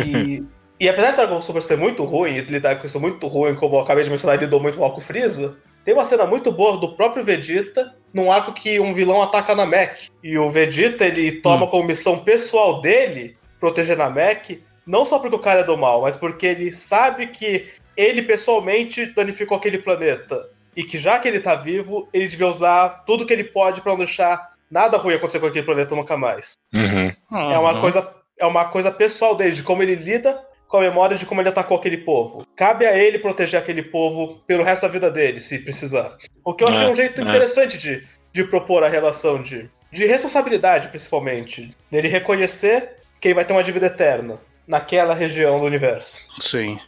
E, 0.07 0.45
e 0.79 0.89
apesar 0.91 1.13
do 1.13 1.17
Dragon 1.17 1.33
Ball 1.33 1.43
Super 1.43 1.63
ser 1.63 1.79
muito 1.79 2.05
ruim, 2.05 2.33
e 2.33 2.41
lidar 2.43 2.77
com 2.77 2.87
isso 2.87 3.01
muito 3.01 3.27
ruim, 3.27 3.55
como 3.55 3.77
eu 3.77 3.81
acabei 3.81 4.05
de 4.05 4.11
mencionar, 4.11 4.37
ele 4.37 4.45
lidou 4.45 4.61
muito 4.61 4.79
mal 4.79 4.93
com 4.93 4.99
o 4.99 5.01
Freeza, 5.01 5.57
tem 5.87 5.95
uma 5.95 6.05
cena 6.05 6.27
muito 6.27 6.53
boa 6.53 6.77
do 6.77 6.95
próprio 6.95 7.25
Vegeta 7.25 7.95
num 8.13 8.31
arco 8.31 8.53
que 8.53 8.79
um 8.79 8.93
vilão 8.93 9.23
ataca 9.23 9.55
na 9.55 9.65
Namek. 9.65 10.11
E 10.23 10.37
o 10.37 10.51
Vegeta 10.51 11.07
ele 11.07 11.41
toma 11.41 11.67
como 11.67 11.85
missão 11.85 12.19
pessoal 12.19 12.83
dele 12.83 13.39
proteger 13.59 13.97
Namek, 13.97 14.63
não 14.87 15.05
só 15.05 15.19
porque 15.19 15.37
o 15.37 15.41
cara 15.41 15.61
é 15.61 15.65
do 15.65 15.77
mal, 15.77 16.03
mas 16.03 16.17
porque 16.17 16.47
ele 16.47 16.73
sabe 16.73 17.29
que 17.29 17.69
ele 17.97 18.23
pessoalmente 18.23 19.07
danificou 19.07 19.57
aquele 19.57 19.79
planeta. 19.79 20.51
E 20.77 20.83
que 20.83 20.99
já 20.99 21.19
que 21.19 21.29
ele 21.29 21.41
tá 21.41 21.55
vivo, 21.55 22.09
ele 22.13 22.27
devia 22.27 22.49
usar 22.49 23.05
tudo 23.07 23.25
que 23.25 23.33
ele 23.33 23.45
pode 23.45 23.81
pra 23.81 23.93
não 23.93 23.99
deixar 23.99 24.55
nada 24.71 24.97
ruim 24.97 25.15
acontecer 25.15 25.39
com 25.39 25.47
aquele 25.47 25.65
planeta 25.65 25.95
nunca 25.95 26.17
mais. 26.17 26.55
É 27.53 27.59
uma 27.59 27.81
coisa 27.81 28.15
é 28.39 28.45
uma 28.45 28.65
coisa 28.65 28.91
pessoal 28.91 29.37
dele, 29.37 29.53
de 29.53 29.63
como 29.63 29.83
ele 29.83 29.95
lida 29.95 30.45
com 30.67 30.79
a 30.79 30.81
memória 30.81 31.17
de 31.17 31.25
como 31.25 31.41
ele 31.41 31.49
atacou 31.49 31.77
aquele 31.77 31.99
povo. 31.99 32.45
Cabe 32.57 32.85
a 32.85 32.97
ele 32.97 33.21
proteger 33.21 33.61
aquele 33.61 33.83
povo 33.83 34.43
pelo 34.45 34.65
resto 34.65 34.83
da 34.83 34.89
vida 34.89 35.09
dele, 35.09 35.41
se 35.41 35.61
precisar. 35.61 36.17
O 36.45 36.53
que 36.53 36.65
eu 36.65 36.69
achei 36.69 36.85
É, 36.85 36.89
um 36.89 36.97
jeito 36.97 37.21
é. 37.21 37.25
interessante 37.25 37.79
de, 37.79 38.05
de 38.33 38.43
propor 38.43 38.83
a 38.83 38.89
relação 38.89 39.41
de, 39.41 39.71
de 39.93 40.05
responsabilidade, 40.05 40.89
principalmente. 40.89 41.73
Dele 41.89 42.09
reconhecer 42.09 42.97
que 43.21 43.29
ele 43.29 43.35
vai 43.35 43.45
ter 43.45 43.53
uma 43.53 43.63
dívida 43.63 43.87
eterna 43.87 44.41
naquela 44.67 45.15
região 45.15 45.59
do 45.61 45.67
universo. 45.67 46.25
Sim. 46.41 46.79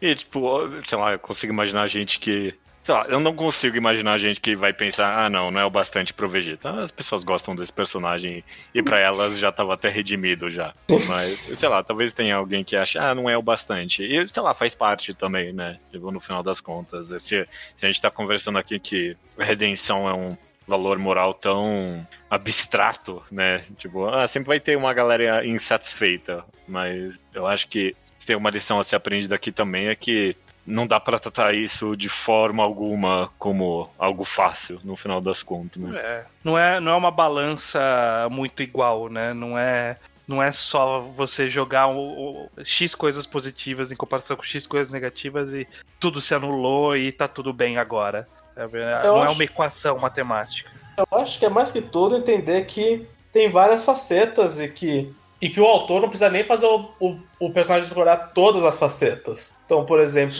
E, 0.00 0.14
tipo, 0.14 0.68
sei 0.84 0.98
lá, 0.98 1.12
eu 1.12 1.18
consigo 1.18 1.52
imaginar 1.52 1.86
gente 1.88 2.18
que. 2.18 2.54
Sei 2.82 2.92
lá, 2.92 3.06
eu 3.08 3.20
não 3.20 3.32
consigo 3.32 3.76
imaginar 3.76 4.18
gente 4.18 4.40
que 4.40 4.56
vai 4.56 4.72
pensar, 4.72 5.16
ah, 5.16 5.30
não, 5.30 5.52
não 5.52 5.60
é 5.60 5.64
o 5.64 5.70
bastante 5.70 6.12
pro 6.12 6.28
Vegeta. 6.28 6.68
As 6.82 6.90
pessoas 6.90 7.22
gostam 7.22 7.54
desse 7.54 7.72
personagem 7.72 8.42
e 8.74 8.82
pra 8.82 8.98
elas 8.98 9.38
já 9.38 9.52
tava 9.52 9.74
até 9.74 9.88
redimido 9.88 10.50
já. 10.50 10.74
Mas, 11.06 11.38
sei 11.38 11.68
lá, 11.68 11.84
talvez 11.84 12.12
tenha 12.12 12.34
alguém 12.34 12.64
que 12.64 12.74
ache, 12.74 12.98
ah, 12.98 13.14
não 13.14 13.30
é 13.30 13.36
o 13.36 13.42
bastante. 13.42 14.02
E, 14.02 14.26
sei 14.26 14.42
lá, 14.42 14.52
faz 14.52 14.74
parte 14.74 15.14
também, 15.14 15.52
né? 15.52 15.78
Tipo, 15.92 16.10
no 16.10 16.18
final 16.18 16.42
das 16.42 16.60
contas. 16.60 17.06
Se, 17.22 17.46
se 17.76 17.86
a 17.86 17.86
gente 17.86 18.02
tá 18.02 18.10
conversando 18.10 18.58
aqui 18.58 18.80
que 18.80 19.16
redenção 19.38 20.08
é 20.08 20.12
um 20.12 20.36
valor 20.66 20.98
moral 20.98 21.34
tão 21.34 22.06
abstrato, 22.28 23.22
né? 23.30 23.62
Tipo, 23.76 24.08
ah, 24.08 24.26
sempre 24.26 24.48
vai 24.48 24.58
ter 24.58 24.76
uma 24.76 24.92
galera 24.92 25.46
insatisfeita. 25.46 26.44
Mas 26.72 27.18
eu 27.34 27.46
acho 27.46 27.68
que 27.68 27.94
se 28.18 28.26
tem 28.26 28.34
uma 28.34 28.48
lição 28.50 28.80
a 28.80 28.84
ser 28.84 28.96
aprendida 28.96 29.34
aqui 29.34 29.52
também 29.52 29.88
é 29.88 29.94
que 29.94 30.34
não 30.66 30.86
dá 30.86 30.98
pra 30.98 31.18
tratar 31.18 31.54
isso 31.54 31.94
de 31.96 32.08
forma 32.08 32.62
alguma 32.62 33.30
como 33.38 33.90
algo 33.98 34.24
fácil, 34.24 34.80
no 34.84 34.96
final 34.96 35.20
das 35.20 35.42
contas, 35.42 35.82
né? 35.82 35.98
É, 35.98 36.24
não 36.42 36.56
é, 36.56 36.80
não 36.80 36.92
é 36.92 36.94
uma 36.96 37.10
balança 37.10 38.28
muito 38.30 38.62
igual, 38.62 39.08
né? 39.08 39.34
Não 39.34 39.58
é, 39.58 39.96
não 40.26 40.40
é 40.42 40.50
só 40.52 41.00
você 41.00 41.48
jogar 41.48 41.88
o, 41.88 41.98
o 42.46 42.50
X 42.64 42.94
coisas 42.94 43.26
positivas 43.26 43.90
em 43.90 43.96
comparação 43.96 44.36
com 44.36 44.42
X 44.44 44.66
coisas 44.66 44.92
negativas 44.92 45.52
e 45.52 45.66
tudo 45.98 46.20
se 46.20 46.34
anulou 46.34 46.96
e 46.96 47.10
tá 47.12 47.26
tudo 47.28 47.52
bem 47.52 47.76
agora. 47.76 48.26
sabe? 48.54 48.78
Eu 48.78 49.14
não 49.14 49.22
é 49.24 49.26
acho- 49.26 49.34
uma 49.34 49.44
equação 49.44 49.98
matemática. 49.98 50.70
Eu 50.96 51.18
acho 51.18 51.38
que 51.38 51.44
é 51.44 51.48
mais 51.48 51.72
que 51.72 51.82
tudo 51.82 52.16
entender 52.16 52.66
que 52.66 53.04
tem 53.32 53.48
várias 53.48 53.82
facetas 53.84 54.60
e 54.60 54.68
que, 54.68 55.12
e 55.42 55.48
que 55.48 55.60
o 55.60 55.66
autor 55.66 56.00
não 56.00 56.08
precisa 56.08 56.30
nem 56.30 56.44
fazer 56.44 56.66
o, 56.66 56.88
o, 57.00 57.16
o 57.40 57.50
personagem 57.50 57.88
explorar 57.88 58.30
todas 58.32 58.62
as 58.62 58.78
facetas. 58.78 59.52
Então, 59.66 59.84
por 59.84 59.98
exemplo, 59.98 60.36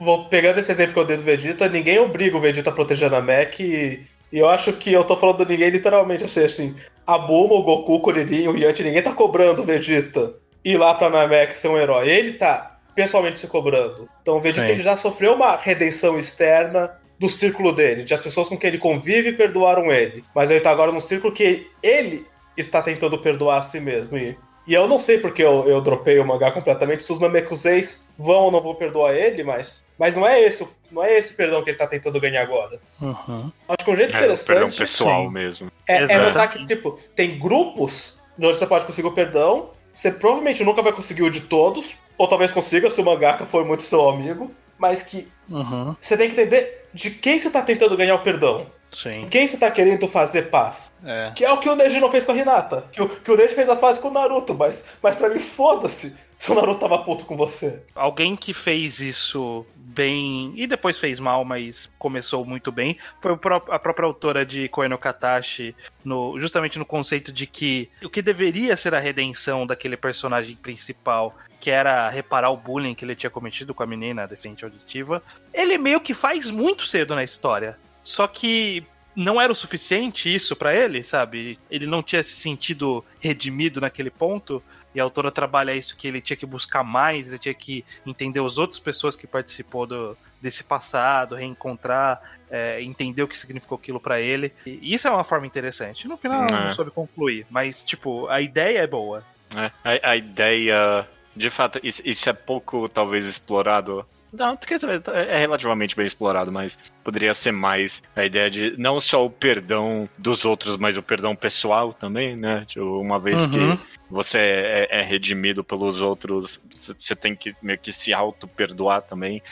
vou 0.00 0.24
pegando 0.24 0.58
esse 0.58 0.72
exemplo 0.72 0.94
que 0.94 0.98
eu 0.98 1.04
dei 1.04 1.18
do 1.18 1.22
Vegeta, 1.22 1.68
ninguém 1.68 1.98
obriga 1.98 2.38
o 2.38 2.40
Vegeta 2.40 2.70
a 2.70 2.72
proteger 2.72 3.08
a 3.08 3.10
Namek 3.10 3.62
e, 3.62 4.06
e 4.32 4.38
eu 4.38 4.48
acho 4.48 4.72
que 4.72 4.90
eu 4.90 5.04
tô 5.04 5.14
falando 5.14 5.44
de 5.44 5.52
ninguém 5.52 5.68
literalmente, 5.68 6.24
assim, 6.24 6.42
assim, 6.42 6.76
a 7.06 7.18
Bulma, 7.18 7.56
o 7.56 7.62
Goku, 7.62 7.96
o 7.96 8.00
Kuririn, 8.00 8.48
o 8.48 8.56
Yanti, 8.56 8.82
ninguém 8.82 9.02
tá 9.02 9.12
cobrando 9.12 9.60
o 9.60 9.64
Vegeta 9.64 10.32
ir 10.64 10.78
lá 10.78 10.94
pra 10.94 11.10
Namek 11.10 11.54
ser 11.54 11.68
um 11.68 11.76
herói. 11.76 12.08
Ele 12.08 12.32
tá 12.32 12.78
pessoalmente 12.94 13.40
se 13.40 13.46
cobrando. 13.46 14.08
Então 14.22 14.38
o 14.38 14.40
Vegeta 14.40 14.74
Sim. 14.74 14.82
já 14.82 14.96
sofreu 14.96 15.34
uma 15.34 15.54
redenção 15.56 16.18
externa 16.18 16.98
do 17.18 17.28
círculo 17.28 17.72
dele, 17.72 18.04
de 18.04 18.14
as 18.14 18.22
pessoas 18.22 18.48
com 18.48 18.56
quem 18.56 18.68
ele 18.68 18.78
convive 18.78 19.32
perdoaram 19.32 19.92
ele. 19.92 20.24
Mas 20.34 20.48
ele 20.48 20.60
tá 20.60 20.70
agora 20.70 20.90
num 20.90 21.00
círculo 21.02 21.34
que 21.34 21.66
ele 21.82 22.26
está 22.60 22.82
tentando 22.82 23.18
perdoar 23.18 23.58
a 23.58 23.62
si 23.62 23.80
mesmo. 23.80 24.16
E, 24.18 24.36
e 24.66 24.74
eu 24.74 24.86
não 24.86 24.98
sei 24.98 25.18
porque 25.18 25.42
eu, 25.42 25.66
eu 25.68 25.80
dropei 25.80 26.18
o 26.18 26.26
mangá 26.26 26.50
completamente, 26.52 27.02
se 27.04 27.12
os 27.12 27.20
Namekuseis 27.20 28.06
vão 28.18 28.44
ou 28.44 28.52
não 28.52 28.60
vão 28.60 28.74
perdoar 28.74 29.14
ele, 29.14 29.42
mas, 29.42 29.84
mas 29.98 30.16
não 30.16 30.26
é 30.26 30.40
esse, 30.40 30.66
não 30.90 31.02
é 31.02 31.16
esse 31.16 31.34
perdão 31.34 31.62
que 31.62 31.70
ele 31.70 31.78
tá 31.78 31.86
tentando 31.86 32.20
ganhar 32.20 32.42
agora. 32.42 32.78
Uhum. 33.00 33.50
Acho 33.68 33.84
que 33.84 33.90
um 33.90 33.96
jeito 33.96 34.12
É, 34.14 34.16
o 34.16 34.20
perdão 34.20 34.28
interessante 34.28 34.78
pessoal 34.78 35.26
sim. 35.26 35.32
mesmo. 35.32 35.72
é, 35.88 35.96
é 36.02 36.18
notar 36.18 36.50
que, 36.52 36.64
tipo, 36.66 36.98
tem 37.16 37.38
grupos 37.38 38.20
onde 38.38 38.58
você 38.58 38.66
pode 38.66 38.84
conseguir 38.86 39.08
o 39.08 39.12
perdão. 39.12 39.70
Você 39.92 40.10
provavelmente 40.10 40.62
nunca 40.64 40.82
vai 40.82 40.92
conseguir 40.92 41.22
o 41.22 41.30
de 41.30 41.40
todos. 41.42 41.94
Ou 42.16 42.28
talvez 42.28 42.52
consiga 42.52 42.90
se 42.90 43.00
o 43.00 43.04
mangaka 43.04 43.44
for 43.46 43.64
muito 43.64 43.82
seu 43.82 44.08
amigo. 44.08 44.50
Mas 44.78 45.02
que 45.02 45.28
Uhum. 45.48 45.94
você 46.00 46.16
tem 46.16 46.30
que 46.30 46.40
entender 46.40 46.86
de 46.94 47.10
quem 47.10 47.38
você 47.38 47.50
tá 47.50 47.60
tentando 47.60 47.96
ganhar 47.96 48.14
o 48.14 48.20
perdão. 48.20 48.66
Sim. 48.92 49.28
Quem 49.30 49.46
você 49.46 49.56
tá 49.56 49.70
querendo 49.70 50.08
fazer 50.08 50.50
paz. 50.50 50.92
É. 51.04 51.32
Que 51.34 51.44
é 51.44 51.52
o 51.52 51.58
que 51.58 51.68
o 51.68 51.76
Neji 51.76 52.00
não 52.00 52.10
fez 52.10 52.24
com 52.24 52.32
a 52.32 52.36
Hinata. 52.36 52.86
Que 52.92 53.02
o, 53.02 53.08
que 53.08 53.30
o 53.30 53.36
Neji 53.36 53.54
fez 53.54 53.68
as 53.68 53.78
pazes 53.78 54.00
com 54.00 54.08
o 54.08 54.12
Naruto. 54.12 54.54
Mas, 54.54 54.84
mas 55.02 55.16
pra 55.16 55.28
mim, 55.28 55.38
foda-se 55.38 56.16
se 56.40 56.50
o 56.50 56.54
Naruto 56.54 56.80
tava 56.80 56.98
puto 56.98 57.26
com 57.26 57.36
você. 57.36 57.82
Alguém 57.94 58.34
que 58.34 58.54
fez 58.54 58.98
isso 58.98 59.66
bem 59.76 60.54
e 60.56 60.66
depois 60.66 60.98
fez 60.98 61.20
mal, 61.20 61.44
mas 61.44 61.90
começou 61.98 62.44
muito 62.46 62.72
bem, 62.72 62.96
foi 63.20 63.32
a 63.32 63.78
própria 63.78 64.06
autora 64.06 64.46
de 64.46 64.68
Koe 64.68 64.88
no 64.88 64.96
Katashi, 64.96 65.74
no, 66.02 66.40
justamente 66.40 66.78
no 66.78 66.86
conceito 66.86 67.30
de 67.30 67.46
que 67.46 67.90
o 68.02 68.08
que 68.08 68.22
deveria 68.22 68.76
ser 68.76 68.94
a 68.94 69.00
redenção 69.00 69.66
daquele 69.66 69.96
personagem 69.96 70.56
principal, 70.56 71.36
que 71.60 71.70
era 71.70 72.08
reparar 72.08 72.50
o 72.50 72.56
bullying 72.56 72.94
que 72.94 73.04
ele 73.04 73.16
tinha 73.16 73.28
cometido 73.28 73.74
com 73.74 73.82
a 73.82 73.86
menina 73.86 74.26
deficiente 74.26 74.64
auditiva, 74.64 75.22
ele 75.52 75.76
meio 75.76 76.00
que 76.00 76.14
faz 76.14 76.50
muito 76.50 76.86
cedo 76.86 77.14
na 77.14 77.22
história. 77.24 77.76
Só 78.02 78.26
que 78.26 78.84
não 79.14 79.40
era 79.40 79.52
o 79.52 79.56
suficiente 79.56 80.32
isso 80.32 80.54
pra 80.56 80.74
ele, 80.74 81.02
sabe? 81.02 81.58
Ele 81.70 81.86
não 81.86 82.02
tinha 82.02 82.22
se 82.22 82.32
sentido 82.32 83.04
redimido 83.20 83.80
naquele 83.80 84.10
ponto. 84.10 84.62
E 84.94 85.00
a 85.00 85.04
autora 85.04 85.30
trabalha 85.30 85.72
isso 85.74 85.96
que 85.96 86.08
ele 86.08 86.20
tinha 86.20 86.36
que 86.36 86.46
buscar 86.46 86.82
mais, 86.82 87.28
ele 87.28 87.38
tinha 87.38 87.54
que 87.54 87.84
entender 88.04 88.40
as 88.44 88.58
outras 88.58 88.80
pessoas 88.80 89.14
que 89.14 89.24
participou 89.24 89.86
do, 89.86 90.16
desse 90.42 90.64
passado, 90.64 91.36
reencontrar, 91.36 92.20
é, 92.50 92.82
entender 92.82 93.22
o 93.22 93.28
que 93.28 93.38
significou 93.38 93.78
aquilo 93.78 94.00
pra 94.00 94.20
ele. 94.20 94.52
E 94.66 94.92
isso 94.92 95.06
é 95.06 95.10
uma 95.10 95.22
forma 95.22 95.46
interessante. 95.46 96.08
No 96.08 96.16
final 96.16 96.44
É. 96.44 96.64
não 96.64 96.72
soube 96.72 96.90
concluir, 96.90 97.46
mas 97.50 97.84
tipo, 97.84 98.26
a 98.28 98.40
ideia 98.40 98.80
é 98.80 98.86
boa. 98.86 99.22
É, 99.54 99.70
a, 100.06 100.10
a 100.10 100.16
ideia, 100.16 101.06
de 101.36 101.50
fato, 101.50 101.78
isso, 101.84 102.02
isso 102.04 102.28
é 102.28 102.32
pouco 102.32 102.88
talvez 102.88 103.24
explorado. 103.26 104.04
Não, 104.32 104.56
quer 104.56 104.76
dizer, 104.76 105.02
é 105.12 105.38
relativamente 105.38 105.96
bem 105.96 106.06
explorado, 106.06 106.52
mas 106.52 106.78
poderia 107.02 107.34
ser 107.34 107.52
mais 107.52 108.02
a 108.14 108.24
ideia 108.24 108.50
de 108.50 108.74
não 108.78 109.00
só 109.00 109.24
o 109.26 109.30
perdão 109.30 110.08
dos 110.16 110.44
outros, 110.44 110.76
mas 110.76 110.96
o 110.96 111.02
perdão 111.02 111.34
pessoal 111.34 111.92
também, 111.92 112.36
né? 112.36 112.64
Tipo, 112.66 113.00
uma 113.00 113.18
vez 113.18 113.46
Uhum. 113.46 113.50
que 113.50 113.78
você 114.08 114.38
é, 114.38 114.88
é 115.00 115.02
redimido 115.02 115.64
pelos 115.64 116.00
outros, 116.00 116.60
você- 116.72 117.16
tem 117.16 117.34
que 117.34 117.54
meio 117.62 117.78
que 117.78 117.92
se 117.92 118.12
auto-perdoar 118.12 119.02
também. 119.02 119.42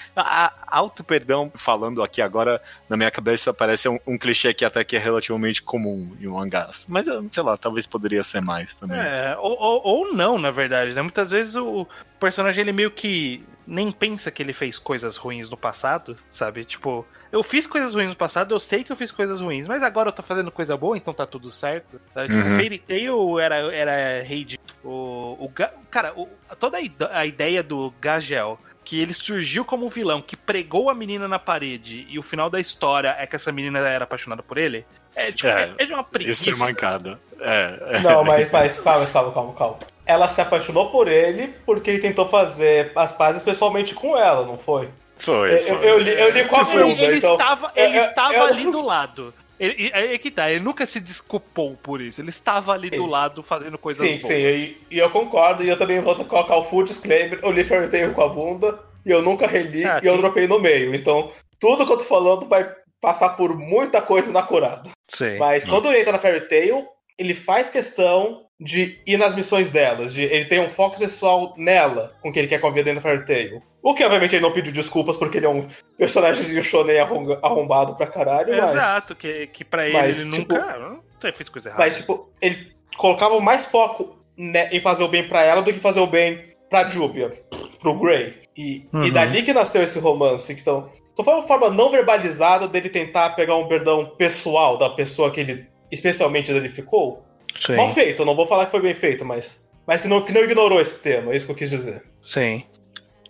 Auto-perdão, 0.67 1.51
falando 1.55 2.03
aqui 2.03 2.21
agora, 2.23 2.61
na 2.89 2.97
minha 2.97 3.11
cabeça 3.11 3.53
parece 3.55 3.89
um, 3.89 3.99
um 4.07 4.19
clichê 4.19 4.53
que 4.55 4.65
até 4.65 4.85
que 4.85 4.97
é 4.97 4.99
relativamente 4.99 5.63
comum 5.63 6.17
em 6.21 6.27
mangás. 6.27 6.87
Mas, 6.89 7.07
sei 7.33 7.43
lá, 7.43 7.57
talvez 7.57 7.87
poderia 7.87 8.23
ser 8.23 8.41
mais 8.41 8.75
também. 8.75 8.99
É, 8.99 9.37
ou, 9.39 9.57
ou, 9.59 9.83
ou 9.85 10.15
não, 10.15 10.39
na 10.39 10.51
verdade, 10.51 10.95
né? 10.95 11.03
Muitas 11.03 11.31
vezes 11.31 11.57
o 11.57 11.87
personagem 12.21 12.63
ele 12.63 12.73
meio 12.73 12.91
que 12.91 13.45
nem 13.69 13.93
pensa 13.93 14.31
que 14.31 14.43
ele 14.43 14.53
fez 14.55 14.79
coisas 14.79 15.17
ruins 15.19 15.51
no 15.51 15.57
passado, 15.57 16.17
sabe? 16.31 16.65
Tipo, 16.65 17.07
eu 17.31 17.43
fiz 17.43 17.67
coisas 17.67 17.95
ruins 17.95 18.09
no 18.09 18.17
passado, 18.17 18.55
eu 18.55 18.59
sei 18.59 18.83
que 18.83 18.91
eu 18.91 18.97
fiz 18.97 19.13
coisas 19.13 19.41
ruins, 19.41 19.67
mas 19.69 19.83
agora 19.83 20.09
eu 20.09 20.13
tô 20.13 20.23
fazendo 20.23 20.51
coisa 20.51 20.75
boa, 20.77 20.97
então 20.97 21.13
tá 21.13 21.27
tudo 21.27 21.51
certo. 21.51 22.01
Sabe? 22.11 22.29
Tipo, 22.35 22.49
Uhum. 22.49 22.57
Fairy 22.57 22.79
Tail 22.79 23.39
era, 23.39 23.57
era 23.75 24.23
rei 24.23 24.45
de. 24.45 24.59
O, 24.83 25.37
o, 25.39 25.49
Ga- 25.55 25.73
cara, 25.91 26.13
o- 26.17 26.29
toda 26.59 26.79
a, 26.79 26.81
ide- 26.81 27.09
a 27.13 27.27
ideia 27.27 27.63
do 27.63 27.93
Gagel. 28.01 28.59
Que 28.85 28.99
ele 29.03 29.13
surgiu 29.13 29.67
como 29.67 29.85
um 29.85 29.91
vilão 29.91 30.23
que 30.23 30.35
pregou 30.35 30.89
a 30.89 30.95
menina 30.95 31.29
na 31.29 31.39
parede 31.39 32.07
e 32.09 32.19
o 32.19 32.23
final 32.23 32.49
da 32.49 32.59
história 32.59 33.15
é 33.19 33.27
que 33.27 33.37
essa 33.37 33.53
menina 33.53 33.81
era 33.81 34.05
apaixonada 34.05 34.43
por 34.43 34.57
ele. 34.57 34.83
É, 35.15 35.31
tipo, 35.31 35.47
É, 35.47 35.65
é, 35.65 35.83
é 35.83 35.85
de 35.85 35.93
uma 35.93 36.03
preguiça. 36.03 36.49
Isso 36.49 36.65
é 36.65 36.67
mancada. 36.67 37.21
É, 37.39 37.79
é. 37.97 38.01
Não, 38.01 38.25
mas, 38.25 38.51
mas 38.51 38.81
calma, 38.81 39.05
calma, 39.05 39.33
calma, 39.35 39.53
calma. 39.53 39.79
Ela 40.09 40.29
se 40.29 40.41
apaixonou 40.41 40.91
por 40.91 41.07
ele 41.07 41.55
porque 41.67 41.91
ele 41.91 42.01
tentou 42.01 42.29
fazer 42.29 42.91
as 42.97 43.13
pazes 43.13 43.45
pessoalmente 43.45 43.95
com 43.95 44.17
ela, 44.17 44.45
não 44.47 44.57
foi? 44.59 44.89
Foi. 45.19 45.53
Eu, 45.55 45.77
foi. 45.79 45.91
eu 45.91 45.99
li, 45.99 46.13
eu 46.19 46.31
li 46.31 46.45
com 46.47 46.57
a 46.57 46.65
Tipo, 46.65 46.79
ele, 46.79 46.85
bunda, 46.91 47.03
ele 47.03 47.17
então. 47.19 47.33
estava, 47.33 47.73
ele 47.77 47.99
eu- 47.99 48.03
estava 48.03 48.43
ali 48.45 48.71
do 48.71 48.81
lado. 48.81 49.35
Ele, 49.61 49.91
é 49.93 50.15
é 50.15 50.19
que 50.19 50.31
tá, 50.31 50.49
ele 50.51 50.61
nunca 50.65 50.87
se 50.87 50.99
desculpou 51.01 51.77
por 51.83 52.01
isso. 52.01 52.21
Ele 52.21 52.31
estava 52.31 52.73
ali 52.73 52.89
do 52.91 52.97
Sim. 53.05 53.09
lado 53.11 53.43
fazendo 53.43 53.77
coisas 53.77 54.07
Sim, 54.07 54.13
boas. 54.19 54.23
sim, 54.23 54.35
e, 54.35 54.79
e 54.93 54.99
eu 54.99 55.11
concordo, 55.11 55.63
e 55.65 55.69
eu 55.69 55.77
também 55.77 56.01
vou 56.01 56.15
colocar 56.25 56.57
o 56.57 56.65
full 56.65 56.85
disclaimer, 56.85 57.41
eu 57.43 57.51
li 57.51 57.65
Fairy 57.65 57.89
Tail 57.91 58.15
com 58.15 58.23
a 58.23 58.29
bunda, 58.29 58.79
e 59.05 59.11
eu 59.11 59.21
nunca 59.21 59.47
reli, 59.49 59.85
Ah, 59.85 60.01
e 60.03 60.07
eu 60.07 60.15
sim. 60.15 60.21
dropei 60.21 60.47
no 60.47 60.61
meio. 60.61 60.95
Então, 60.95 61.31
tudo 61.59 61.85
que 61.85 61.93
eu 61.93 61.99
tô 61.99 62.05
falando 62.05 62.47
vai 62.47 62.73
passar 63.01 63.31
por 63.31 63.57
muita 63.59 64.01
coisa 64.01 64.31
inacurada. 64.31 64.89
Sim. 65.09 65.37
Mas 65.39 65.65
quando 65.67 65.87
ele 65.89 65.99
entra 66.01 66.13
na 66.13 66.19
Fairy 66.21 66.47
Tail, 66.49 66.87
ele 67.19 67.35
faz 67.35 67.69
questão 67.69 68.45
de 68.61 68.99
ir 69.07 69.17
nas 69.17 69.35
missões 69.37 69.71
delas, 69.71 70.13
de 70.13 70.23
ele 70.23 70.47
tem 70.47 70.59
um 70.61 70.69
foco 70.69 70.99
pessoal 70.99 71.55
nela, 71.57 72.13
com 72.21 72.33
que 72.33 72.39
ele 72.39 72.49
quer 72.49 72.61
com 72.61 72.67
a 72.67 72.71
vida 72.71 72.85
dentro 72.85 73.01
da 73.01 73.09
Fairy 73.09 73.25
Tail. 73.25 73.63
O 73.81 73.95
que, 73.95 74.03
obviamente, 74.05 74.35
ele 74.35 74.43
não 74.43 74.53
pediu 74.53 74.73
desculpas, 74.73 75.17
porque 75.17 75.39
ele 75.39 75.47
é 75.47 75.49
um 75.49 75.67
personagemzinho 75.97 76.63
shonen 76.63 76.99
arrom- 76.99 77.39
arrombado 77.43 77.95
pra 77.95 78.07
caralho, 78.09 78.57
mas... 78.57 78.71
Exato, 78.73 79.15
que, 79.15 79.47
que 79.49 79.65
pra 79.65 79.85
ele 79.87 79.97
mas, 79.97 80.21
ele 80.21 80.33
tipo, 80.33 80.55
nunca. 80.55 80.79
Não 80.79 81.33
fez 81.33 81.49
coisa 81.49 81.69
errada. 81.69 81.85
Mas, 81.85 81.97
tipo, 81.97 82.29
ele 82.43 82.73
colocava 82.97 83.39
mais 83.41 83.67
foco 83.67 84.19
né, 84.37 84.69
em 84.73 84.81
fazer 84.81 85.05
o 85.05 85.09
bem 85.09 85.27
pra 85.29 85.45
ela 85.45 85.63
do 85.63 85.73
que 85.73 85.79
fazer 85.79 86.01
o 86.01 86.07
bem 86.07 86.43
pra 86.69 86.89
Júbia, 86.89 87.41
pro 87.81 87.95
Grey. 87.99 88.35
E, 88.57 88.89
Uhum. 88.93 89.05
e 89.05 89.11
dali 89.13 89.43
que 89.45 89.53
nasceu 89.53 89.85
esse 89.85 90.01
romance. 90.01 90.53
Então, 90.53 90.91
então 91.13 91.25
foi 91.25 91.35
uma 91.35 91.43
forma 91.47 91.71
não 91.71 91.91
verbalizada 91.91 92.67
dele 92.67 92.89
tentar 92.89 93.31
pegar 93.31 93.55
um 93.55 93.69
perdão 93.69 94.05
pessoal 94.19 94.77
da 94.77 94.91
pessoa 94.91 95.31
que 95.31 95.39
ele 95.41 95.69
especialmente 95.93 96.53
danificou. 96.53 97.25
Sim, 97.59 97.77
Mal 97.77 97.93
feito, 97.93 98.25
não 98.25 98.37
vou 98.37 98.47
falar 98.47 98.67
que 98.67 98.71
foi 98.71 98.81
bem 98.81 98.95
feito, 98.95 99.25
mas, 99.25 99.69
mas 99.87 100.01
que, 100.01 100.09
não, 100.09 100.23
que 100.23 100.33
não 100.33 100.43
ignorou 100.43 100.81
esse 100.81 100.99
tema, 100.99 101.33
é 101.33 101.37
isso 101.37 101.47
que 101.47 101.53
eu 101.53 101.57
quis 101.57 101.71
dizer. 101.71 102.03
sim. 102.23 102.65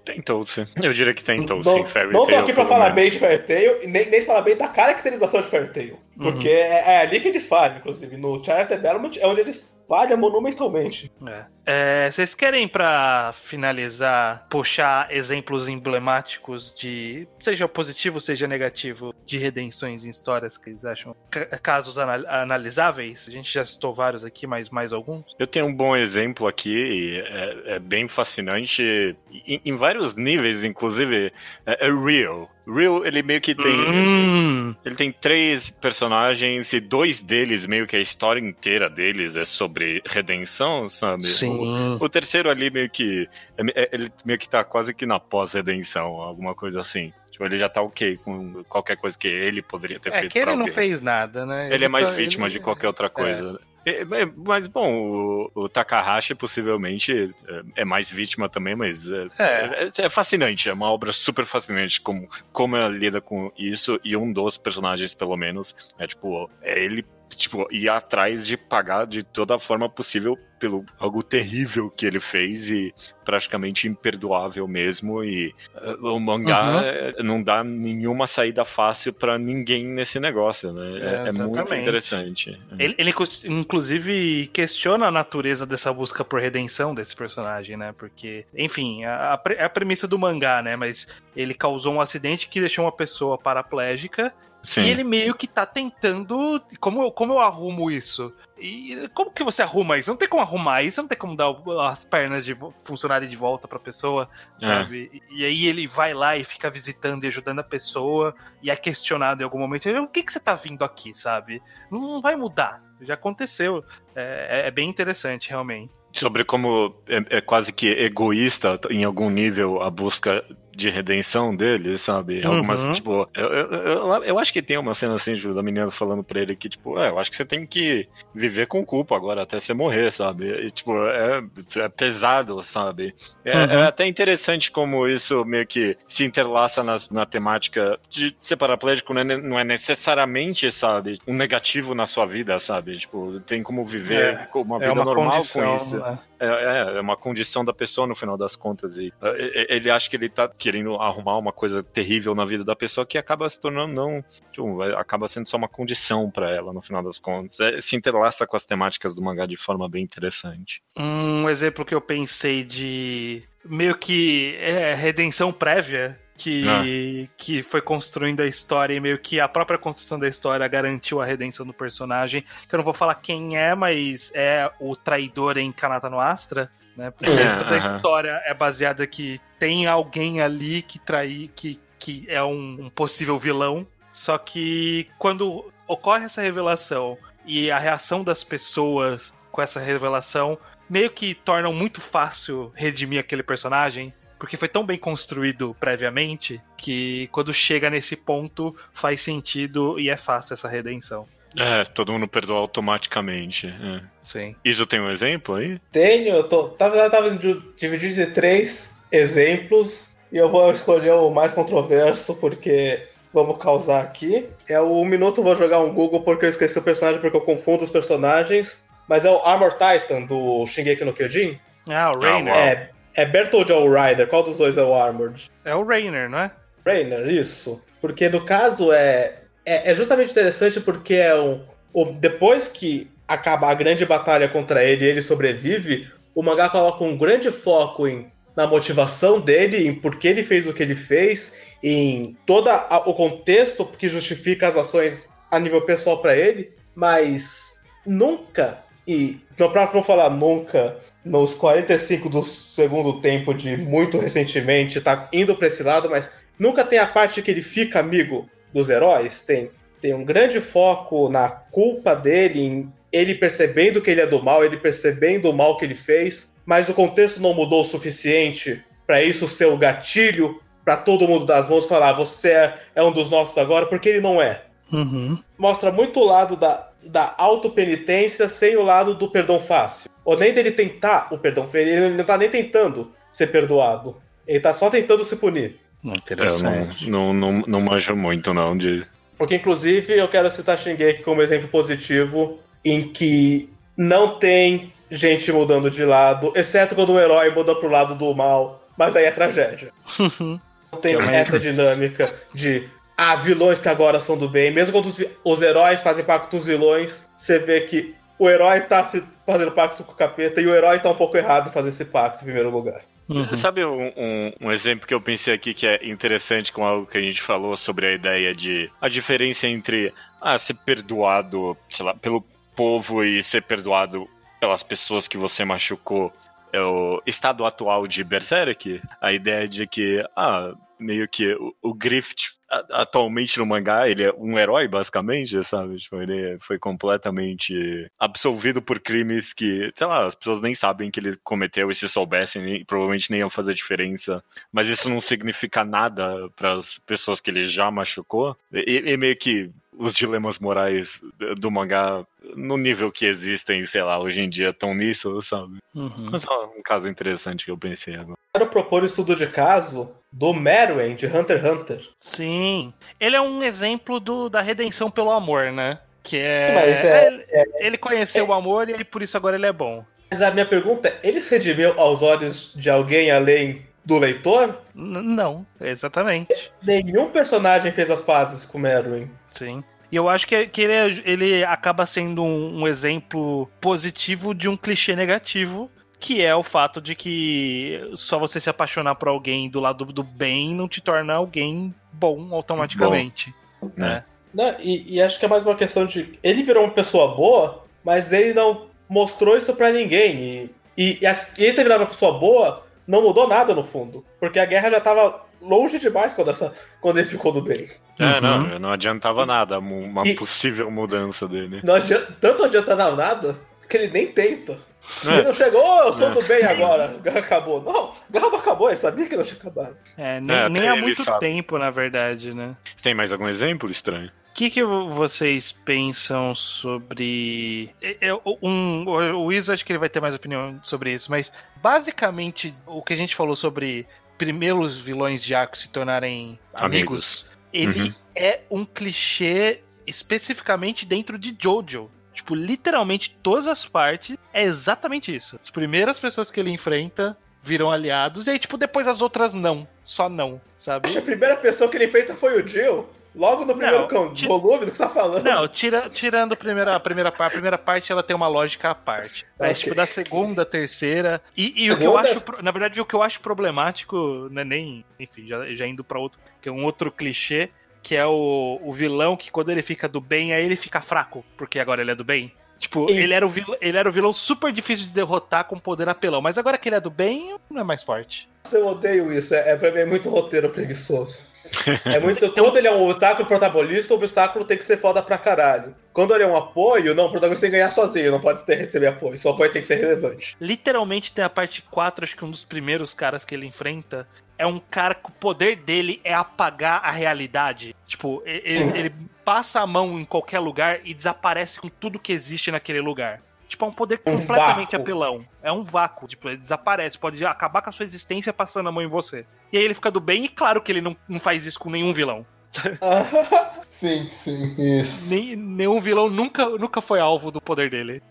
Tentou-se. 0.05 0.67
Eu 0.83 0.91
diria 0.95 1.13
que 1.13 1.23
tentou, 1.23 1.61
não 1.63 1.77
sim, 1.77 1.85
Fairy 1.85 2.15
não 2.15 2.27
tô 2.27 2.35
aqui 2.35 2.55
pra 2.55 2.65
falar 2.65 2.95
menos. 2.95 2.95
bem 2.95 3.11
de 3.11 3.19
Fairy 3.19 3.43
Tail, 3.43 3.83
e 3.83 3.87
nem, 3.87 4.09
nem 4.09 4.25
falar 4.25 4.41
bem 4.41 4.57
da 4.57 4.67
caracterização 4.67 5.43
de 5.43 5.49
Fairy 5.49 5.69
Tail. 5.69 5.99
Uhum. 6.17 6.33
Porque 6.33 6.49
é, 6.49 6.95
é 6.95 7.01
ali 7.01 7.21
que 7.21 7.29
eles 7.29 7.45
falham, 7.45 7.77
inclusive. 7.77 8.17
No 8.17 8.43
Character 8.43 8.81
Development 8.81 9.19
é 9.19 9.27
onde 9.27 9.43
eles 9.43 9.71
falham 9.89 10.19
monumentalmente. 10.19 11.11
É. 11.27 11.45
É, 11.71 12.11
vocês 12.11 12.35
querem, 12.35 12.67
pra 12.67 13.31
finalizar, 13.35 14.47
puxar 14.49 15.15
exemplos 15.15 15.69
emblemáticos 15.69 16.75
de, 16.75 17.29
seja 17.43 17.69
positivo, 17.69 18.21
seja 18.21 18.47
negativo, 18.49 19.15
de 19.27 19.37
redenções 19.39 20.05
em 20.05 20.09
histórias 20.09 20.57
que 20.57 20.71
eles 20.71 20.85
acham 20.85 21.15
ca- 21.31 21.47
casos 21.59 21.99
anal- 21.99 22.27
analisáveis? 22.27 23.27
A 23.29 23.33
gente 23.33 23.53
já 23.53 23.65
citou 23.65 23.93
vários 23.93 24.25
aqui, 24.25 24.47
mas 24.47 24.71
mais 24.71 24.93
alguns? 24.93 25.37
Eu 25.39 25.47
tenho 25.47 25.67
um 25.67 25.75
bom 25.75 25.95
exemplo 25.95 26.47
aqui, 26.47 26.71
e 26.75 27.21
é, 27.21 27.75
é 27.77 27.79
bem 27.79 28.09
fascinante, 28.09 28.83
em, 29.31 29.61
em 29.65 29.77
vários 29.77 30.15
níveis, 30.17 30.65
inclusive, 30.65 31.33
é, 31.67 31.87
é 31.87 31.93
Real. 31.93 32.51
Real, 32.69 33.05
ele 33.07 33.23
meio 33.23 33.41
que 33.41 33.55
tem... 33.55 33.67
Hum, 33.75 34.75
Ele 34.85 34.95
tem 34.95 35.11
três 35.11 35.71
personagens 35.71 36.73
e 36.73 36.81
dois 36.81 37.21
deles, 37.21 37.67
meio 37.67 37.87
que 37.87 37.97
a 37.97 38.01
história 38.01 38.41
inteira 38.41 38.89
deles 38.91 39.37
é 39.37 39.45
sobre 39.45 40.03
redenção, 40.07 40.89
sabe? 40.89 41.27
sim. 41.29 41.49
O, 41.49 42.05
o 42.05 42.09
terceiro 42.09 42.51
ali 42.51 42.71
meio 42.71 42.91
que. 42.91 43.29
é- 43.57 43.83
é- 43.83 43.89
Ele 43.93 44.11
meio 44.25 44.39
que 44.39 44.49
tá 44.49 44.63
quase 44.65 44.93
que 44.95 45.07
na 45.07 45.19
pós-redenção, 45.19 46.07
alguma 46.21 46.55
coisa 46.55 46.81
assim. 46.81 47.13
Tipo, 47.31 47.45
ele 47.45 47.57
já 47.59 47.69
tá 47.69 47.81
ok 47.81 48.19
com 48.25 48.65
qualquer 48.65 48.97
coisa 48.97 49.17
que 49.17 49.29
ele 49.29 49.63
poderia 49.63 49.99
ter 50.01 50.09
É 50.11 50.21
feito 50.21 50.33
que 50.33 50.39
ele 50.39 50.45
pra 50.47 50.55
não 50.55 50.63
alguém. 50.63 50.75
fez 50.75 51.01
nada, 51.01 51.47
né? 51.47 51.73
Ele 51.73 51.85
é 51.85 51.89
mais 51.89 52.09
tá- 52.09 52.15
vítima 52.17 52.47
ele- 52.47 52.55
de 52.55 52.61
qualquer 52.61 52.87
outra 52.89 53.09
coisa. 53.09 53.61
É, 53.89 54.03
é, 54.23 54.27
mas, 54.37 54.67
bom, 54.67 55.49
o, 55.55 55.63
o 55.65 55.69
Takahashi 55.69 56.35
possivelmente 56.35 57.35
é, 57.47 57.83
é 57.83 57.85
mais 57.85 58.11
vítima 58.11 58.49
também, 58.49 58.75
mas 58.75 59.11
é, 59.11 59.27
É. 59.39 59.91
é- 60.07 60.11
fascinante. 60.11 60.69
É 60.69 60.73
uma 60.73 60.91
obra 60.91 61.13
super 61.13 61.45
fascinante 61.45 62.01
como, 62.01 62.29
como 62.53 62.77
ela 62.77 62.89
lida 62.89 63.21
com 63.21 63.53
isso. 63.59 63.99
E 64.05 64.17
um 64.17 64.33
dos 64.33 64.59
personagens, 64.59 65.15
pelo 65.15 65.37
menos, 65.37 65.75
é 65.99 66.07
tipo, 66.07 66.51
é 66.63 66.83
ele 66.83 67.05
tipo, 67.31 67.67
ir 67.71 67.89
atrás 67.89 68.47
de 68.47 68.57
pagar 68.57 69.07
de 69.07 69.23
toda 69.23 69.59
forma 69.59 69.89
possível 69.89 70.37
pelo 70.59 70.85
algo 70.99 71.23
terrível 71.23 71.91
que 71.91 72.05
ele 72.07 72.21
fez 72.21 72.69
e 72.69 72.95
praticamente 73.25 73.87
imperdoável 73.87 74.67
mesmo. 74.67 75.23
E 75.23 75.55
eh, 75.75 75.97
o 76.01 76.19
mangá 76.19 76.83
Uhum. 77.19 77.25
não 77.25 77.43
dá 77.43 77.63
nenhuma 77.63 78.27
saída 78.27 78.65
fácil 78.65 79.13
pra 79.13 79.39
ninguém 79.39 79.85
nesse 79.87 80.19
negócio, 80.19 80.73
né? 80.73 80.99
É, 80.99 81.27
É, 81.27 81.29
é 81.29 81.33
muito 81.33 81.75
interessante. 81.75 82.59
Ele, 82.79 82.95
ele, 82.99 83.13
cus- 83.13 83.45
inclusive, 83.45 84.49
questiona 84.53 85.07
a 85.07 85.11
natureza 85.11 85.65
dessa 85.67 85.93
busca 85.93 86.25
por 86.25 86.41
redenção 86.41 86.95
desse 86.95 87.15
personagem, 87.15 87.77
né? 87.77 87.95
Porque, 87.97 88.45
enfim, 88.57 89.05
a, 89.05 89.35
a 89.35 89.43
é 89.53 89.65
a 89.65 89.69
premissa 89.71 90.09
do 90.09 90.19
mangá, 90.19 90.63
né? 90.63 90.75
Mas 90.77 91.09
ele 91.37 91.55
causou 91.55 91.95
um 91.95 92.01
acidente 92.01 92.49
que 92.49 92.61
deixou 92.61 92.85
uma 92.85 92.93
pessoa 92.93 93.39
paraplégica 93.39 94.33
Sim. 94.63 94.83
e 94.83 94.91
ele 94.91 95.05
meio 95.05 95.35
que 95.35 95.47
tá 95.47 95.65
tentando. 95.65 96.61
Como 96.81 97.03
eu, 97.03 97.11
como 97.13 97.35
eu 97.35 97.39
arrumo 97.39 97.91
isso? 97.91 98.33
E 98.61 99.09
como 99.15 99.31
que 99.31 99.45
você 99.45 99.63
arruma 99.63 99.99
isso? 99.99 100.11
Não 100.11 100.17
tem 100.17 100.29
como 100.29 100.43
arrumar 100.43 100.83
isso, 100.83 101.01
não 101.01 101.09
tem 101.09 101.17
como 101.19 101.37
dar 101.37 101.55
as 101.89 102.05
pernas 102.05 102.45
de 102.45 102.57
funcionarem 102.85 103.29
de 103.29 103.37
volta 103.37 103.69
pra 103.69 103.79
pessoa, 103.79 104.29
sabe? 104.59 105.23
E 105.31 105.45
aí 105.45 105.67
ele 105.67 105.87
vai 105.87 106.13
lá 106.15 106.37
e 106.37 106.45
fica 106.45 106.69
visitando 106.71 107.25
e 107.25 107.29
ajudando 107.29 107.61
a 107.61 107.65
pessoa 107.65 108.35
e 108.63 108.71
é 108.71 108.77
questionado 108.77 109.41
em 109.43 109.45
algum 109.45 109.59
momento. 109.59 109.89
O 109.89 110.09
que, 110.09 110.23
que 110.23 110.33
você 110.33 110.41
tá 110.41 110.55
vindo 110.55 110.85
aqui, 110.85 111.15
sabe? 111.15 111.63
Não, 111.91 112.01
não 112.01 112.21
vai 112.21 112.35
mudar. 112.37 112.83
Já 113.01 113.15
aconteceu. 113.15 113.85
É, 114.15 114.63
é- 114.63 114.67
é 114.69 114.71
bem 114.71 114.89
interessante, 114.89 115.51
realmente. 115.51 115.93
Sobre 116.15 116.43
como 116.43 116.97
é, 117.07 117.39
é 117.39 117.41
quase 117.41 117.73
que 117.73 117.87
egoísta 117.91 118.81
em 118.91 119.05
algum 119.05 119.31
nível 119.31 119.83
a 119.83 119.91
busca 119.91 120.45
de 120.79 120.89
redenção 120.91 121.55
dele, 121.57 121.99
sabe? 121.99 122.47
Algumas, 122.47 122.85
Uhum. 122.85 122.93
tipo, 122.93 123.29
eu, 123.35 123.49
eu, 123.49 123.73
eu, 123.73 124.25
eu 124.25 124.39
acho 124.39 124.53
que 124.53 124.63
tem 124.63 124.79
uma 124.79 124.95
cena 124.95 125.17
assim 125.17 125.35
da 125.53 125.61
menina 125.61 125.91
falando 125.91 126.23
pra 126.23 126.41
ele 126.41 126.55
que, 126.55 126.69
tipo, 126.69 126.97
é, 127.01 127.09
eu 127.09 127.19
acho 127.19 127.29
que 127.33 127.37
você 127.37 127.45
tem 127.45 127.67
que 127.67 128.09
viver 128.33 128.67
com 128.69 128.87
culpa 128.87 129.17
agora 129.17 129.43
até 129.43 129.59
você 129.59 129.75
morrer, 129.75 130.13
sabe? 130.13 130.47
E, 130.67 130.71
tipo, 130.71 130.93
é, 131.09 131.43
é 131.79 131.89
pesado, 131.89 132.63
sabe? 132.63 133.13
É, 133.45 133.57
Uhum. 133.57 133.65
é 133.65 133.83
até 133.87 134.07
interessante 134.07 134.71
como 134.71 135.09
isso 135.09 135.45
meio 135.45 135.67
que 135.67 135.97
se 136.07 136.25
interlaça 136.25 136.85
nas- 136.85 137.11
na, 137.11 137.27
temática 137.27 137.99
de 138.09 138.37
ser 138.41 138.57
paraplégico, 138.57 139.13
não 139.13 139.21
é, 139.23 139.25
não 139.37 139.59
é 139.59 139.65
necessariamente, 139.65 140.71
sabe, 140.71 141.19
um 141.27 141.35
negativo 141.35 141.93
na 141.93 142.07
sua 142.07 142.25
vida, 142.25 142.57
sabe? 142.61 142.99
Tipo, 142.99 143.41
tem 143.41 143.65
como 143.65 143.85
viver 143.85 144.39
É, 144.39 144.49
uma 144.55 144.77
é 144.77 144.79
vida 144.81 144.93
uma 144.93 145.05
normal 145.05 145.33
condição. 145.33 145.71
com 145.71 145.77
isso. 145.77 145.97
né? 145.99 146.19
É, 146.41 146.47
é, 146.47 146.99
é 146.99 147.01
uma 147.01 147.17
condição 147.17 147.65
da 147.65 147.73
pessoa 147.73 148.07
no 148.07 148.15
final 148.15 148.37
das 148.37 148.57
contas. 148.57 148.97
E 148.97 149.13
é, 149.21 149.73
é, 149.73 149.77
ele 149.77 149.91
acha 149.91 150.09
que 150.09 150.17
ele 150.17 150.29
tá 150.29 150.49
querendo 150.49 150.95
arrumar 150.97 151.39
uma 151.39 151.53
coisa 151.53 151.83
terrível 151.83 152.35
na 152.35 152.45
vida 152.45 152.65
da 152.65 152.77
pessoa 152.77 153.07
que 153.07 153.19
acaba 153.19 153.49
se 153.49 153.61
tornando 153.61 153.95
não. 153.95 154.25
Tipo, 154.53 154.83
acaba 154.83 155.29
sendo 155.29 155.49
só 155.49 155.57
uma 155.57 155.69
condição 155.69 156.31
pra 156.31 156.51
ela 156.51 156.73
no 156.73 156.83
final 156.83 157.03
das 157.03 157.19
contas. 157.19 157.61
É, 157.61 157.81
se 157.81 157.97
interlaça 157.97 158.47
com 158.47 158.57
as 158.57 158.65
temáticas 158.65 159.15
do 159.15 159.23
mangá 159.23 159.47
de 159.47 159.57
forma 159.57 159.89
bem 159.89 160.03
interessante. 160.03 160.83
Um 160.97 161.49
exemplo 161.49 161.85
que 161.85 161.95
eu 161.95 162.01
pensei 162.01 162.65
de 162.65 163.43
meio 163.65 163.97
que 163.97 164.57
é, 164.61 164.95
redenção 164.95 165.53
prévia 165.53 166.19
que, 166.39 167.29
que 167.37 167.63
foi 167.63 167.83
construindo 167.83 168.41
a 168.41 168.47
história 168.47 168.95
e 168.95 169.01
meio 169.01 169.19
que 169.19 169.41
a 169.41 169.49
própria 169.49 169.79
construção 169.79 170.19
da 170.19 170.29
história 170.29 170.67
garantiu 170.69 171.21
a 171.21 171.25
redenção 171.25 171.67
do 171.67 171.73
personagem. 171.75 172.45
Que 172.69 172.75
eu 172.75 172.79
não 172.79 172.85
vou 172.85 172.95
falar 172.95 173.17
quem 173.17 173.59
é, 173.59 173.75
mas 173.75 174.31
é 174.35 174.71
o 174.79 174.95
traidor 174.95 175.59
em 175.59 175.73
Kanata 175.73 176.09
no 176.09 176.21
Astra. 176.21 176.71
Né? 176.97 177.11
Porque 177.11 177.31
É, 177.31 177.57
toda 177.57 177.75
a 177.75 177.79
aham. 177.79 177.97
história 177.97 178.41
é 178.47 178.55
baseada 178.55 179.07
que 179.07 179.41
tem 179.59 179.87
alguém 179.87 180.41
ali 180.41 180.81
que 180.83 180.99
trai, 180.99 181.51
que, 181.55 181.79
que 181.99 182.25
é 182.29 182.43
um, 182.43 182.87
um 182.87 182.89
possível 182.89 183.39
vilão. 183.39 183.87
Só 184.11 184.39
que 184.39 185.09
quando 185.19 185.71
ocorre 185.87 186.25
essa 186.25 186.41
revelação 186.41 187.19
e 187.45 187.71
a 187.71 187.79
reação 187.79 188.23
das 188.23 188.45
pessoas 188.45 189.35
com 189.51 189.61
essa 189.61 189.81
revelação 189.81 190.59
meio 190.89 191.11
que 191.11 191.35
tornam 191.35 191.73
muito 191.73 192.01
fácil 192.01 192.73
redimir 192.75 193.21
aquele 193.21 193.43
personagem, 193.43 194.13
porque 194.39 194.57
foi 194.57 194.69
tão 194.69 194.85
bem 194.85 194.97
construído 194.99 195.77
previamente 195.81 196.61
que 196.77 197.29
quando 197.33 197.53
chega 197.53 197.91
nesse 197.91 198.15
ponto 198.17 198.75
faz 198.93 199.21
sentido 199.23 199.99
e 199.99 200.09
é 200.11 200.17
fácil 200.17 200.55
essa 200.55 200.69
redenção. 200.69 201.27
É, 201.57 201.83
todo 201.85 202.13
mundo 202.13 202.29
perdoa 202.29 202.59
automaticamente. 202.59 203.67
é. 203.67 204.01
Sim. 204.23 204.55
Isso 204.63 204.85
tem 204.87 205.01
um 205.01 205.11
exemplo 205.11 205.55
aí? 205.55 205.81
Tenho, 205.91 206.35
eu 206.35 206.47
tô. 206.47 206.69
Tava, 206.69 207.09
tava 207.09 207.31
di- 207.31 207.63
dividido 207.79 208.21
em 208.21 208.31
três 208.31 208.95
exemplos 209.11 210.17
e 210.31 210.37
eu 210.37 210.51
vou 210.51 210.71
escolher 210.71 211.13
o 211.13 211.31
mais 211.31 211.55
controverso 211.55 212.35
porque 212.37 213.07
vamos 213.33 213.57
causar 213.59 214.03
aqui. 214.03 214.47
É 214.69 214.79
o 214.81 215.01
um 215.01 215.05
minuto 215.07 215.39
eu 215.41 215.45
vou 215.45 215.57
jogar 215.57 215.79
um 215.81 215.93
Google 215.95 216.21
porque 216.23 216.45
eu 216.45 216.51
esqueci 216.51 216.79
o 216.79 216.83
personagem 216.83 217.21
porque 217.21 217.37
eu 217.37 217.41
confundo 217.41 217.83
os 217.85 217.91
personagens. 217.91 218.85
Mas 219.09 219.25
é 219.25 219.31
o 219.31 219.39
Armor 219.43 219.73
Titan 219.73 220.23
do 220.27 220.67
Shingeki 220.67 221.03
no 221.07 221.15
Kyojin. 221.15 221.59
Ah, 221.89 222.13
o 222.15 222.21
Rainer. 222.21 222.53
uau. 222.53 222.63
É, 222.63 222.91
é 223.15 223.25
Bertold 223.27 223.73
ou 223.73 223.91
Ryder? 223.91 224.29
Qual 224.29 224.43
dos 224.43 224.59
dois 224.59 224.77
é 224.77 224.83
o 224.83 224.95
Armored? 224.95 225.51
É 225.65 225.75
o 225.75 225.85
Rainer, 225.85 226.29
não 226.29 226.39
é? 226.39 226.51
Rainer, 226.87 227.27
isso. 227.29 227.83
Porque 228.01 228.29
no 228.29 228.45
caso 228.45 228.93
é, 228.93 229.39
é, 229.65 229.91
é 229.91 229.95
justamente 229.95 230.31
interessante 230.31 230.81
porque 230.81 231.15
é 231.15 231.39
um, 231.39 231.61
o, 231.93 232.07
depois 232.07 232.69
que 232.69 233.11
acaba 233.27 233.69
a 233.69 233.75
grande 233.75 234.07
batalha 234.07 234.49
contra 234.49 234.83
ele 234.83 235.05
e 235.05 235.09
ele 235.09 235.23
sobrevive, 235.23 236.11
o 236.35 236.43
mangá 236.43 236.69
coloca 236.69 237.05
um 237.05 237.17
grande 237.17 237.51
foco 237.51 238.09
em, 238.09 238.33
na 238.57 238.67
motivação 238.67 239.41
dele, 239.41 239.87
em 239.87 239.95
por 239.95 240.17
que 240.17 240.29
ele 240.29 240.43
fez 240.43 240.67
o 240.67 240.73
que 240.73 240.83
ele 240.83 240.95
fez, 240.95 241.59
em 241.83 242.37
todo 242.47 242.71
o 243.07 243.15
contexto 243.15 243.85
que 243.85 244.09
justifica 244.09 244.69
as 244.69 244.77
ações 244.77 245.31
a 245.51 245.59
nível 245.59 245.83
pessoal 245.83 246.23
pra 246.23 246.37
ele, 246.37 246.73
mas 246.95 247.85
nunca, 248.07 248.79
e 249.07 249.39
não 249.59 249.71
pra 249.71 249.91
não 249.93 250.03
falar 250.03 250.31
nunca, 250.31 250.97
nos 251.25 251.55
45 251.55 252.29
do 252.29 252.43
segundo 252.43 253.21
tempo 253.21 253.53
de 253.53 253.77
muito 253.77 254.19
recentemente, 254.19 255.01
tá 255.01 255.29
indo 255.33 255.55
pra 255.55 255.69
esse 255.69 255.83
lado, 255.83 256.09
mas 256.09 256.31
nunca 256.59 256.85
tem 256.85 256.99
a 256.99 257.07
parte 257.07 257.43
que 257.43 257.51
ele 257.51 257.63
fica 257.63 258.01
amigo 258.01 258.49
dos 258.73 258.89
heróis. 258.89 259.43
Tem, 259.43 259.71
tem 260.01 260.15
um 260.15 260.25
grande 260.25 260.61
foco 260.61 261.29
na 261.29 261.51
culpa 261.51 262.15
dele, 262.15 262.61
em 262.61 262.93
ele 263.13 263.35
percebendo 263.35 264.01
que 264.03 264.11
ele 264.11 264.21
é 264.21 264.27
do 264.27 264.43
mal, 264.43 264.65
ele 264.65 264.77
percebendo 264.77 265.51
o 265.51 265.53
mal 265.53 265.77
que 265.77 265.85
ele 265.85 265.95
fez, 265.95 266.53
mas 266.67 266.89
o 266.89 266.95
contexto 266.95 267.41
não 267.41 267.55
mudou 267.55 267.83
o 267.83 267.87
suficiente 267.87 268.85
pra 269.07 269.23
isso 269.23 269.49
ser 269.49 269.67
o 269.67 269.79
gatilho 269.79 270.61
pra 270.85 270.97
todo 270.97 271.27
mundo 271.27 271.47
das 271.47 271.69
mãos 271.69 271.87
falar 271.87 272.13
você 272.13 272.51
é, 272.51 272.79
é 272.95 273.03
um 273.03 273.13
dos 273.13 273.31
nossos 273.31 273.57
agora, 273.59 273.87
porque 273.87 274.09
ele 274.09 274.21
não 274.21 274.41
é. 274.41 274.63
Uhum. 274.93 275.39
Mostra 275.57 275.93
muito 275.93 276.21
o 276.21 276.25
lado 276.25 276.57
da, 276.57 276.88
da 277.05 277.35
autopenitência 277.39 278.49
sem 278.49 278.77
o 278.77 278.83
lado 278.83 279.15
do 279.15 279.29
perdão 279.29 279.61
fácil. 279.61 280.11
Ou 280.25 280.37
nem 280.37 280.53
dele 280.53 280.71
tentar 280.71 281.29
o 281.31 281.39
perdão. 281.39 281.69
Ele 281.73 282.11
não 282.11 282.25
tá 282.25 282.37
nem 282.37 282.51
tentando 282.51 283.13
ser 283.33 283.49
perdoado. 283.49 284.17
Ele 284.47 284.61
tá 284.61 284.73
só 284.73 284.91
tentando 284.91 285.25
se 285.25 285.37
punir. 285.37 285.77
Eu 286.05 286.15
Interessante. 286.15 287.11
não, 287.11 287.33
não, 287.33 287.53
não, 287.53 287.65
não 287.67 287.81
manjo 287.81 288.15
muito, 288.15 288.53
não, 288.55 288.77
de. 288.77 289.05
Porque, 289.37 289.57
inclusive, 289.57 290.17
eu 290.17 290.29
quero 290.29 290.51
citar 290.51 290.79
Shingeki 290.79 291.23
como 291.23 291.43
exemplo 291.43 291.69
positivo 291.69 292.59
em 292.85 293.09
que 293.09 293.71
não 293.97 294.39
tem 294.39 294.93
gente 295.11 295.51
mudando 295.53 295.91
de 295.91 296.05
lado, 296.05 296.53
exceto 296.55 296.95
quando 296.95 297.13
o 297.13 297.21
herói 297.21 297.51
muda 297.51 297.75
pro 297.75 297.89
lado 297.89 298.15
do 298.15 298.35
mal, 298.35 298.83
mas 298.97 299.17
aí 299.17 299.25
é 299.25 299.31
tragédia. 299.31 299.91
Não 300.91 301.01
tem 301.01 301.17
essa 301.35 301.61
dinâmica 301.61 302.35
de 302.55 302.89
ah, 303.19 303.35
vilões 303.35 303.81
que 303.81 303.89
agora 303.89 304.21
são 304.21 304.39
do 304.39 304.49
bem. 304.49 304.71
Mesmo 304.71 304.93
quando 304.93 305.07
os, 305.07 305.19
os 305.43 305.61
heróis 305.61 306.01
fazem 306.01 306.25
pacto 306.25 306.51
com 306.51 306.57
os 306.57 306.65
vilões, 306.65 307.29
você 307.37 307.59
vê 307.59 307.81
que 307.81 308.15
o 308.39 308.49
herói 308.49 308.83
tá 308.83 309.03
se 309.03 309.25
fazendo 309.45 309.73
pacto 309.73 310.05
com 310.05 310.13
o 310.13 310.15
capeta 310.15 310.61
e 310.61 310.67
o 310.69 310.75
herói 310.75 311.01
tá 311.01 311.11
um 311.11 311.17
pouco 311.17 311.37
errado 311.37 311.69
em 311.69 311.73
fazer 311.73 311.89
esse 311.89 312.05
pacto 312.05 312.45
em 312.45 312.45
primeiro 312.45 312.71
lugar. 312.71 313.01
Uhum. 313.29 313.57
Sabe 313.57 313.85
um, 313.85 314.07
um, 314.17 314.53
um 314.61 314.73
exemplo 314.73 315.07
que 315.07 315.13
eu 315.13 315.21
pensei 315.21 315.53
aqui 315.53 315.75
que 315.75 315.87
é 315.87 316.09
interessante 316.09 316.73
com 316.73 316.85
algo 316.85 317.07
que 317.07 317.19
a 317.19 317.21
gente 317.21 317.43
falou 317.43 317.77
sobre 317.77 318.07
a 318.07 318.13
ideia 318.13 318.55
de 318.55 318.89
a 319.01 319.09
diferença 319.09 319.67
entre 319.67 320.15
ah, 320.41 320.57
ser 320.57 320.75
perdoado, 320.75 321.77
sei 321.91 322.07
lá, 322.07 322.15
pelo 322.15 322.43
povo 322.77 323.25
e 323.25 323.43
ser 323.43 323.63
perdoado 323.63 324.27
pelas 324.61 324.85
pessoas 324.85 325.27
que 325.27 325.37
você 325.37 325.65
machucou 325.65 326.33
é 326.73 326.81
o 326.81 327.23
estado 327.27 327.65
atual 327.65 328.07
de 328.07 328.23
Berserk, 328.23 329.01
a 329.21 329.33
ideia 329.33 329.67
de 329.67 329.87
que, 329.87 330.25
ah, 330.37 330.73
meio 330.99 331.29
que 331.29 331.55
o, 331.55 331.75
o 331.83 331.95
Grift 331.95 332.51
atualmente 332.91 333.59
no 333.59 333.65
mangá, 333.65 334.09
ele 334.09 334.25
é 334.25 334.33
um 334.37 334.59
herói, 334.59 334.87
basicamente, 334.87 335.63
sabe? 335.65 335.97
Tipo, 335.97 336.21
ele 336.21 336.59
foi 336.61 336.79
completamente 336.79 338.11
absolvido 338.19 338.83
por 338.83 339.01
crimes 339.01 339.53
que, 339.55 339.91
sei 339.95 340.07
lá, 340.07 340.27
as 340.27 340.35
pessoas 340.35 340.61
nem 340.61 340.75
sabem 340.75 341.11
que 341.11 341.19
ele 341.19 341.37
cometeu 341.43 341.91
e 341.91 341.95
se 341.95 342.09
soubessem, 342.09 342.63
nem- 342.63 342.85
provavelmente 342.85 343.31
nem 343.31 343.41
iam 343.41 343.51
fazer 343.51 343.73
diferença. 343.75 344.45
Mas 344.73 344.89
isso 344.89 345.09
não 345.09 345.21
significa 345.21 345.85
nada 345.85 346.49
para 346.55 346.75
as 346.75 346.99
pessoas 346.99 347.41
que 347.41 347.51
ele 347.51 347.67
já 347.67 347.91
machucou. 347.91 348.57
E, 348.73 349.03
e 349.07 349.17
meio 349.17 349.37
que 349.37 349.71
os 349.99 350.15
dilemas 350.15 350.59
morais 350.61 351.21
do 351.59 351.71
mangá 351.71 352.25
no 352.55 352.77
nível 352.77 353.11
que 353.11 353.27
existem, 353.27 353.85
sei 353.85 354.03
lá, 354.03 354.19
hoje 354.19 354.41
em 354.41 354.49
dia 354.49 354.71
estão 354.71 354.95
nisso, 354.95 355.43
sabe? 355.43 355.79
Uhum. 355.95 356.27
Mas 356.31 356.45
é 356.47 356.53
um 356.79 356.83
caso 356.83 357.09
interessante 357.09 357.65
que 357.65 357.71
eu 357.71 357.77
pensei 357.77 358.15
agora. 358.15 358.39
Quero 358.55 358.71
propor 358.71 359.03
um 359.03 359.07
estudo 359.07 359.35
de 359.35 359.47
caso 359.49 360.11
do 360.33 360.55
Meruem 360.55 361.17
de 361.17 361.27
Hunter 361.27 361.59
x 361.59 361.67
Hunter. 361.67 362.09
Sim. 362.21 362.95
Ele 363.19 363.35
é 363.35 363.41
um 363.41 363.63
exemplo 363.63 364.21
do, 364.21 364.49
da 364.49 364.61
redenção 364.61 365.11
pelo 365.11 365.33
amor, 365.33 365.73
né? 365.73 365.99
Que 366.23 366.39
é. 366.39 366.75
Mas 366.75 367.05
é- 367.05 367.27
ele, 367.27 367.47
ele 367.79 367.99
conheceu 367.99 368.47
o 368.47 368.53
amor 368.53 368.89
e 368.89 369.05
por 369.05 369.23
isso 369.23 369.37
agora 369.37 369.57
ele 369.57 369.67
é 369.67 369.73
bom. 369.73 370.05
Mas 370.31 370.43
a 370.43 370.51
minha 370.51 370.67
pergunta 370.67 371.09
é: 371.09 371.19
ele 371.23 371.41
se 371.41 371.51
redimiu 371.51 371.99
aos 371.99 372.23
olhos 372.23 372.73
de 372.77 372.89
alguém 372.89 373.31
além 373.31 373.87
do 374.09 374.17
leitor? 374.19 374.81
N- 374.95 375.21
não, 375.23 375.67
exatamente. 375.79 376.73
Nenhum 376.83 377.31
personagem 377.31 377.93
fez 377.93 378.11
as 378.11 378.23
pazes 378.23 378.65
com 378.65 378.79
o 378.79 378.81
Meruem. 378.81 379.31
Sim. 379.53 379.85
E 380.11 380.17
eu 380.17 380.31
acho 380.31 380.47
que, 380.47 380.67
que 380.67 380.81
ele, 380.81 380.93
é- 380.95 381.23
ele 381.31 381.63
acaba 381.65 382.07
sendo 382.07 382.43
um, 382.43 382.81
um 382.81 382.89
exemplo 382.89 383.69
positivo 383.79 384.55
de 384.55 384.67
um 384.67 384.79
clichê 384.79 385.15
negativo, 385.15 385.91
que 386.19 386.41
é 386.43 386.55
o 386.57 386.63
fato 386.63 387.03
de 387.03 387.15
que 387.15 388.01
só 388.15 388.39
você 388.39 388.59
se 388.59 388.71
apaixonar 388.71 389.15
por 389.17 389.29
alguém 389.29 389.69
do 389.69 389.79
lado 389.79 390.07
do 390.07 390.23
bem 390.23 390.75
não 390.75 390.89
te 390.89 391.03
torna 391.03 391.35
alguém 391.35 391.95
bom 392.11 392.49
automaticamente. 392.55 393.55
né? 393.95 394.25
Né? 394.55 394.75
E, 394.81 395.17
e 395.17 395.21
acho 395.23 395.39
que 395.39 395.45
é 395.45 395.49
mais 395.49 395.63
uma 395.65 395.77
questão 395.77 396.07
de. 396.07 396.39
Ele 396.43 396.63
virou 396.63 396.85
uma 396.85 396.95
pessoa 396.95 397.37
boa, 397.37 397.85
mas 398.03 398.33
ele 398.33 398.55
não 398.55 398.87
mostrou 399.07 399.59
isso 399.59 399.75
pra 399.75 399.93
ninguém. 399.93 400.37
E, 400.37 400.71
e, 400.97 401.19
e 401.21 401.27
e 401.59 401.65
ele 401.65 401.75
ter 401.75 401.83
virado 401.83 402.01
uma 402.01 402.07
pessoa 402.07 402.39
boa 402.39 402.88
não 403.09 403.23
mudou 403.23 403.49
nada 403.49 403.75
no 403.75 403.83
fundo. 403.83 404.25
Porque 404.39 404.61
a 404.61 404.67
guerra 404.67 404.91
já 404.91 405.01
tava 405.01 405.43
longe 405.61 405.99
demais 405.99 406.35
quando, 406.35 406.51
essa, 406.51 406.73
quando 407.01 407.19
ele 407.19 407.29
ficou 407.29 407.51
do 407.51 407.63
bem. 407.63 407.89
É, 408.19 408.25
Uhum. 408.35 408.41
não, 408.41 408.79
não 408.79 408.93
adiantava 408.93 409.45
nada 409.47 409.79
uma 409.81 410.23
E- 410.27 410.35
possível 410.37 410.89
mudança 410.91 411.49
dele. 411.49 411.81
Não 411.83 411.95
adianta, 411.95 412.33
tanto 412.41 412.59
não 412.59 412.67
adianta 412.67 412.95
não 412.95 413.17
nada, 413.17 413.57
que 413.89 413.97
ele 413.97 414.13
nem 414.13 414.27
tenta. 414.29 414.79
É. 415.27 415.31
Ele 415.33 415.43
não 415.45 415.55
chegou, 415.55 415.81
"Oh, 415.83 416.03
eu 416.09 416.13
sou 416.13 416.27
É. 416.29 416.31
do 416.33 416.43
bem 416.43 416.63
agora, 416.65 417.17
guerra 417.23 417.39
acabou. 417.41 417.83
Não, 417.83 418.13
guerra 418.31 418.51
não 418.51 418.59
acabou, 418.59 418.89
ele 418.89 418.99
sabia 418.99 419.27
que 419.27 419.37
não 419.37 419.43
tinha 419.45 419.59
acabado. 419.59 419.97
É, 420.19 420.39
nem, 420.41 420.55
É, 420.57 420.69
nem 420.69 420.87
há 420.89 420.97
muito 420.97 421.25
sabe. 421.25 421.41
tempo, 421.41 421.79
na 421.79 421.91
verdade, 421.91 422.53
né? 422.53 422.77
Tem 423.03 423.15
mais 423.15 423.33
algum 423.33 423.49
exemplo 423.49 423.91
estranho? 423.91 424.31
O 424.59 424.61
que, 424.61 424.71
que 424.71 424.83
vocês 424.83 425.71
pensam 425.71 426.53
sobre. 426.53 427.95
é, 428.03 428.17
é, 428.29 428.35
Um, 428.61 429.05
o 429.07 429.45
Wiz 429.45 429.71
acho 429.71 429.85
que 429.87 429.93
ele 429.93 430.01
vai 430.01 430.09
ter 430.09 430.19
mais 430.21 430.35
opinião 430.35 430.81
sobre 430.83 431.13
isso, 431.13 431.31
mas 431.31 431.53
basicamente 431.77 432.75
o 432.85 433.01
que 433.01 433.13
a 433.13 433.17
gente 433.17 433.37
falou 433.37 433.55
sobre 433.55 434.05
primeiros 434.37 434.99
vilões 434.99 435.45
de 435.45 435.55
arco 435.55 435.79
se 435.79 435.89
tornarem 435.91 436.59
amigos, 436.75 437.47
ele 437.73 438.09
Uhum. 438.09 438.15
é 438.35 438.63
um 438.69 438.85
clichê 438.85 439.81
especificamente 440.05 441.07
dentro 441.07 441.39
de 441.39 441.57
Jojo. 441.57 442.11
Tipo, 442.35 442.57
literalmente 442.57 443.39
todas 443.41 443.69
as 443.69 443.87
partes 443.87 444.37
é 444.53 444.65
exatamente 444.65 445.33
isso. 445.33 445.57
As 445.63 445.71
primeiras 445.71 446.19
pessoas 446.19 446.51
que 446.51 446.59
ele 446.59 446.73
enfrenta 446.73 447.39
viram 447.63 447.93
aliados, 447.93 448.49
e 448.49 448.51
aí, 448.51 448.59
tipo, 448.59 448.77
depois 448.77 449.07
as 449.07 449.23
outras 449.23 449.55
não. 449.55 449.87
Só 450.03 450.29
não, 450.29 450.61
sabe? 450.77 451.07
Acho 451.07 451.13
que 451.15 451.19
a 451.21 451.23
primeira 451.23 451.57
pessoa 451.57 451.89
que 451.89 451.97
ele 451.97 452.07
enfrenta 452.07 452.35
foi 452.35 452.61
o 452.61 452.67
Jill. 452.67 453.09
Logo 453.39 453.65
no 453.65 453.69
primeiro 453.75 454.01
Não, 454.01 454.09
cão- 454.09 454.33
ti- 454.33 454.47
volume 454.49 454.85
do 454.85 454.91
que 454.91 454.97
você 454.97 455.03
tá 455.05 455.09
falando. 455.09 455.45
Não, 455.45 455.69
tira, 455.69 456.11
tirando 456.11 456.53
a 456.55 456.57
primeira, 456.57 456.97
a 456.97 457.01
primeira 457.01 457.31
parte, 457.31 457.53
a 457.53 457.55
primeira 457.55 457.79
parte 457.79 458.11
ela 458.11 458.23
tem 458.23 458.35
uma 458.35 458.49
lógica 458.49 458.91
à 458.91 458.95
parte. 458.97 459.47
Mas, 459.59 459.71
Ok. 459.79 459.85
tipo, 459.85 459.95
da 459.95 460.07
segunda, 460.07 460.67
terceira. 460.67 461.41
E, 461.57 461.85
e 461.85 461.93
o 461.93 461.97
que 461.97 462.05
eu 462.05 462.19
acho. 462.19 462.43
Na 462.63 462.73
verdade, 462.73 463.01
o 463.01 463.07
que 463.07 463.15
eu 463.15 463.23
acho 463.23 463.41
problemático, 463.41 464.49
não 464.51 464.63
é 464.63 464.65
nem. 464.65 465.05
Enfim, 465.21 465.47
já, 465.47 465.65
já 465.75 465.87
indo 465.87 466.03
pra 466.03 466.19
outro. 466.19 466.41
Que 466.61 466.69
é 466.69 466.73
um 466.73 466.85
outro 466.85 467.13
clichê, 467.13 467.71
que 468.03 468.17
é 468.17 468.27
o, 468.27 468.81
o 468.83 468.93
vilão 468.93 469.37
que 469.37 469.51
quando 469.53 469.71
ele 469.71 469.83
fica 469.83 470.09
do 470.09 470.21
bem, 470.21 470.53
aí 470.53 470.65
ele 470.65 470.77
fica 470.77 471.01
fraco, 471.01 471.45
porque 471.57 471.79
agora 471.79 472.01
ele 472.03 472.11
é 472.11 472.15
do 472.17 472.25
bem. 472.25 472.53
Tipo, 472.79 473.11
E- 473.11 473.19
ele 473.19 473.35
era, 473.35 473.45
o 473.47 473.49
vilão, 473.51 473.77
ele 473.81 473.97
era 473.99 474.09
o 474.09 474.13
vilão 474.13 474.33
super 474.33 474.73
difícil 474.73 475.07
de 475.07 475.13
derrotar 475.13 475.65
com 475.65 475.79
poder 475.79 476.09
apelão. 476.09 476.41
Mas 476.41 476.59
agora 476.59 476.79
que 476.79 476.89
ele 476.89 476.97
é 476.97 477.01
do 477.01 477.11
bem, 477.11 477.57
não 477.71 477.81
é 477.81 477.85
mais 477.85 478.03
forte. 478.03 478.49
Eu 478.73 478.87
odeio 478.87 479.33
isso, 479.33 479.55
é, 479.55 479.71
é 479.73 479.77
pra 479.77 479.91
mim 479.91 479.99
é 480.01 480.07
muito 480.07 480.29
roteiro 480.29 480.71
preguiçoso. 480.71 481.47
É 482.07 482.19
muito. 482.19 482.43
Então- 482.47 482.65
Quando 482.65 482.79
ele 482.79 482.87
é 482.89 482.93
um 482.95 483.03
obstáculo 483.07 483.47
protagonista, 483.47 484.15
o 484.15 484.17
obstáculo 484.17 484.65
tem 484.65 484.79
que 484.79 484.85
ser 484.85 484.97
foda 484.97 485.23
pra 485.23 485.37
caralho. 485.37 485.95
Quando 486.15 486.35
ele 486.35 486.45
é 486.45 486.47
um 486.47 486.57
apoio, 486.57 487.15
não, 487.15 487.27
o 487.27 487.31
protagonista 487.31 487.67
tem 487.67 487.71
que 487.71 487.77
ganhar 487.77 487.91
sozinho, 487.91 488.31
não 488.31 488.41
pode 488.41 488.65
ter 488.65 488.77
receber 488.77 489.09
apoio. 489.09 489.37
Só 489.37 489.51
apoio 489.51 489.71
tem 489.71 489.83
que 489.83 489.87
ser 489.87 489.97
relevante. 489.97 490.57
Literalmente 490.59 491.31
tem 491.31 491.45
a 491.45 491.51
parte 491.51 491.83
4, 491.83 492.25
acho 492.25 492.35
que 492.37 492.45
um 492.45 492.51
dos 492.51 492.65
primeiros 492.65 493.13
caras 493.13 493.45
que 493.45 493.55
ele 493.55 493.67
enfrenta 493.67 494.27
é 494.57 494.67
um 494.67 494.79
cara 494.79 495.15
que 495.15 495.29
o 495.29 495.33
poder 495.33 495.77
dele 495.77 496.21
é 496.25 496.33
apagar 496.33 497.01
a 497.05 497.11
realidade. 497.11 497.95
Tipo, 498.07 498.43
ele, 498.47 498.99
ele 498.99 499.13
passa 499.49 499.81
a 499.81 499.87
mão 499.87 500.21
em 500.21 500.27
qualquer 500.27 500.59
lugar 500.59 501.01
e 501.07 501.15
desaparece 501.15 501.81
com 501.81 501.89
tudo 501.89 502.19
que 502.19 502.35
existe 502.35 502.71
naquele 502.71 503.01
lugar. 503.01 503.41
Tipo, 503.67 503.87
é 503.87 503.89
um 503.89 503.93
poder 503.93 504.21
Um 504.27 504.37
completamente 504.37 504.93
vácuo. 504.93 504.97
apelão. 504.97 505.47
É 505.63 505.73
um 505.73 505.83
vácuo. 505.83 506.29
Tipo, 506.29 506.51
ele 506.51 506.59
desaparece, 506.59 507.17
pode 507.17 507.43
acabar 507.47 507.81
com 507.81 507.89
a 507.89 507.93
sua 507.93 508.05
existência 508.05 508.53
passando 508.53 508.91
a 508.91 508.93
mão 508.93 509.03
em 509.03 509.07
você. 509.07 509.47
E 509.73 509.79
aí 509.79 509.85
ele 509.85 509.95
fica 509.95 510.11
do 510.11 510.21
bem, 510.21 510.45
e 510.45 510.51
claro 510.51 510.83
que 510.83 510.93
ele 510.93 511.01
não, 511.01 511.17
não 511.27 511.41
faz 511.41 511.65
isso 511.65 511.81
com 511.81 511.89
nenhum 511.89 512.13
vilão. 512.13 512.45
sim, 513.89 514.29
sim, 514.31 514.75
isso. 514.79 515.31
Nem, 515.31 515.57
nenhum 515.57 515.99
vilão 515.99 516.29
nunca, 516.29 516.67
nunca 516.67 517.01
foi 517.01 517.19
alvo 517.19 517.51
do 517.51 517.59
poder 517.59 517.89
dele. 517.89 518.23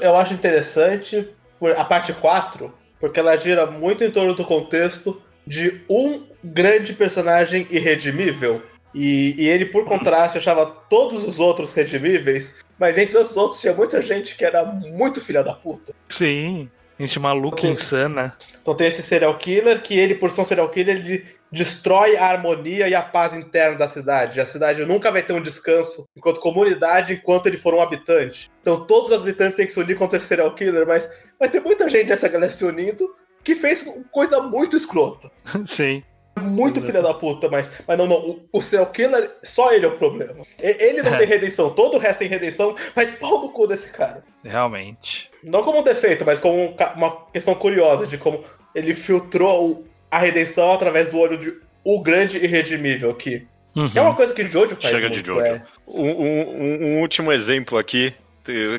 Eu 0.00 0.16
acho 0.16 0.34
interessante 0.34 1.28
a 1.76 1.84
parte 1.84 2.12
4, 2.12 2.72
porque 3.00 3.18
ela 3.18 3.36
gira 3.36 3.66
muito 3.66 4.04
em 4.04 4.10
torno 4.12 4.34
do 4.34 4.44
contexto 4.44 5.20
de 5.44 5.80
um 5.90 6.26
grande 6.44 6.92
personagem 6.92 7.66
irredimível. 7.70 8.62
E, 8.94 9.34
e 9.38 9.48
ele, 9.48 9.66
por 9.66 9.84
contraste, 9.84 10.38
achava 10.38 10.66
todos 10.66 11.24
os 11.24 11.38
outros 11.38 11.72
redimíveis, 11.72 12.56
mas 12.78 12.98
entre 12.98 13.16
os 13.18 13.36
outros 13.36 13.60
tinha 13.60 13.72
muita 13.72 14.02
gente 14.02 14.36
que 14.36 14.44
era 14.44 14.64
muito 14.64 15.20
filha 15.20 15.42
da 15.42 15.54
puta. 15.54 15.92
Sim. 16.08 16.68
Gente 16.98 17.18
maluca, 17.18 17.56
Ok. 17.56 17.70
insana. 17.70 18.36
Então 18.60 18.74
tem 18.74 18.86
esse 18.86 19.02
serial 19.02 19.34
killer 19.38 19.80
que 19.80 19.98
ele, 19.98 20.14
por 20.14 20.30
ser 20.30 20.42
um 20.42 20.44
serial 20.44 20.68
killer, 20.68 20.98
ele 20.98 21.24
destrói 21.50 22.14
a 22.16 22.26
harmonia 22.26 22.86
e 22.88 22.94
a 22.94 23.00
paz 23.00 23.32
interna 23.32 23.78
da 23.78 23.88
cidade. 23.88 24.38
A 24.38 24.44
cidade 24.44 24.84
nunca 24.84 25.10
vai 25.10 25.22
ter 25.22 25.32
um 25.32 25.40
descanso 25.40 26.06
enquanto 26.14 26.40
comunidade, 26.40 27.14
enquanto 27.14 27.46
ele 27.46 27.56
for 27.56 27.72
um 27.72 27.80
habitante. 27.80 28.50
Então 28.60 28.84
todos 28.84 29.10
os 29.10 29.22
habitantes 29.22 29.56
têm 29.56 29.64
que 29.64 29.72
se 29.72 29.80
unir 29.80 29.96
contra 29.96 30.18
esse 30.18 30.26
serial 30.26 30.54
killer, 30.54 30.86
mas 30.86 31.08
vai 31.38 31.48
ter 31.48 31.60
muita 31.60 31.88
gente 31.88 32.08
dessa 32.08 32.28
galera 32.28 32.52
se 32.52 32.66
unindo 32.66 33.08
que 33.42 33.54
fez 33.54 33.82
coisa 34.12 34.42
muito 34.42 34.76
escrota. 34.76 35.30
Sim. 35.64 36.02
Muito 36.38 36.80
filha 36.80 37.02
da 37.02 37.12
puta, 37.12 37.48
mas, 37.48 37.70
mas 37.86 37.98
não, 37.98 38.06
não. 38.06 38.16
O, 38.16 38.40
o 38.54 38.62
serial 38.62 38.86
killer, 38.90 39.30
só 39.42 39.72
ele 39.72 39.84
é 39.84 39.88
o 39.88 39.96
problema. 39.96 40.44
Ele 40.58 41.02
não 41.02 41.14
É. 41.14 41.18
tem 41.18 41.26
redenção, 41.26 41.70
todo 41.70 41.96
o 41.96 41.98
resto 41.98 42.20
tem 42.20 42.28
redenção, 42.28 42.74
mas 42.96 43.10
pau 43.12 43.42
no 43.42 43.50
cu 43.50 43.66
desse 43.66 43.90
cara. 43.90 44.22
Realmente. 44.44 45.30
Não 45.42 45.62
como 45.62 45.80
um 45.80 45.82
defeito, 45.82 46.24
mas 46.24 46.38
como 46.38 46.56
um 46.58 46.74
uma 46.96 47.26
questão 47.32 47.54
curiosa 47.54 48.06
de 48.06 48.16
como 48.16 48.42
ele 48.74 48.94
filtrou 48.94 49.84
a 50.10 50.18
redenção 50.18 50.72
através 50.72 51.10
do 51.10 51.18
olho 51.18 51.36
de 51.36 51.52
o 51.84 52.00
grande 52.00 52.38
irredimível, 52.38 53.14
que 53.14 53.46
Uhum. 53.76 53.88
é 53.94 54.00
uma 54.00 54.14
coisa 54.16 54.34
que 54.34 54.44
Jojo 54.44 54.74
faz 54.76 54.94
Chega 54.94 55.08
muito, 55.08 55.20
de 55.22 55.26
Jojo. 55.26 55.40
é. 55.46 55.62
Um- 55.86 56.10
um- 56.10 56.84
um 56.96 57.00
último 57.00 57.30
exemplo 57.32 57.78
aqui, 57.78 58.12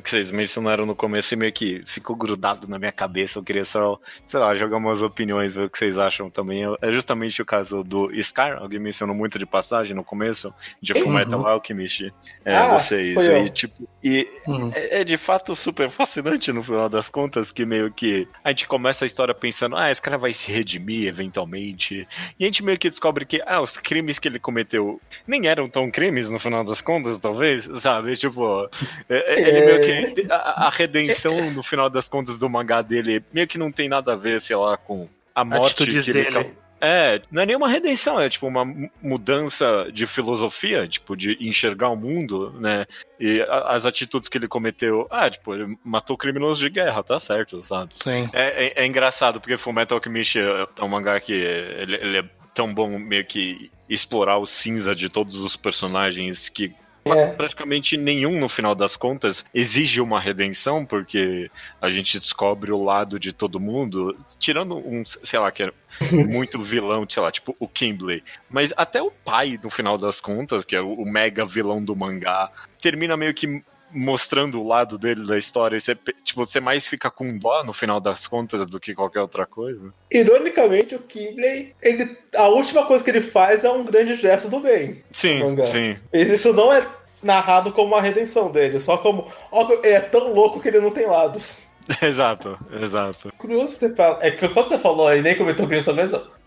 que 0.01 0.09
vocês 0.09 0.31
mencionaram 0.31 0.85
no 0.85 0.95
começo 0.95 1.33
e 1.33 1.37
meio 1.37 1.51
que 1.53 1.81
ficou 1.85 2.15
grudado 2.15 2.67
na 2.67 2.77
minha 2.79 2.91
cabeça. 2.91 3.39
Eu 3.39 3.43
queria 3.43 3.65
só, 3.65 3.99
sei 4.25 4.39
lá, 4.39 4.53
jogar 4.55 4.77
umas 4.77 5.01
opiniões, 5.01 5.53
ver 5.53 5.65
o 5.65 5.69
que 5.69 5.77
vocês 5.77 5.97
acham 5.97 6.29
também. 6.29 6.63
É 6.81 6.91
justamente 6.91 7.41
o 7.41 7.45
caso 7.45 7.83
do 7.83 8.09
Scar, 8.21 8.57
alguém 8.57 8.79
mencionou 8.79 9.15
muito 9.15 9.37
de 9.39 9.45
passagem 9.45 9.95
no 9.95 10.03
começo, 10.03 10.53
de 10.81 10.93
Uhum. 10.93 11.01
Fullmetal 11.01 11.45
Alchemist. 11.47 12.11
É, 12.45 12.55
Ah, 12.55 12.79
vocês. 12.79 13.15
E, 13.17 13.49
tipo, 13.49 13.87
e 14.03 14.27
Uhum. 14.47 14.71
é, 14.73 15.01
é 15.01 15.03
de 15.03 15.17
fato 15.17 15.55
super 15.55 15.89
fascinante 15.89 16.51
no 16.51 16.63
final 16.63 16.89
das 16.89 17.09
contas, 17.09 17.51
que 17.51 17.65
meio 17.65 17.91
que 17.91 18.27
a 18.43 18.49
gente 18.49 18.67
começa 18.67 19.05
a 19.05 19.07
história 19.07 19.33
pensando, 19.33 19.75
ah, 19.75 19.89
esse 19.91 20.01
cara 20.01 20.17
vai 20.17 20.33
se 20.33 20.51
redimir 20.51 21.07
eventualmente. 21.07 22.07
E 22.39 22.43
a 22.43 22.47
gente 22.47 22.63
meio 22.63 22.77
que 22.77 22.89
descobre 22.89 23.25
que, 23.25 23.41
ah, 23.45 23.61
os 23.61 23.77
crimes 23.77 24.19
que 24.19 24.27
ele 24.27 24.39
cometeu 24.39 24.99
nem 25.27 25.47
eram 25.47 25.67
tão 25.69 25.89
crimes 25.89 26.29
no 26.29 26.39
final 26.39 26.63
das 26.63 26.81
contas, 26.81 27.17
talvez, 27.17 27.69
sabe? 27.79 28.15
Tipo, 28.15 28.69
é- 29.09 29.33
é- 29.41 29.60
ele 29.61 30.01
meio 30.01 30.13
que. 30.15 30.31
A, 30.31 30.67
a 30.67 30.69
redenção 30.69 31.51
no 31.51 31.63
final 31.63 31.89
das 31.89 32.07
contas 32.09 32.37
do 32.37 32.49
mangá 32.49 32.81
dele 32.81 33.23
meio 33.33 33.47
que 33.47 33.57
não 33.57 33.71
tem 33.71 33.87
nada 33.89 34.13
a 34.13 34.15
ver, 34.15 34.41
sei 34.41 34.55
lá, 34.55 34.77
com 34.77 35.07
a 35.33 35.43
morte 35.43 35.75
que 35.75 35.83
ele 35.83 36.01
dele. 36.01 36.31
cau- 36.31 36.51
é, 36.83 37.21
não 37.31 37.43
é 37.43 37.45
nenhuma 37.45 37.67
redenção, 37.69 38.19
é 38.19 38.27
tipo 38.27 38.47
uma 38.47 38.65
mu- 38.65 38.89
mudança 38.99 39.87
de 39.93 40.07
filosofia, 40.07 40.87
tipo, 40.87 41.15
de 41.15 41.37
enxergar 41.39 41.89
o 41.89 41.95
mundo, 41.95 42.51
né? 42.59 42.87
E 43.19 43.39
a- 43.41 43.75
as 43.75 43.85
atitudes 43.85 44.27
que 44.27 44.35
ele 44.37 44.47
cometeu, 44.47 45.07
ah, 45.11 45.29
tipo, 45.29 45.53
ele 45.53 45.77
matou 45.85 46.17
criminosos 46.17 46.57
de 46.57 46.69
guerra, 46.71 47.03
tá 47.03 47.19
certo, 47.19 47.63
sabe? 47.63 47.91
Sim. 47.95 48.27
É, 48.33 48.65
é, 48.65 48.73
é 48.83 48.85
engraçado, 48.87 49.39
porque 49.39 49.57
Fullmetal 49.57 49.99
Alchemist 49.99 50.37
é 50.39 50.67
é 50.75 50.83
um 50.83 50.87
mangá 50.87 51.19
que 51.19 51.33
ele, 51.33 51.95
ele 51.97 52.17
é 52.17 52.23
tão 52.53 52.73
bom 52.73 52.97
meio 52.97 53.25
que 53.25 53.69
explorar 53.87 54.37
o 54.39 54.47
cinza 54.47 54.95
de 54.95 55.07
todos 55.07 55.35
os 55.35 55.55
personagens 55.55 56.49
que 56.49 56.73
É. 57.03 57.33
praticamente 57.33 57.97
nenhum, 57.97 58.39
no 58.39 58.47
final 58.47 58.75
das 58.75 58.95
contas, 58.95 59.43
exige 59.53 59.99
uma 59.99 60.19
redenção, 60.19 60.85
porque 60.85 61.49
a 61.81 61.89
gente 61.89 62.19
descobre 62.19 62.71
o 62.71 62.83
lado 62.83 63.19
de 63.19 63.33
todo 63.33 63.59
mundo, 63.59 64.15
tirando 64.37 64.77
um, 64.77 65.03
sei 65.05 65.39
lá, 65.39 65.51
que 65.51 65.63
é 65.63 65.71
muito 66.29 66.61
vilão, 66.61 67.05
sei 67.09 67.23
lá, 67.23 67.31
tipo 67.31 67.55
o 67.59 67.67
Kimbley. 67.67 68.23
Mas 68.49 68.71
até 68.77 69.01
o 69.01 69.09
pai, 69.09 69.59
no 69.63 69.69
final 69.69 69.97
das 69.97 70.21
contas, 70.21 70.63
que 70.63 70.75
é 70.75 70.81
o, 70.81 70.93
o 70.93 71.05
mega 71.05 71.45
vilão 71.45 71.83
do 71.83 71.95
mangá, 71.95 72.51
termina 72.79 73.17
meio 73.17 73.33
que 73.33 73.63
mostrando 73.93 74.61
o 74.61 74.67
lado 74.67 74.97
dele 74.97 75.25
da 75.25 75.37
história. 75.37 75.79
Você, 75.79 75.95
tipo, 76.23 76.45
você 76.45 76.59
mais 76.59 76.85
fica 76.85 77.09
com 77.09 77.37
dó 77.37 77.63
no 77.63 77.73
final 77.73 77.99
das 77.99 78.27
contas 78.27 78.65
do 78.67 78.79
que 78.79 78.93
qualquer 78.93 79.21
outra 79.21 79.45
coisa. 79.45 79.93
Ironicamente, 80.11 80.95
o 80.95 80.99
Kimbley, 80.99 81.75
ele, 81.81 82.17
a 82.35 82.47
última 82.47 82.85
coisa 82.85 83.03
que 83.03 83.09
ele 83.09 83.21
faz 83.21 83.63
é 83.63 83.71
um 83.71 83.83
grande 83.83 84.15
gesto 84.15 84.49
do 84.49 84.59
bem. 84.59 85.03
Sim, 85.11 85.41
sim. 85.71 85.97
Isso 86.13 86.53
não 86.53 86.73
é 86.73 86.85
narrado 87.23 87.71
como 87.71 87.89
uma 87.89 88.01
redenção 88.01 88.51
dele, 88.51 88.79
só 88.79 88.97
como. 88.97 89.27
Ó, 89.51 89.71
ele 89.83 89.93
é 89.93 89.99
tão 89.99 90.33
louco 90.33 90.59
que 90.59 90.67
ele 90.67 90.79
não 90.79 90.91
tem 90.91 91.05
lados. 91.05 91.63
Exato, 92.01 92.57
exato. 92.71 93.33
Curioso 93.37 93.73
você 93.73 93.93
fala. 93.93 94.19
É 94.21 94.31
que 94.31 94.47
quando 94.49 94.69
você 94.69 94.77
falou, 94.77 95.11
ele 95.11 95.23
nem 95.23 95.35
comentou 95.35 95.67
que 95.67 95.83
também. 95.83 96.05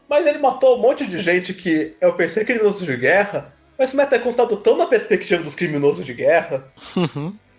Mas 0.09 0.27
ele 0.27 0.39
matou 0.39 0.79
um 0.79 0.81
monte 0.81 1.07
de 1.07 1.19
gente 1.19 1.53
que 1.53 1.97
eu 2.01 2.15
pensei 2.15 2.45
criminoso 2.45 2.85
de 2.85 2.97
guerra, 2.97 3.54
mas 3.79 3.93
o 3.93 3.97
Meta 3.97 4.16
é 4.16 4.18
contado 4.18 4.57
tão 4.59 4.77
na 4.77 4.87
perspectiva 4.87 5.43
dos 5.43 5.55
criminosos 5.55 6.05
de 6.05 6.14
guerra 6.14 6.64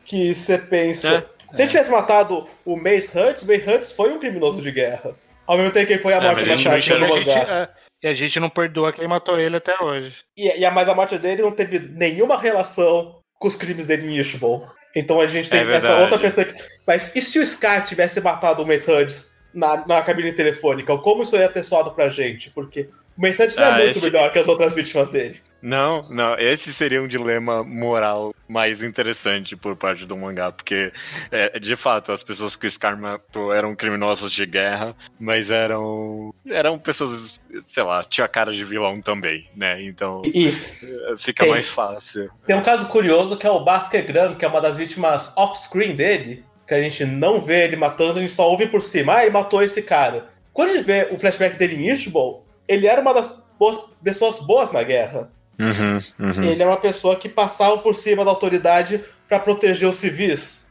que 0.04 0.34
você 0.34 0.58
pensa. 0.58 1.26
Se 1.54 1.62
ele 1.62 1.70
tivesse 1.70 1.92
matado 1.92 2.48
o 2.66 2.76
Mace 2.76 3.18
Hutz, 3.18 3.44
o 3.44 3.48
Mace 3.48 3.70
Hutz 3.70 3.92
foi 3.94 4.12
um 4.12 4.20
criminoso 4.20 4.62
de 4.62 4.72
guerra. 4.72 5.16
Ao 5.48 5.58
mesmo 5.58 5.72
tempo 5.72 5.88
que 5.88 5.94
ele 5.94 6.02
foi 6.02 6.14
a 6.14 6.18
É, 6.18 6.22
morte 6.22 6.46
mais 6.46 6.58
não 6.64 6.72
trágica 6.72 6.98
do 6.98 7.08
mangá. 7.08 7.32
é, 7.34 7.70
e 8.04 8.08
a 8.08 8.14
gente 8.14 8.40
não 8.40 8.50
perdoa 8.50 8.92
quem 8.92 9.08
matou 9.08 9.40
ele 9.40 9.56
até 9.58 9.76
hoje. 9.82 10.16
E, 10.36 10.60
e 10.60 10.66
a, 10.66 10.72
mas 10.72 10.90
a 10.90 10.96
morte 10.96 11.18
dele 11.18 11.42
não 11.44 11.52
teve 11.52 11.80
nenhuma 11.80 12.38
relação 12.40 13.20
com 13.40 13.48
os 13.48 13.56
crimes 13.56 13.86
dele 13.86 14.08
em 14.08 14.18
Ishbal. 14.20 14.70
Então 14.96 15.20
a 15.22 15.28
gente 15.28 15.50
tem 15.50 15.60
É 15.60 15.64
essa 15.64 15.72
verdade. 15.82 16.02
outra 16.02 16.20
perspectiva. 16.20 16.60
Mas 16.88 17.16
e 17.16 17.22
se 17.22 17.38
o 17.38 17.46
Scar 17.46 17.84
tivesse 17.86 18.20
matado 18.22 18.64
o 18.64 18.68
Mace 18.68 18.90
Hudds 18.92 19.36
na, 19.54 19.86
na 19.86 20.02
cabine 20.02 20.34
telefônica? 20.34 20.98
Como 20.98 21.24
isso 21.24 21.36
ia 21.36 21.50
ter 21.50 21.64
soado 21.64 21.92
pra 21.92 22.10
gente? 22.10 22.50
Porque 22.50 22.90
o 23.18 23.22
Hudds 23.26 23.56
não 23.56 23.64
é 23.64 23.68
Ah, 23.68 23.72
muito 23.78 23.90
esse- 23.98 24.06
melhor 24.06 24.32
que 24.32 24.40
as 24.40 24.48
outras 24.48 24.74
vítimas 24.74 25.10
dele. 25.10 25.40
Não, 25.62 26.08
não, 26.10 26.38
esse 26.38 26.72
seria 26.72 27.02
um 27.02 27.08
dilema 27.08 27.64
moral 27.64 28.36
mais 28.48 28.84
interessante 28.84 29.56
por 29.56 29.76
parte 29.76 30.06
do 30.06 30.16
mangá, 30.16 30.52
porque, 30.52 30.92
é, 31.32 31.58
de 31.58 31.76
fato, 31.76 32.12
as 32.12 32.22
pessoas 32.22 32.56
que 32.56 32.68
o 32.68 32.70
Scar 32.70 32.96
matou 33.00 33.52
eram 33.52 33.76
criminosos 33.76 34.32
de 34.32 34.46
guerra, 34.46 34.96
mas 35.20 35.50
eram 35.50 36.32
eram 36.48 36.78
pessoas, 36.78 37.42
sei 37.66 37.82
lá, 37.82 38.04
tinha 38.04 38.28
cara 38.28 38.54
de 38.54 38.64
vilão 38.64 39.02
também, 39.02 39.50
né? 39.56 39.82
Então 39.82 40.22
E, 40.26 40.50
é, 40.50 41.18
fica 41.18 41.44
Tem. 41.44 41.52
mais 41.52 41.68
fácil. 41.68 42.30
tem 42.46 42.56
um 42.56 42.62
caso 42.64 42.88
curioso 42.88 43.36
que 43.36 43.48
é 43.48 43.50
o 43.50 43.64
Basker 43.64 44.06
Gram, 44.06 44.36
que 44.36 44.46
é 44.46 44.48
uma 44.48 44.62
das 44.62 44.78
vítimas 44.78 45.34
off-screen 45.36 45.96
dele, 45.96 46.44
que 46.68 46.76
a 46.76 46.82
gente 46.82 47.04
não 47.06 47.42
vê 47.42 47.64
ele 47.64 47.76
matando, 47.76 48.20
a 48.20 48.22
gente 48.22 48.32
só 48.34 48.48
ouve 48.48 48.68
por 48.68 48.82
cima. 48.84 49.16
Ah, 49.16 49.22
ele 49.24 49.32
matou 49.32 49.64
esse 49.64 49.82
cara. 49.82 50.30
Quando 50.54 50.70
a 50.70 50.74
gente 50.78 50.86
vê 50.86 51.08
o 51.12 51.18
flashback 51.18 51.58
dele 51.58 51.76
em 51.76 51.90
Ishbal, 51.92 52.45
ele 52.68 52.88
era 52.88 53.02
uma 53.02 53.14
das 53.14 53.44
boas- 53.60 53.90
pessoas 54.04 54.40
boas 54.40 54.72
na 54.72 54.84
guerra. 54.84 55.30
Uhum, 55.60 56.00
uhum. 56.20 56.44
Ele 56.44 56.62
é 56.62 56.66
uma 56.66 56.78
pessoa 56.78 57.16
que 57.16 57.30
passava 57.30 57.78
por 57.78 57.96
cima 57.96 58.26
da 58.26 58.32
autoridade 58.32 59.02
pra 59.28 59.40
proteger 59.40 59.88
os 59.88 59.96
civis. 59.96 60.66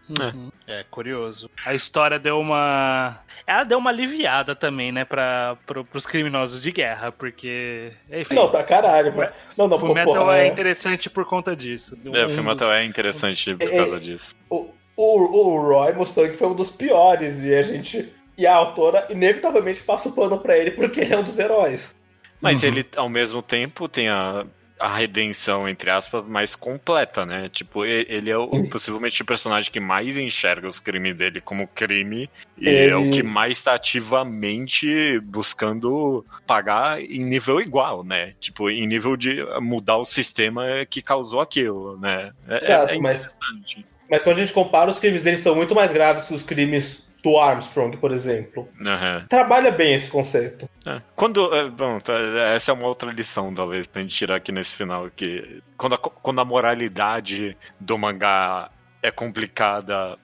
É, 0.66 0.84
curioso. 0.90 1.48
A 1.64 1.72
história 1.72 2.18
deu 2.18 2.38
uma. 2.38 3.18
Ela 3.46 3.64
deu 3.64 3.78
uma 3.78 3.88
aliviada 3.88 4.54
também, 4.54 4.92
né, 4.92 5.02
pra, 5.02 5.56
pro, 5.66 5.82
pros 5.82 6.04
criminosos 6.04 6.60
de 6.60 6.70
guerra, 6.70 7.10
porque. 7.10 7.90
Enfim. 8.12 8.34
Não, 8.34 8.50
pra 8.50 8.62
caralho. 8.62 9.14
Pra... 9.14 9.32
Não, 9.56 9.66
não, 9.66 9.78
o 9.78 9.94
Metal 9.94 10.14
porra, 10.14 10.36
é 10.36 10.44
é- 10.44 10.48
interessante 10.48 11.08
por 11.08 11.24
conta 11.24 11.56
disso. 11.56 11.96
É, 12.12 12.22
o 12.22 12.26
Um 12.26 12.34
filme 12.34 12.52
dos- 12.54 12.60
até 12.62 12.82
é 12.82 12.84
interessante 12.84 13.54
por 13.54 13.66
É, 13.66 13.76
causa 13.78 13.98
disso. 13.98 14.36
o, 14.50 14.68
o, 14.94 15.38
o 15.54 15.62
Roy 15.72 15.94
mostrou 15.94 16.28
que 16.28 16.34
foi 16.36 16.48
um 16.48 16.54
dos 16.54 16.70
piores 16.70 17.42
e 17.42 17.54
a 17.54 17.62
gente. 17.62 18.12
E 18.36 18.46
a 18.46 18.54
autora, 18.54 19.06
inevitavelmente, 19.10 19.80
passa 19.82 20.08
o 20.08 20.12
pano 20.12 20.38
pra 20.38 20.56
ele 20.58 20.72
porque 20.72 21.00
ele 21.00 21.14
é 21.14 21.18
um 21.18 21.22
dos 21.22 21.38
heróis. 21.38 21.94
Mas 22.40 22.62
Uhum. 22.62 22.68
ele, 22.68 22.86
ao 22.96 23.08
mesmo 23.08 23.40
tempo, 23.40 23.88
tem 23.88 24.08
a, 24.08 24.44
a 24.78 24.96
redenção, 24.96 25.68
entre 25.68 25.88
aspas, 25.88 26.26
mais 26.26 26.54
completa, 26.54 27.24
né? 27.24 27.48
Tipo, 27.48 27.84
ele 27.84 28.28
é 28.30 28.36
o, 28.36 28.48
possivelmente 28.64 29.22
o 29.22 29.24
personagem 29.24 29.70
que 29.70 29.80
mais 29.80 30.18
enxerga 30.18 30.66
os 30.68 30.78
crimes 30.78 31.16
dele 31.16 31.40
como 31.40 31.66
crime 31.68 32.28
e 32.56 32.68
Ele- 32.68 32.90
é 32.90 32.96
o 32.96 33.10
que 33.10 33.22
mais 33.22 33.56
está 33.56 33.74
ativamente 33.74 35.18
buscando 35.20 36.24
pagar 36.46 37.00
em 37.00 37.24
nível 37.24 37.60
igual, 37.60 38.04
né? 38.04 38.34
Tipo, 38.40 38.68
em 38.68 38.86
nível 38.86 39.16
de 39.16 39.42
mudar 39.60 39.96
o 39.98 40.04
sistema 40.04 40.64
que 40.90 41.00
causou 41.00 41.40
aquilo, 41.40 41.98
né? 41.98 42.32
É, 42.48 42.56
Exato, 42.64 42.92
é 42.92 42.98
mas, 42.98 43.20
interessante. 43.20 43.86
mas 44.10 44.22
quando 44.22 44.36
a 44.36 44.40
gente 44.40 44.52
compara, 44.52 44.90
os 44.90 44.98
crimes 44.98 45.22
dele 45.22 45.36
são 45.38 45.54
muito 45.54 45.74
mais 45.74 45.92
graves 45.92 46.26
que 46.26 46.34
os 46.34 46.42
crimes 46.42 47.03
do 47.24 47.38
Armstrong, 47.38 47.96
por 47.96 48.12
exemplo. 48.12 48.68
Aham. 48.80 49.24
Trabalha 49.28 49.70
bem 49.70 49.94
esse 49.94 50.10
conceito. 50.10 50.68
É. 50.86 51.00
Quando. 51.16 51.52
é, 51.54 51.68
Bom, 51.70 51.98
tá, 51.98 52.12
essa 52.54 52.70
é 52.70 52.74
uma 52.74 52.86
outra 52.86 53.10
lição, 53.10 53.52
talvez, 53.52 53.86
pra 53.86 54.02
gente 54.02 54.14
tirar 54.14 54.36
aqui 54.36 54.52
nesse 54.52 54.74
final. 54.74 55.08
Que 55.10 55.62
quando 55.78 55.94
a, 55.94 55.98
quando 55.98 56.40
a 56.40 56.44
moralidade 56.44 57.56
do 57.80 57.96
mangá 57.96 58.70
é 59.02 59.10
complicada. 59.10 60.18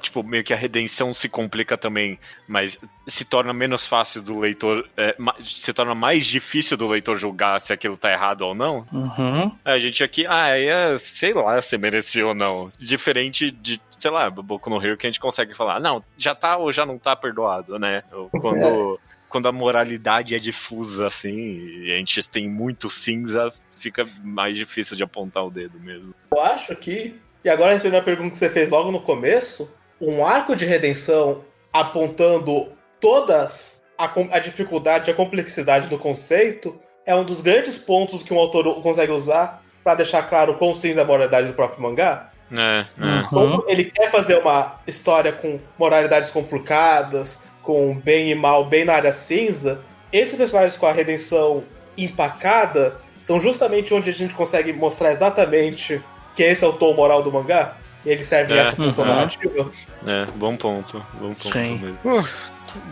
Tipo, 0.00 0.22
meio 0.22 0.44
que 0.44 0.52
a 0.52 0.56
redenção 0.56 1.12
se 1.12 1.28
complica 1.28 1.76
também, 1.76 2.18
mas 2.46 2.78
se 3.06 3.24
torna 3.24 3.52
menos 3.52 3.86
fácil 3.86 4.22
do 4.22 4.38
leitor. 4.38 4.88
é, 4.96 5.16
se 5.42 5.72
torna 5.72 5.94
mais 5.94 6.26
difícil 6.26 6.76
do 6.76 6.86
leitor 6.86 7.16
julgar 7.18 7.60
se 7.60 7.72
aquilo 7.72 7.96
tá 7.96 8.10
errado 8.12 8.42
ou 8.42 8.54
não. 8.54 8.86
Uhum. 8.92 9.56
A 9.64 9.78
gente 9.78 10.02
aqui, 10.04 10.26
ah, 10.26 10.48
é, 10.48 10.96
sei 10.98 11.32
lá 11.32 11.60
se 11.60 11.76
merecia 11.78 12.26
ou 12.26 12.34
não. 12.34 12.70
Diferente 12.78 13.50
de, 13.50 13.80
sei 13.98 14.10
lá, 14.10 14.30
Boku 14.30 14.70
no 14.70 14.84
Hero, 14.84 14.96
que 14.96 15.06
a 15.06 15.10
gente 15.10 15.20
consegue 15.20 15.54
falar, 15.54 15.80
não, 15.80 16.04
já 16.16 16.34
tá 16.34 16.56
ou 16.56 16.72
já 16.72 16.84
não 16.86 16.98
tá 16.98 17.14
perdoado, 17.16 17.78
né? 17.78 18.02
Ou 18.12 18.28
Quando, 18.30 19.00
quando 19.28 19.48
a 19.48 19.52
moralidade 19.52 20.34
é 20.34 20.38
difusa, 20.38 21.06
assim, 21.06 21.58
e 21.84 21.92
a 21.92 21.96
gente 21.96 22.26
tem 22.28 22.48
muito 22.48 22.88
cinza, 22.88 23.52
fica 23.78 24.06
mais 24.22 24.56
difícil 24.56 24.96
de 24.96 25.02
apontar 25.02 25.44
o 25.44 25.50
dedo 25.50 25.78
mesmo. 25.80 26.14
Eu 26.30 26.40
acho 26.40 26.74
que, 26.76 27.18
e 27.44 27.48
agora 27.48 27.72
respondendo 27.72 28.00
a 28.00 28.04
pergunta 28.04 28.30
que 28.30 28.36
você 28.36 28.50
fez 28.50 28.70
logo 28.70 28.90
no 28.90 29.00
começo, 29.00 29.70
um 30.00 30.24
arco 30.24 30.54
de 30.54 30.64
redenção 30.64 31.44
apontando 31.72 32.68
todas 33.00 33.82
a, 33.96 34.10
a 34.30 34.38
dificuldade 34.38 35.10
e 35.10 35.12
a 35.12 35.16
complexidade 35.16 35.88
do 35.88 35.98
conceito 35.98 36.78
é 37.04 37.14
um 37.14 37.24
dos 37.24 37.40
grandes 37.40 37.78
pontos 37.78 38.22
que 38.22 38.32
um 38.34 38.38
autor 38.38 38.82
consegue 38.82 39.12
usar 39.12 39.62
para 39.82 39.94
deixar 39.94 40.22
claro 40.28 40.54
quão 40.54 40.74
cinza 40.74 41.00
é 41.00 41.02
a 41.02 41.06
moralidade 41.06 41.48
do 41.48 41.54
próprio 41.54 41.82
mangá. 41.82 42.30
É, 42.52 42.84
é. 42.98 43.02
Uhum. 43.02 43.24
Como 43.28 43.64
ele 43.66 43.84
quer 43.84 44.10
fazer 44.10 44.38
uma 44.38 44.80
história 44.86 45.32
com 45.32 45.58
moralidades 45.78 46.30
complicadas, 46.30 47.42
com 47.62 47.94
bem 47.94 48.30
e 48.30 48.34
mal 48.34 48.64
bem 48.64 48.84
na 48.84 48.94
área 48.94 49.12
cinza, 49.12 49.80
esses 50.12 50.36
personagens 50.36 50.76
com 50.76 50.86
a 50.86 50.92
redenção 50.92 51.64
empacada 51.96 52.96
são 53.20 53.40
justamente 53.40 53.92
onde 53.92 54.10
a 54.10 54.12
gente 54.12 54.34
consegue 54.34 54.72
mostrar 54.72 55.12
exatamente 55.12 56.02
que 56.38 56.44
esse 56.44 56.64
é 56.64 56.68
o 56.68 56.72
tom 56.72 56.94
moral 56.94 57.20
do 57.20 57.32
mangá. 57.32 57.72
E 58.06 58.10
ele 58.10 58.22
serve 58.22 58.54
É, 58.54 58.58
essa 58.58 58.76
função 58.76 59.04
uhum. 59.04 59.10
narrativa. 59.12 59.68
É, 60.06 60.24
bom 60.36 60.54
ponto. 60.56 61.04
Bom 61.14 61.34
ponto 61.34 61.52
Sim. 61.52 61.78
mesmo. 61.78 61.98
Uh, 62.04 62.24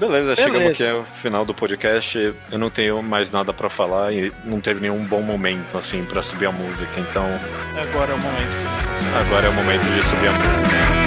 beleza, 0.01 0.35
Beleza. 0.35 0.37
chegamos 0.43 0.67
aqui 0.67 0.85
ao 0.85 1.05
final 1.23 1.45
do 1.45 1.55
podcast. 1.55 2.35
Eu 2.51 2.59
não 2.59 2.69
tenho 2.71 3.01
mais 3.05 3.31
nada 3.31 3.53
pra 3.53 3.71
falar 3.71 4.13
e 4.13 4.33
não 4.45 4.61
teve 4.61 4.81
nenhum 4.81 5.05
bom 5.05 5.23
momento, 5.23 5.79
assim, 5.79 6.05
pra 6.05 6.25
subir 6.25 6.47
a 6.47 6.51
música. 6.53 6.91
Então, 6.99 7.25
Agora 7.81 8.11
é 8.11 8.15
o 8.17 8.19
momento. 8.19 9.17
agora 9.21 9.47
é 9.47 9.49
o 9.49 9.53
momento 9.53 9.83
de 9.95 10.03
subir 10.03 10.27
a 10.27 10.33
música. 10.33 11.06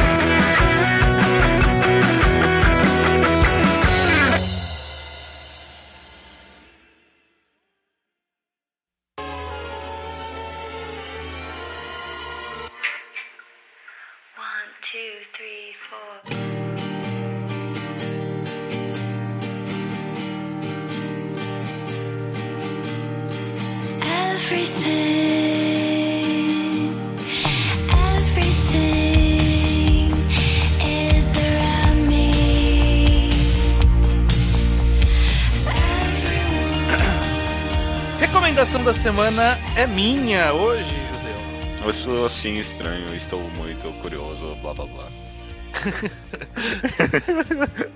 Two, 14.92 14.98
three, 15.34 15.76
four. 15.88 16.18
Everything, 24.82 25.46
everything 28.18 28.90
is 30.82 31.38
around 31.38 32.08
me. 32.08 33.30
Everyone. 36.00 37.06
Recomendação 38.20 38.84
da 38.84 38.96
semana 38.96 39.56
é 39.76 39.86
minha 39.86 40.52
hoje. 40.52 40.99
Eu 41.86 41.94
sou 41.94 42.26
assim 42.26 42.60
estranho, 42.60 43.16
estou 43.16 43.40
muito 43.52 43.92
curioso, 44.02 44.56
blá 44.62 44.74
blá 44.74 44.86
blá. 44.86 45.08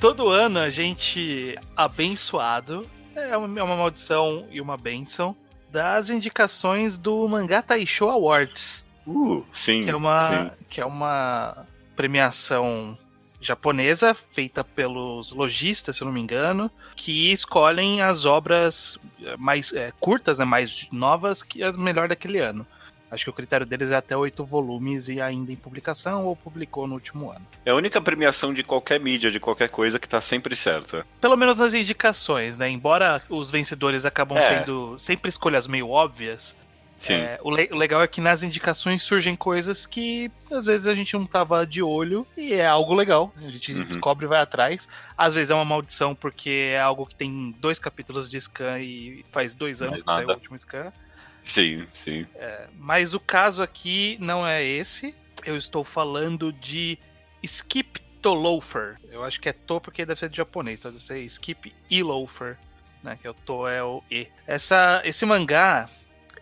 Todo 0.00 0.28
ano 0.28 0.58
a 0.58 0.68
gente 0.68 1.54
abençoado, 1.76 2.88
é 3.14 3.36
uma, 3.36 3.60
é 3.60 3.62
uma 3.62 3.76
maldição 3.76 4.46
e 4.50 4.60
uma 4.60 4.76
benção, 4.76 5.36
das 5.70 6.10
indicações 6.10 6.98
do 6.98 7.28
Mangá 7.28 7.62
Taisho 7.62 8.08
Awards, 8.08 8.84
Uh, 9.06 9.44
sim. 9.52 9.82
que 9.82 9.90
é 9.90 9.96
uma, 9.96 10.28
sim. 10.28 10.50
que 10.68 10.80
é 10.80 10.84
uma 10.84 11.66
premiação 11.96 12.96
japonesa 13.40 14.14
feita 14.14 14.62
pelos 14.62 15.32
lojistas, 15.32 15.96
se 15.96 16.02
eu 16.02 16.06
não 16.06 16.12
me 16.12 16.20
engano, 16.20 16.70
que 16.94 17.32
escolhem 17.32 18.02
as 18.02 18.26
obras 18.26 18.98
mais 19.38 19.72
eh, 19.72 19.92
curtas, 19.98 20.38
né, 20.38 20.44
mais 20.44 20.86
novas, 20.92 21.42
que 21.42 21.62
as 21.62 21.76
melhor 21.76 22.08
daquele 22.08 22.38
ano. 22.38 22.66
Acho 23.10 23.24
que 23.24 23.30
o 23.30 23.32
critério 23.32 23.66
deles 23.66 23.90
é 23.90 23.96
até 23.96 24.16
oito 24.16 24.44
volumes 24.44 25.08
e 25.08 25.20
ainda 25.20 25.50
em 25.52 25.56
publicação 25.56 26.24
ou 26.26 26.36
publicou 26.36 26.86
no 26.86 26.94
último 26.94 27.30
ano. 27.30 27.44
É 27.66 27.70
a 27.70 27.74
única 27.74 28.00
premiação 28.00 28.54
de 28.54 28.62
qualquer 28.62 29.00
mídia, 29.00 29.30
de 29.30 29.40
qualquer 29.40 29.68
coisa 29.68 29.98
que 29.98 30.08
tá 30.08 30.20
sempre 30.20 30.54
certa. 30.54 31.04
Pelo 31.20 31.36
menos 31.36 31.56
nas 31.58 31.74
indicações, 31.74 32.56
né? 32.56 32.68
Embora 32.70 33.20
os 33.28 33.50
vencedores 33.50 34.04
acabam 34.06 34.38
É. 34.38 34.42
sendo 34.42 34.96
sempre 34.98 35.28
escolhas 35.28 35.66
meio 35.66 35.88
óbvias, 35.88 36.54
Sim. 36.96 37.14
é, 37.14 37.40
o, 37.42 37.50
le- 37.50 37.68
o 37.72 37.76
legal 37.76 38.00
é 38.02 38.06
que 38.06 38.20
nas 38.20 38.42
indicações 38.44 39.02
surgem 39.02 39.34
coisas 39.34 39.86
que 39.86 40.30
às 40.52 40.64
vezes 40.66 40.86
a 40.86 40.94
gente 40.94 41.14
não 41.14 41.26
tava 41.26 41.66
de 41.66 41.82
olho 41.82 42.24
e 42.36 42.52
é 42.52 42.66
algo 42.66 42.94
legal. 42.94 43.32
A 43.38 43.50
gente 43.50 43.72
Uhum. 43.74 43.84
descobre 43.84 44.26
e 44.26 44.28
vai 44.28 44.40
atrás. 44.40 44.88
Às 45.18 45.34
vezes 45.34 45.50
é 45.50 45.54
uma 45.54 45.64
maldição 45.64 46.14
porque 46.14 46.70
é 46.74 46.80
algo 46.80 47.06
que 47.06 47.14
tem 47.16 47.54
dois 47.58 47.78
capítulos 47.78 48.30
de 48.30 48.38
scan 48.40 48.78
e 48.78 49.24
faz 49.32 49.54
dois 49.54 49.82
anos 49.82 50.02
que 50.02 50.12
saiu 50.12 50.28
o 50.28 50.32
último 50.32 50.56
scan. 50.58 50.92
Sim, 51.42 51.86
sim. 51.92 52.26
Mas 52.78 53.14
o 53.14 53.20
caso 53.20 53.62
aqui 53.62 54.16
não 54.20 54.46
é 54.46 54.62
esse. 54.62 55.14
Eu 55.44 55.56
estou 55.56 55.82
falando 55.82 56.52
de 56.52 56.98
Skip 57.42 58.00
to 58.20 58.34
Loafer. 58.34 58.96
Eu 59.10 59.24
acho 59.24 59.40
que 59.40 59.48
é 59.48 59.52
To 59.52 59.80
porque 59.80 60.04
deve 60.04 60.20
ser 60.20 60.28
de 60.28 60.36
japonês, 60.36 60.78
então 60.78 60.90
deve 60.90 61.02
ser 61.02 61.20
Skip 61.20 61.72
e 61.88 62.02
Loafer, 62.02 62.58
né? 63.02 63.18
Que 63.20 63.26
é 63.26 63.30
o 63.30 63.34
To 63.34 63.66
é 63.66 63.82
o 63.82 64.02
E. 64.10 64.28
Essa, 64.46 65.00
esse 65.04 65.24
mangá, 65.24 65.88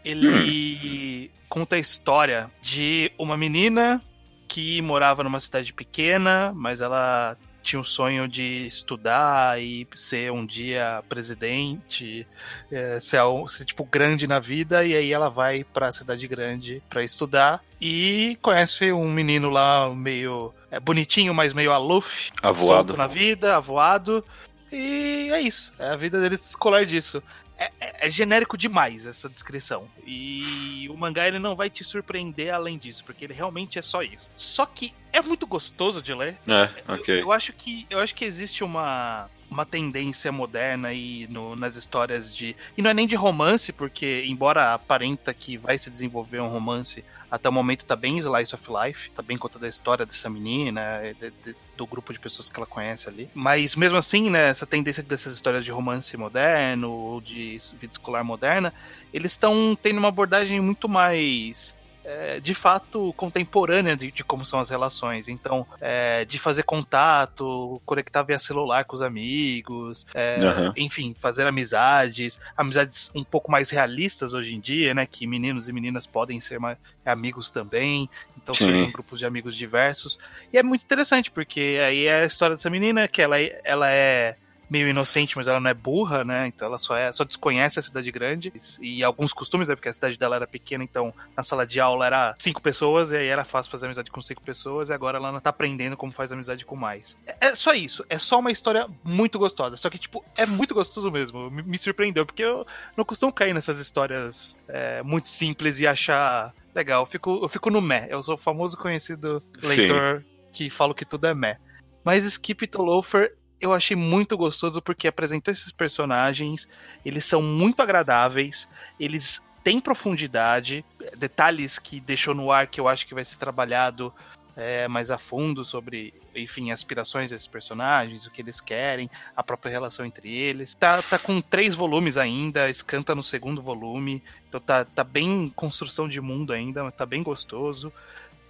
ele 0.05 1.31
conta 1.49 1.77
a 1.77 1.79
história 1.79 2.51
de 2.61 3.13
uma 3.19 3.37
menina 3.37 4.03
que 4.47 4.81
morava 4.83 5.23
numa 5.23 5.41
cidade 5.41 5.73
pequena, 5.73 6.53
mas 6.55 6.81
ela 6.81 7.37
tinha 7.69 7.81
o 7.81 7.85
sonho 7.85 8.27
de 8.27 8.65
estudar 8.65 9.61
e 9.61 9.87
ser 9.95 10.33
um 10.33 10.47
dia 10.47 11.05
presidente, 11.07 12.27
é, 12.73 12.99
ser, 12.99 13.21
ser, 13.47 13.67
tipo 13.67 13.85
grande 13.85 14.27
na 14.27 14.39
vida 14.39 14.85
e 14.87 14.97
aí 14.97 15.13
ela 15.13 15.29
vai 15.29 15.65
pra 15.65 15.93
cidade 15.93 16.27
grande 16.27 16.83
pra 16.89 17.05
estudar 17.05 17.63
e 17.79 18.39
conhece 18.41 18.91
um 18.91 19.11
menino 19.11 19.51
lá 19.51 19.95
meio 19.95 20.55
é, 20.71 20.81
bonitinho, 20.81 21.35
mas 21.35 21.53
meio 21.53 21.71
aloof, 21.71 22.31
Avoado. 22.43 22.67
solto 22.67 22.97
na 22.97 23.07
vida, 23.07 23.55
avoado. 23.55 24.25
E 24.73 25.29
é 25.31 25.41
isso, 25.41 25.73
é 25.79 25.91
a 25.91 25.97
vida 25.97 26.21
dele 26.21 26.37
escolar 26.37 26.87
disso. 26.87 27.23
É, 27.59 27.71
é- 27.81 28.07
é 28.07 28.11
genérico 28.11 28.57
demais 28.57 29.05
essa 29.07 29.29
descrição. 29.29 29.89
E 30.07 30.87
o 30.91 30.97
mangá 30.97 31.27
ele 31.27 31.39
não 31.41 31.57
vai 31.57 31.69
te 31.69 31.83
surpreender 31.83 32.55
além 32.55 32.79
disso, 32.79 33.05
porque 33.05 33.25
ele 33.25 33.35
realmente 33.35 33.79
é 33.79 33.83
só 33.83 34.03
isso. 34.03 34.31
Só 34.37 34.65
que 34.65 34.95
é 35.13 35.21
muito 35.21 35.47
gostoso 35.47 36.01
de 36.01 36.15
ler. 36.15 36.37
É, 36.47 36.93
ok. 36.93 37.21
Eu 37.21 37.33
acho 37.33 37.53
que 37.53 37.87
eu 37.91 37.99
acho 37.99 38.15
que 38.15 38.25
existe 38.25 38.63
uma 38.63 39.29
uma 39.51 39.65
tendência 39.65 40.31
moderna 40.31 40.89
aí 40.89 41.27
no, 41.31 41.57
nas 41.57 41.75
histórias 41.77 42.35
de 42.35 42.55
e 42.77 42.83
não 42.83 42.91
é 42.91 42.95
nem 42.95 43.07
de 43.07 43.17
romance 43.17 43.73
porque 43.73 44.25
embora 44.27 44.75
aparenta 44.75 45.33
que 45.33 45.57
vai 45.57 45.79
se 45.79 45.89
desenvolver 45.89 46.41
um 46.41 46.49
romance 46.49 47.03
até 47.31 47.49
o 47.49 47.53
momento 47.53 47.85
tá 47.85 47.97
bem 47.97 48.19
slice 48.19 48.55
of 48.55 48.67
life 48.85 49.11
tá 49.11 49.23
bem 49.23 49.37
contando 49.37 49.65
a 49.65 49.69
história 49.69 50.05
dessa 50.05 50.29
menina 50.29 51.01
de- 51.19 51.31
de- 51.45 51.57
do 51.77 51.87
grupo 51.87 52.13
de 52.13 52.19
pessoas 52.19 52.49
que 52.49 52.59
ela 52.59 52.67
conhece 52.67 53.09
ali. 53.09 53.31
Mas 53.35 53.77
mesmo 53.77 53.97
assim 53.97 54.29
né 54.29 54.49
essa 54.49 54.67
tendência 54.67 55.03
dessas 55.03 55.33
histórias 55.35 55.65
de 55.65 55.71
romance 55.71 56.17
moderno 56.17 56.91
ou 56.91 57.21
de 57.21 57.59
vida 57.79 57.93
escolar 57.93 58.25
moderna 58.25 58.73
eles 59.13 59.33
estão 59.33 59.77
tendo 59.81 59.99
uma 59.99 60.09
abordagem 60.09 60.61
muito 60.61 60.89
mais 60.89 61.75
é, 62.09 62.41
de 62.41 62.55
fato 62.55 63.13
contemporânea 63.19 63.95
de, 63.95 64.11
de 64.11 64.25
como 64.25 64.47
são 64.47 64.59
as 64.59 64.71
relações. 64.71 65.29
Então, 65.29 65.67
é, 65.79 66.25
de 66.25 66.39
fazer 66.39 66.63
contato, 66.63 67.81
conectar 67.85 68.23
via 68.23 68.39
celular 68.39 68.87
com 68.87 68.97
os 68.97 69.03
amigos, 69.03 70.07
é, 70.15 70.41
Aham. 70.43 70.73
enfim, 70.75 71.15
fazer 71.15 71.47
amizades, 71.47 72.41
amizades 72.57 73.11
um 73.15 73.23
pouco 73.23 73.51
mais 73.51 73.69
realistas 73.69 74.33
hoje 74.33 74.55
em 74.55 74.61
dia, 74.61 74.95
né? 74.95 75.05
Que 75.05 75.27
meninos 75.27 75.69
e 75.69 75.73
meninas 75.73 76.07
podem 76.07 76.41
ser 76.41 76.59
mais 76.59 76.79
amigos 77.05 77.51
também. 77.51 78.09
Então 78.43 78.55
Sim. 78.55 78.65
surgem 78.65 78.91
grupos 78.91 79.19
de 79.19 79.27
amigos 79.27 79.55
diversos. 79.55 80.19
E 80.51 80.57
é 80.57 80.63
muito 80.63 80.85
interessante, 80.85 81.31
porque 81.31 81.79
aí 81.85 82.07
é 82.07 82.23
a 82.23 82.27
história 82.27 82.57
dessa 82.57 82.71
menina, 82.71 83.07
que 83.07 83.21
ela, 83.21 83.39
ela 83.39 83.91
é 83.91 84.35
meio 84.71 84.89
inocente, 84.89 85.37
mas 85.37 85.49
ela 85.49 85.61
não 85.61 85.71
é 85.71 85.75
burra, 85.75 86.25
né? 86.25 86.47
Então 86.47 86.67
ela 86.67 86.79
só 86.79 86.97
é, 86.97 87.11
só 87.13 87.25
desconhece 87.25 87.79
a 87.79 87.83
cidade 87.83 88.11
grande 88.11 88.53
e 88.81 89.03
alguns 89.03 89.33
costumes, 89.33 89.69
né? 89.69 89.75
Porque 89.75 89.89
a 89.89 89.93
cidade 89.93 90.19
dela 90.19 90.37
era 90.37 90.47
pequena, 90.47 90.85
então 90.85 91.13
na 91.37 91.43
sala 91.43 91.67
de 91.67 91.81
aula 91.81 92.07
era 92.07 92.35
cinco 92.39 92.61
pessoas 92.61 93.11
e 93.11 93.17
aí 93.17 93.27
era 93.27 93.45
fácil 93.45 93.71
fazer 93.71 93.87
amizade 93.87 94.11
com 94.11 94.21
cinco 94.21 94.43
pessoas 94.43 94.89
e 94.89 94.93
agora 94.93 95.19
ela 95.19 95.33
não 95.33 95.41
tá 95.41 95.51
aprendendo 95.51 95.97
como 95.97 96.13
faz 96.13 96.33
amizade 96.33 96.65
com 96.65 96.77
mais. 96.77 97.19
É, 97.27 97.49
é 97.49 97.55
só 97.55 97.73
isso, 97.73 98.05
é 98.09 98.19
só 98.19 98.39
uma 98.39 98.51
história 98.51 98.87
muito 99.05 99.39
gostosa, 99.39 99.77
só 99.77 99.89
que 99.89 99.99
tipo 99.99 100.25
é 100.37 100.47
muito 100.47 100.75
gostoso 100.75 101.11
mesmo. 101.11 101.51
Me, 101.51 101.63
me 101.63 101.79
surpreendeu 101.79 102.27
porque 102.27 102.43
eu 102.43 102.67
não 102.97 103.05
costumo 103.05 103.33
cair 103.33 103.55
nessas 103.55 103.79
histórias 103.79 104.57
é, 104.69 105.03
muito 105.03 105.29
simples 105.29 105.81
e 105.81 105.87
achar 105.87 106.53
legal. 106.75 107.03
Eu 107.03 107.07
fico, 107.07 107.41
eu 107.43 107.49
fico 107.49 107.71
no 107.71 107.81
meh. 107.81 108.07
Eu 108.09 108.23
sou 108.23 108.35
o 108.35 108.39
famoso 108.39 108.77
conhecido 108.77 109.43
Sim. 109.61 109.67
leitor 109.67 110.25
que 110.53 110.71
falo 110.71 110.95
que 110.95 111.05
tudo 111.05 111.27
é 111.27 111.35
meh. 111.35 111.59
Mas 112.05 112.25
Skip 112.25 112.67
to 112.67 112.83
Loafer 112.83 113.35
eu 113.61 113.75
achei 113.75 113.97
muito 113.97 114.37
gostoso 114.37 114.81
porque 114.81 115.09
apresentou 115.09 115.53
esses 115.53 115.73
personagens, 115.73 116.69
eles 117.05 117.25
são 117.25 117.43
muito 117.43 117.83
agradáveis, 117.83 118.69
eles 118.99 119.43
têm 119.65 119.81
profundidade, 119.81 120.85
detalhes 121.17 121.79
que 121.79 122.01
deixou 122.01 122.35
no 122.35 122.51
ar 122.53 122.67
que 122.67 122.81
eu 122.81 122.89
acho 122.89 123.07
que 123.07 123.15
vai 123.15 123.25
ser 123.25 123.37
trabalhado 123.37 124.13
é, 124.57 124.89
mais 124.89 125.09
a 125.11 125.19
fundo 125.19 125.65
sobre, 125.65 126.13
enfim, 126.35 126.73
aspirações 126.73 127.31
desses 127.31 127.47
personagens, 127.47 128.27
o 128.27 128.31
que 128.31 128.43
eles 128.43 128.61
querem, 128.61 129.09
a 129.37 129.43
própria 129.43 129.71
relação 129.71 130.05
entre 130.05 130.35
eles. 130.35 130.75
Tá, 130.75 131.01
tá 131.01 131.17
com 131.17 131.41
três 131.41 131.77
volumes 131.77 132.17
ainda, 132.17 132.69
escanta 132.69 133.15
no 133.15 133.23
segundo 133.23 133.63
volume, 133.63 134.23
então 134.49 134.61
tá, 134.61 134.85
tá 134.85 135.05
bem 135.05 135.53
construção 135.55 136.09
de 136.09 136.21
mundo 136.21 136.53
ainda, 136.53 136.91
tá 136.91 137.07
bem 137.07 137.23
gostoso 137.23 137.93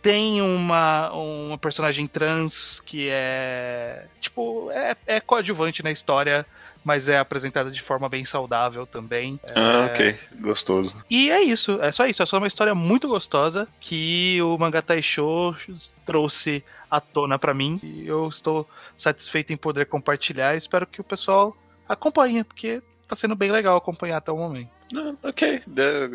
tem 0.03 0.41
uma, 0.41 1.11
uma 1.13 1.59
personagem 1.59 2.07
trans 2.07 2.81
que 2.81 3.09
é. 3.11 4.07
Tipo, 4.21 4.71
é, 4.71 4.97
é 5.07 5.21
coadjuvante 5.21 5.83
na 5.83 5.91
história, 5.91 6.47
mas 6.85 7.09
é 7.09 7.19
apresentada 7.19 7.71
de 7.71 7.83
forma 7.83 8.09
bem 8.09 8.25
saudável 8.25 8.87
também. 8.87 9.39
Ah, 9.55 9.89
ok. 9.91 10.19
Gostoso. 10.41 10.95
E 11.11 11.31
é 11.31 11.43
isso, 11.43 11.79
é 11.83 11.91
só 11.93 12.07
isso. 12.07 12.23
É 12.23 12.27
só 12.27 12.39
uma 12.39 12.47
história 12.47 12.75
muito 12.75 13.09
gostosa 13.09 13.69
que 13.81 14.41
o 14.43 14.57
Manga 14.57 14.81
Taisho 14.81 15.55
trouxe 16.07 16.65
à 16.91 17.01
tona 17.01 17.39
pra 17.39 17.53
mim. 17.53 17.81
E 17.83 18.07
eu 18.07 18.29
estou 18.29 18.69
satisfeito 18.97 19.53
em 19.53 19.57
poder 19.57 19.87
compartilhar. 19.87 20.57
Espero 20.57 20.87
que 20.87 21.01
o 21.01 21.05
pessoal 21.05 21.57
acompanhe, 21.89 22.45
porque 22.45 22.83
tá 23.07 23.17
sendo 23.17 23.35
bem 23.35 23.51
legal 23.51 23.77
acompanhar 23.77 24.19
até 24.19 24.31
o 24.31 24.37
momento. 24.37 24.78
Ah, 24.95 25.15
ok. 25.23 25.63
É, 25.77 26.09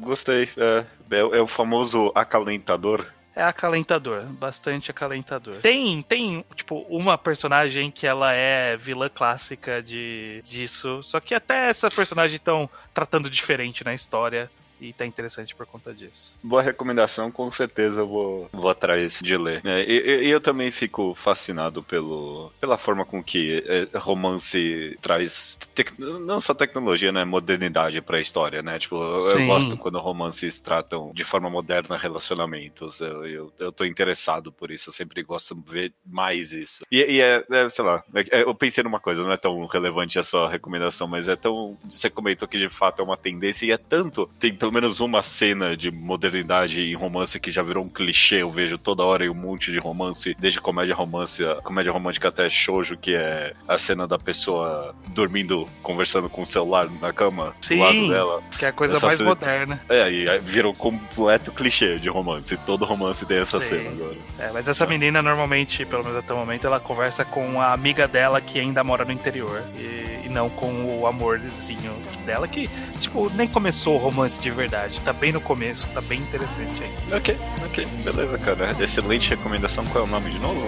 gostei. 0.00 0.48
É, 0.56 0.84
é, 1.10 1.18
é 1.18 1.40
o 1.40 1.46
famoso 1.46 2.12
acalentador. 2.14 3.06
É 3.36 3.42
acalentador, 3.42 4.22
bastante 4.26 4.92
acalentador. 4.92 5.56
Tem, 5.56 6.00
tem, 6.02 6.44
tipo, 6.54 6.86
uma 6.88 7.18
personagem 7.18 7.90
que 7.90 8.06
ela 8.06 8.32
é 8.32 8.76
vilã 8.76 9.08
clássica 9.08 9.82
de 9.82 10.40
disso, 10.44 11.02
só 11.02 11.18
que 11.18 11.34
até 11.34 11.68
essa 11.68 11.90
personagem 11.90 12.36
estão 12.36 12.70
tratando 12.92 13.28
diferente 13.28 13.84
na 13.84 13.92
história 13.92 14.48
e 14.80 14.92
tá 14.92 15.06
interessante 15.06 15.54
por 15.54 15.66
conta 15.66 15.92
disso. 15.94 16.36
Boa 16.42 16.62
recomendação, 16.62 17.30
com 17.30 17.50
certeza 17.52 18.00
eu 18.00 18.08
vou, 18.08 18.48
vou 18.52 18.68
atrás 18.68 19.18
de 19.22 19.36
ler. 19.36 19.60
É, 19.64 19.82
e, 19.84 20.24
e- 20.26 20.28
eu 20.30 20.40
também 20.40 20.70
fico 20.70 21.14
fascinado 21.14 21.82
pelo, 21.82 22.50
pela 22.60 22.76
forma 22.78 23.04
com 23.04 23.22
que 23.22 23.62
é, 23.66 23.98
romance 23.98 24.98
traz 25.00 25.56
tec- 25.74 25.98
não 25.98 26.40
só 26.40 26.54
tecnologia, 26.54 27.12
né, 27.12 27.24
modernidade 27.24 28.00
pra 28.00 28.20
história, 28.20 28.62
né? 28.62 28.78
Tipo, 28.78 28.96
eu, 28.96 29.28
eu 29.30 29.46
gosto 29.46 29.76
quando 29.76 29.98
romances 30.00 30.60
tratam 30.60 31.12
de 31.14 31.24
forma 31.24 31.48
moderna 31.48 31.96
relacionamentos. 31.96 33.00
Eu, 33.00 33.26
eu, 33.26 33.52
eu 33.58 33.72
tô 33.72 33.84
interessado 33.84 34.50
por 34.52 34.70
isso, 34.70 34.88
eu 34.90 34.92
sempre 34.94 35.22
gosto 35.22 35.54
de 35.54 35.70
ver 35.70 35.92
mais 36.04 36.52
isso. 36.52 36.84
E, 36.90 36.98
e 37.00 37.20
é, 37.20 37.44
é, 37.50 37.68
sei 37.68 37.84
lá, 37.84 38.02
é- 38.14 38.40
é- 38.40 38.42
eu 38.42 38.54
pensei 38.54 38.82
numa 38.84 39.00
coisa, 39.00 39.22
não 39.22 39.32
é 39.32 39.36
tão 39.36 39.64
relevante 39.66 40.18
a 40.18 40.22
sua 40.22 40.48
recomendação, 40.48 41.06
mas 41.06 41.28
é 41.28 41.36
tão. 41.36 41.76
Você 41.84 42.10
comentou 42.10 42.46
que 42.48 42.58
de 42.58 42.68
fato 42.68 43.00
é 43.00 43.04
uma 43.04 43.16
tendência 43.16 43.66
e 43.66 43.70
é 43.72 43.76
tanto. 43.76 44.28
Tem 44.38 44.54
pelo 44.64 44.72
menos 44.72 44.98
uma 44.98 45.22
cena 45.22 45.76
de 45.76 45.90
modernidade 45.90 46.80
em 46.80 46.94
romance 46.94 47.38
que 47.38 47.50
já 47.50 47.62
virou 47.62 47.84
um 47.84 47.88
clichê. 47.88 48.36
Eu 48.36 48.50
vejo 48.50 48.78
toda 48.78 49.02
hora 49.02 49.26
em 49.26 49.28
um 49.28 49.34
monte 49.34 49.70
de 49.70 49.78
romance, 49.78 50.34
desde 50.38 50.58
comédia 50.58 50.94
romance, 50.94 51.42
comédia 51.62 51.92
romântica 51.92 52.28
até 52.28 52.48
shoujo, 52.48 52.96
que 52.96 53.14
é 53.14 53.52
a 53.68 53.76
cena 53.76 54.06
da 54.06 54.18
pessoa 54.18 54.94
dormindo, 55.08 55.68
conversando 55.82 56.30
com 56.30 56.40
o 56.40 56.46
celular 56.46 56.88
na 56.98 57.12
cama 57.12 57.52
Sim. 57.60 57.76
do 57.76 57.82
lado 57.82 58.08
dela. 58.08 58.42
Que 58.58 58.64
é 58.64 58.68
a 58.68 58.72
coisa 58.72 58.96
Essa 58.96 59.04
mais 59.04 59.18
cena- 59.18 59.28
moderna. 59.28 59.80
É, 59.86 60.10
e 60.10 60.38
virou 60.38 60.72
um 60.72 60.74
completo 60.74 61.52
clichê 61.52 61.98
de 61.98 62.08
romance. 62.08 62.56
Todo 62.64 62.86
romance 62.86 63.26
tem 63.26 63.36
essa 63.36 63.60
Sim. 63.60 63.68
cena 63.68 63.90
agora. 63.90 64.16
É, 64.38 64.50
mas 64.50 64.66
essa 64.66 64.86
menina 64.86 65.20
normalmente, 65.20 65.84
pelo 65.84 66.04
menos 66.04 66.16
até 66.16 66.32
o 66.32 66.38
momento, 66.38 66.66
ela 66.66 66.80
conversa 66.80 67.22
com 67.22 67.60
a 67.60 67.74
amiga 67.74 68.08
dela 68.08 68.40
que 68.40 68.58
ainda 68.58 68.82
mora 68.82 69.04
no 69.04 69.12
interior. 69.12 69.62
E, 69.78 70.24
e 70.24 70.28
não 70.30 70.48
com 70.48 70.72
o 71.00 71.06
amorzinho 71.06 71.92
dela, 72.24 72.48
que, 72.48 72.66
tipo, 72.98 73.30
nem 73.34 73.46
começou 73.46 73.96
o 73.96 73.98
romance 73.98 74.40
de 74.40 74.50
verdade. 74.54 75.00
Tá 75.00 75.12
bem 75.12 75.32
no 75.32 75.40
começo, 75.40 75.86
tá 75.88 76.00
bem 76.00 76.20
interessante 76.20 76.82
aí. 76.82 76.90
Ok, 77.16 77.36
ok, 77.66 77.86
beleza, 78.04 78.38
cara. 78.38 78.70
Excelente 78.80 79.30
recomendação. 79.30 79.84
Qual 79.86 80.04
é 80.04 80.06
o 80.06 80.10
nome 80.10 80.30
de 80.30 80.38
novo? 80.38 80.66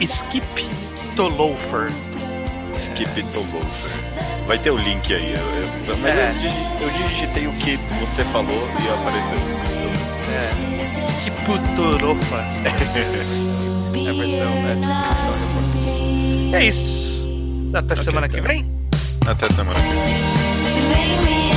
Skip 0.00 0.46
to 1.16 1.28
Loafer. 1.28 1.90
Skip 2.76 3.22
to 3.32 3.38
Loafer. 3.38 4.06
Vai 4.46 4.58
ter 4.58 4.70
o 4.70 4.76
link 4.76 5.12
aí. 5.14 5.32
Eu, 5.32 5.40
eu, 5.88 5.96
mas 5.98 6.14
É. 6.16 6.30
eu, 6.30 6.34
digi- 6.34 6.82
eu 6.82 6.90
digitei 7.08 7.46
o 7.48 7.52
que 7.54 7.76
você 8.00 8.22
falou 8.26 8.68
e 8.80 8.88
apareceu. 8.92 9.38
É. 10.32 11.00
Skip 11.00 11.46
to 11.74 11.82
Loafer. 12.04 12.44
é 12.66 14.08
a 14.08 14.12
versão, 14.12 14.52
né? 14.62 14.76
É 16.52 16.64
isso. 16.66 17.16
Até 17.74 17.96
semana 17.96 18.28
que 18.28 18.40
vem. 18.40 18.64
Até 19.26 19.48
semana 19.54 19.74
que 19.80 19.88
vem. 19.88 21.55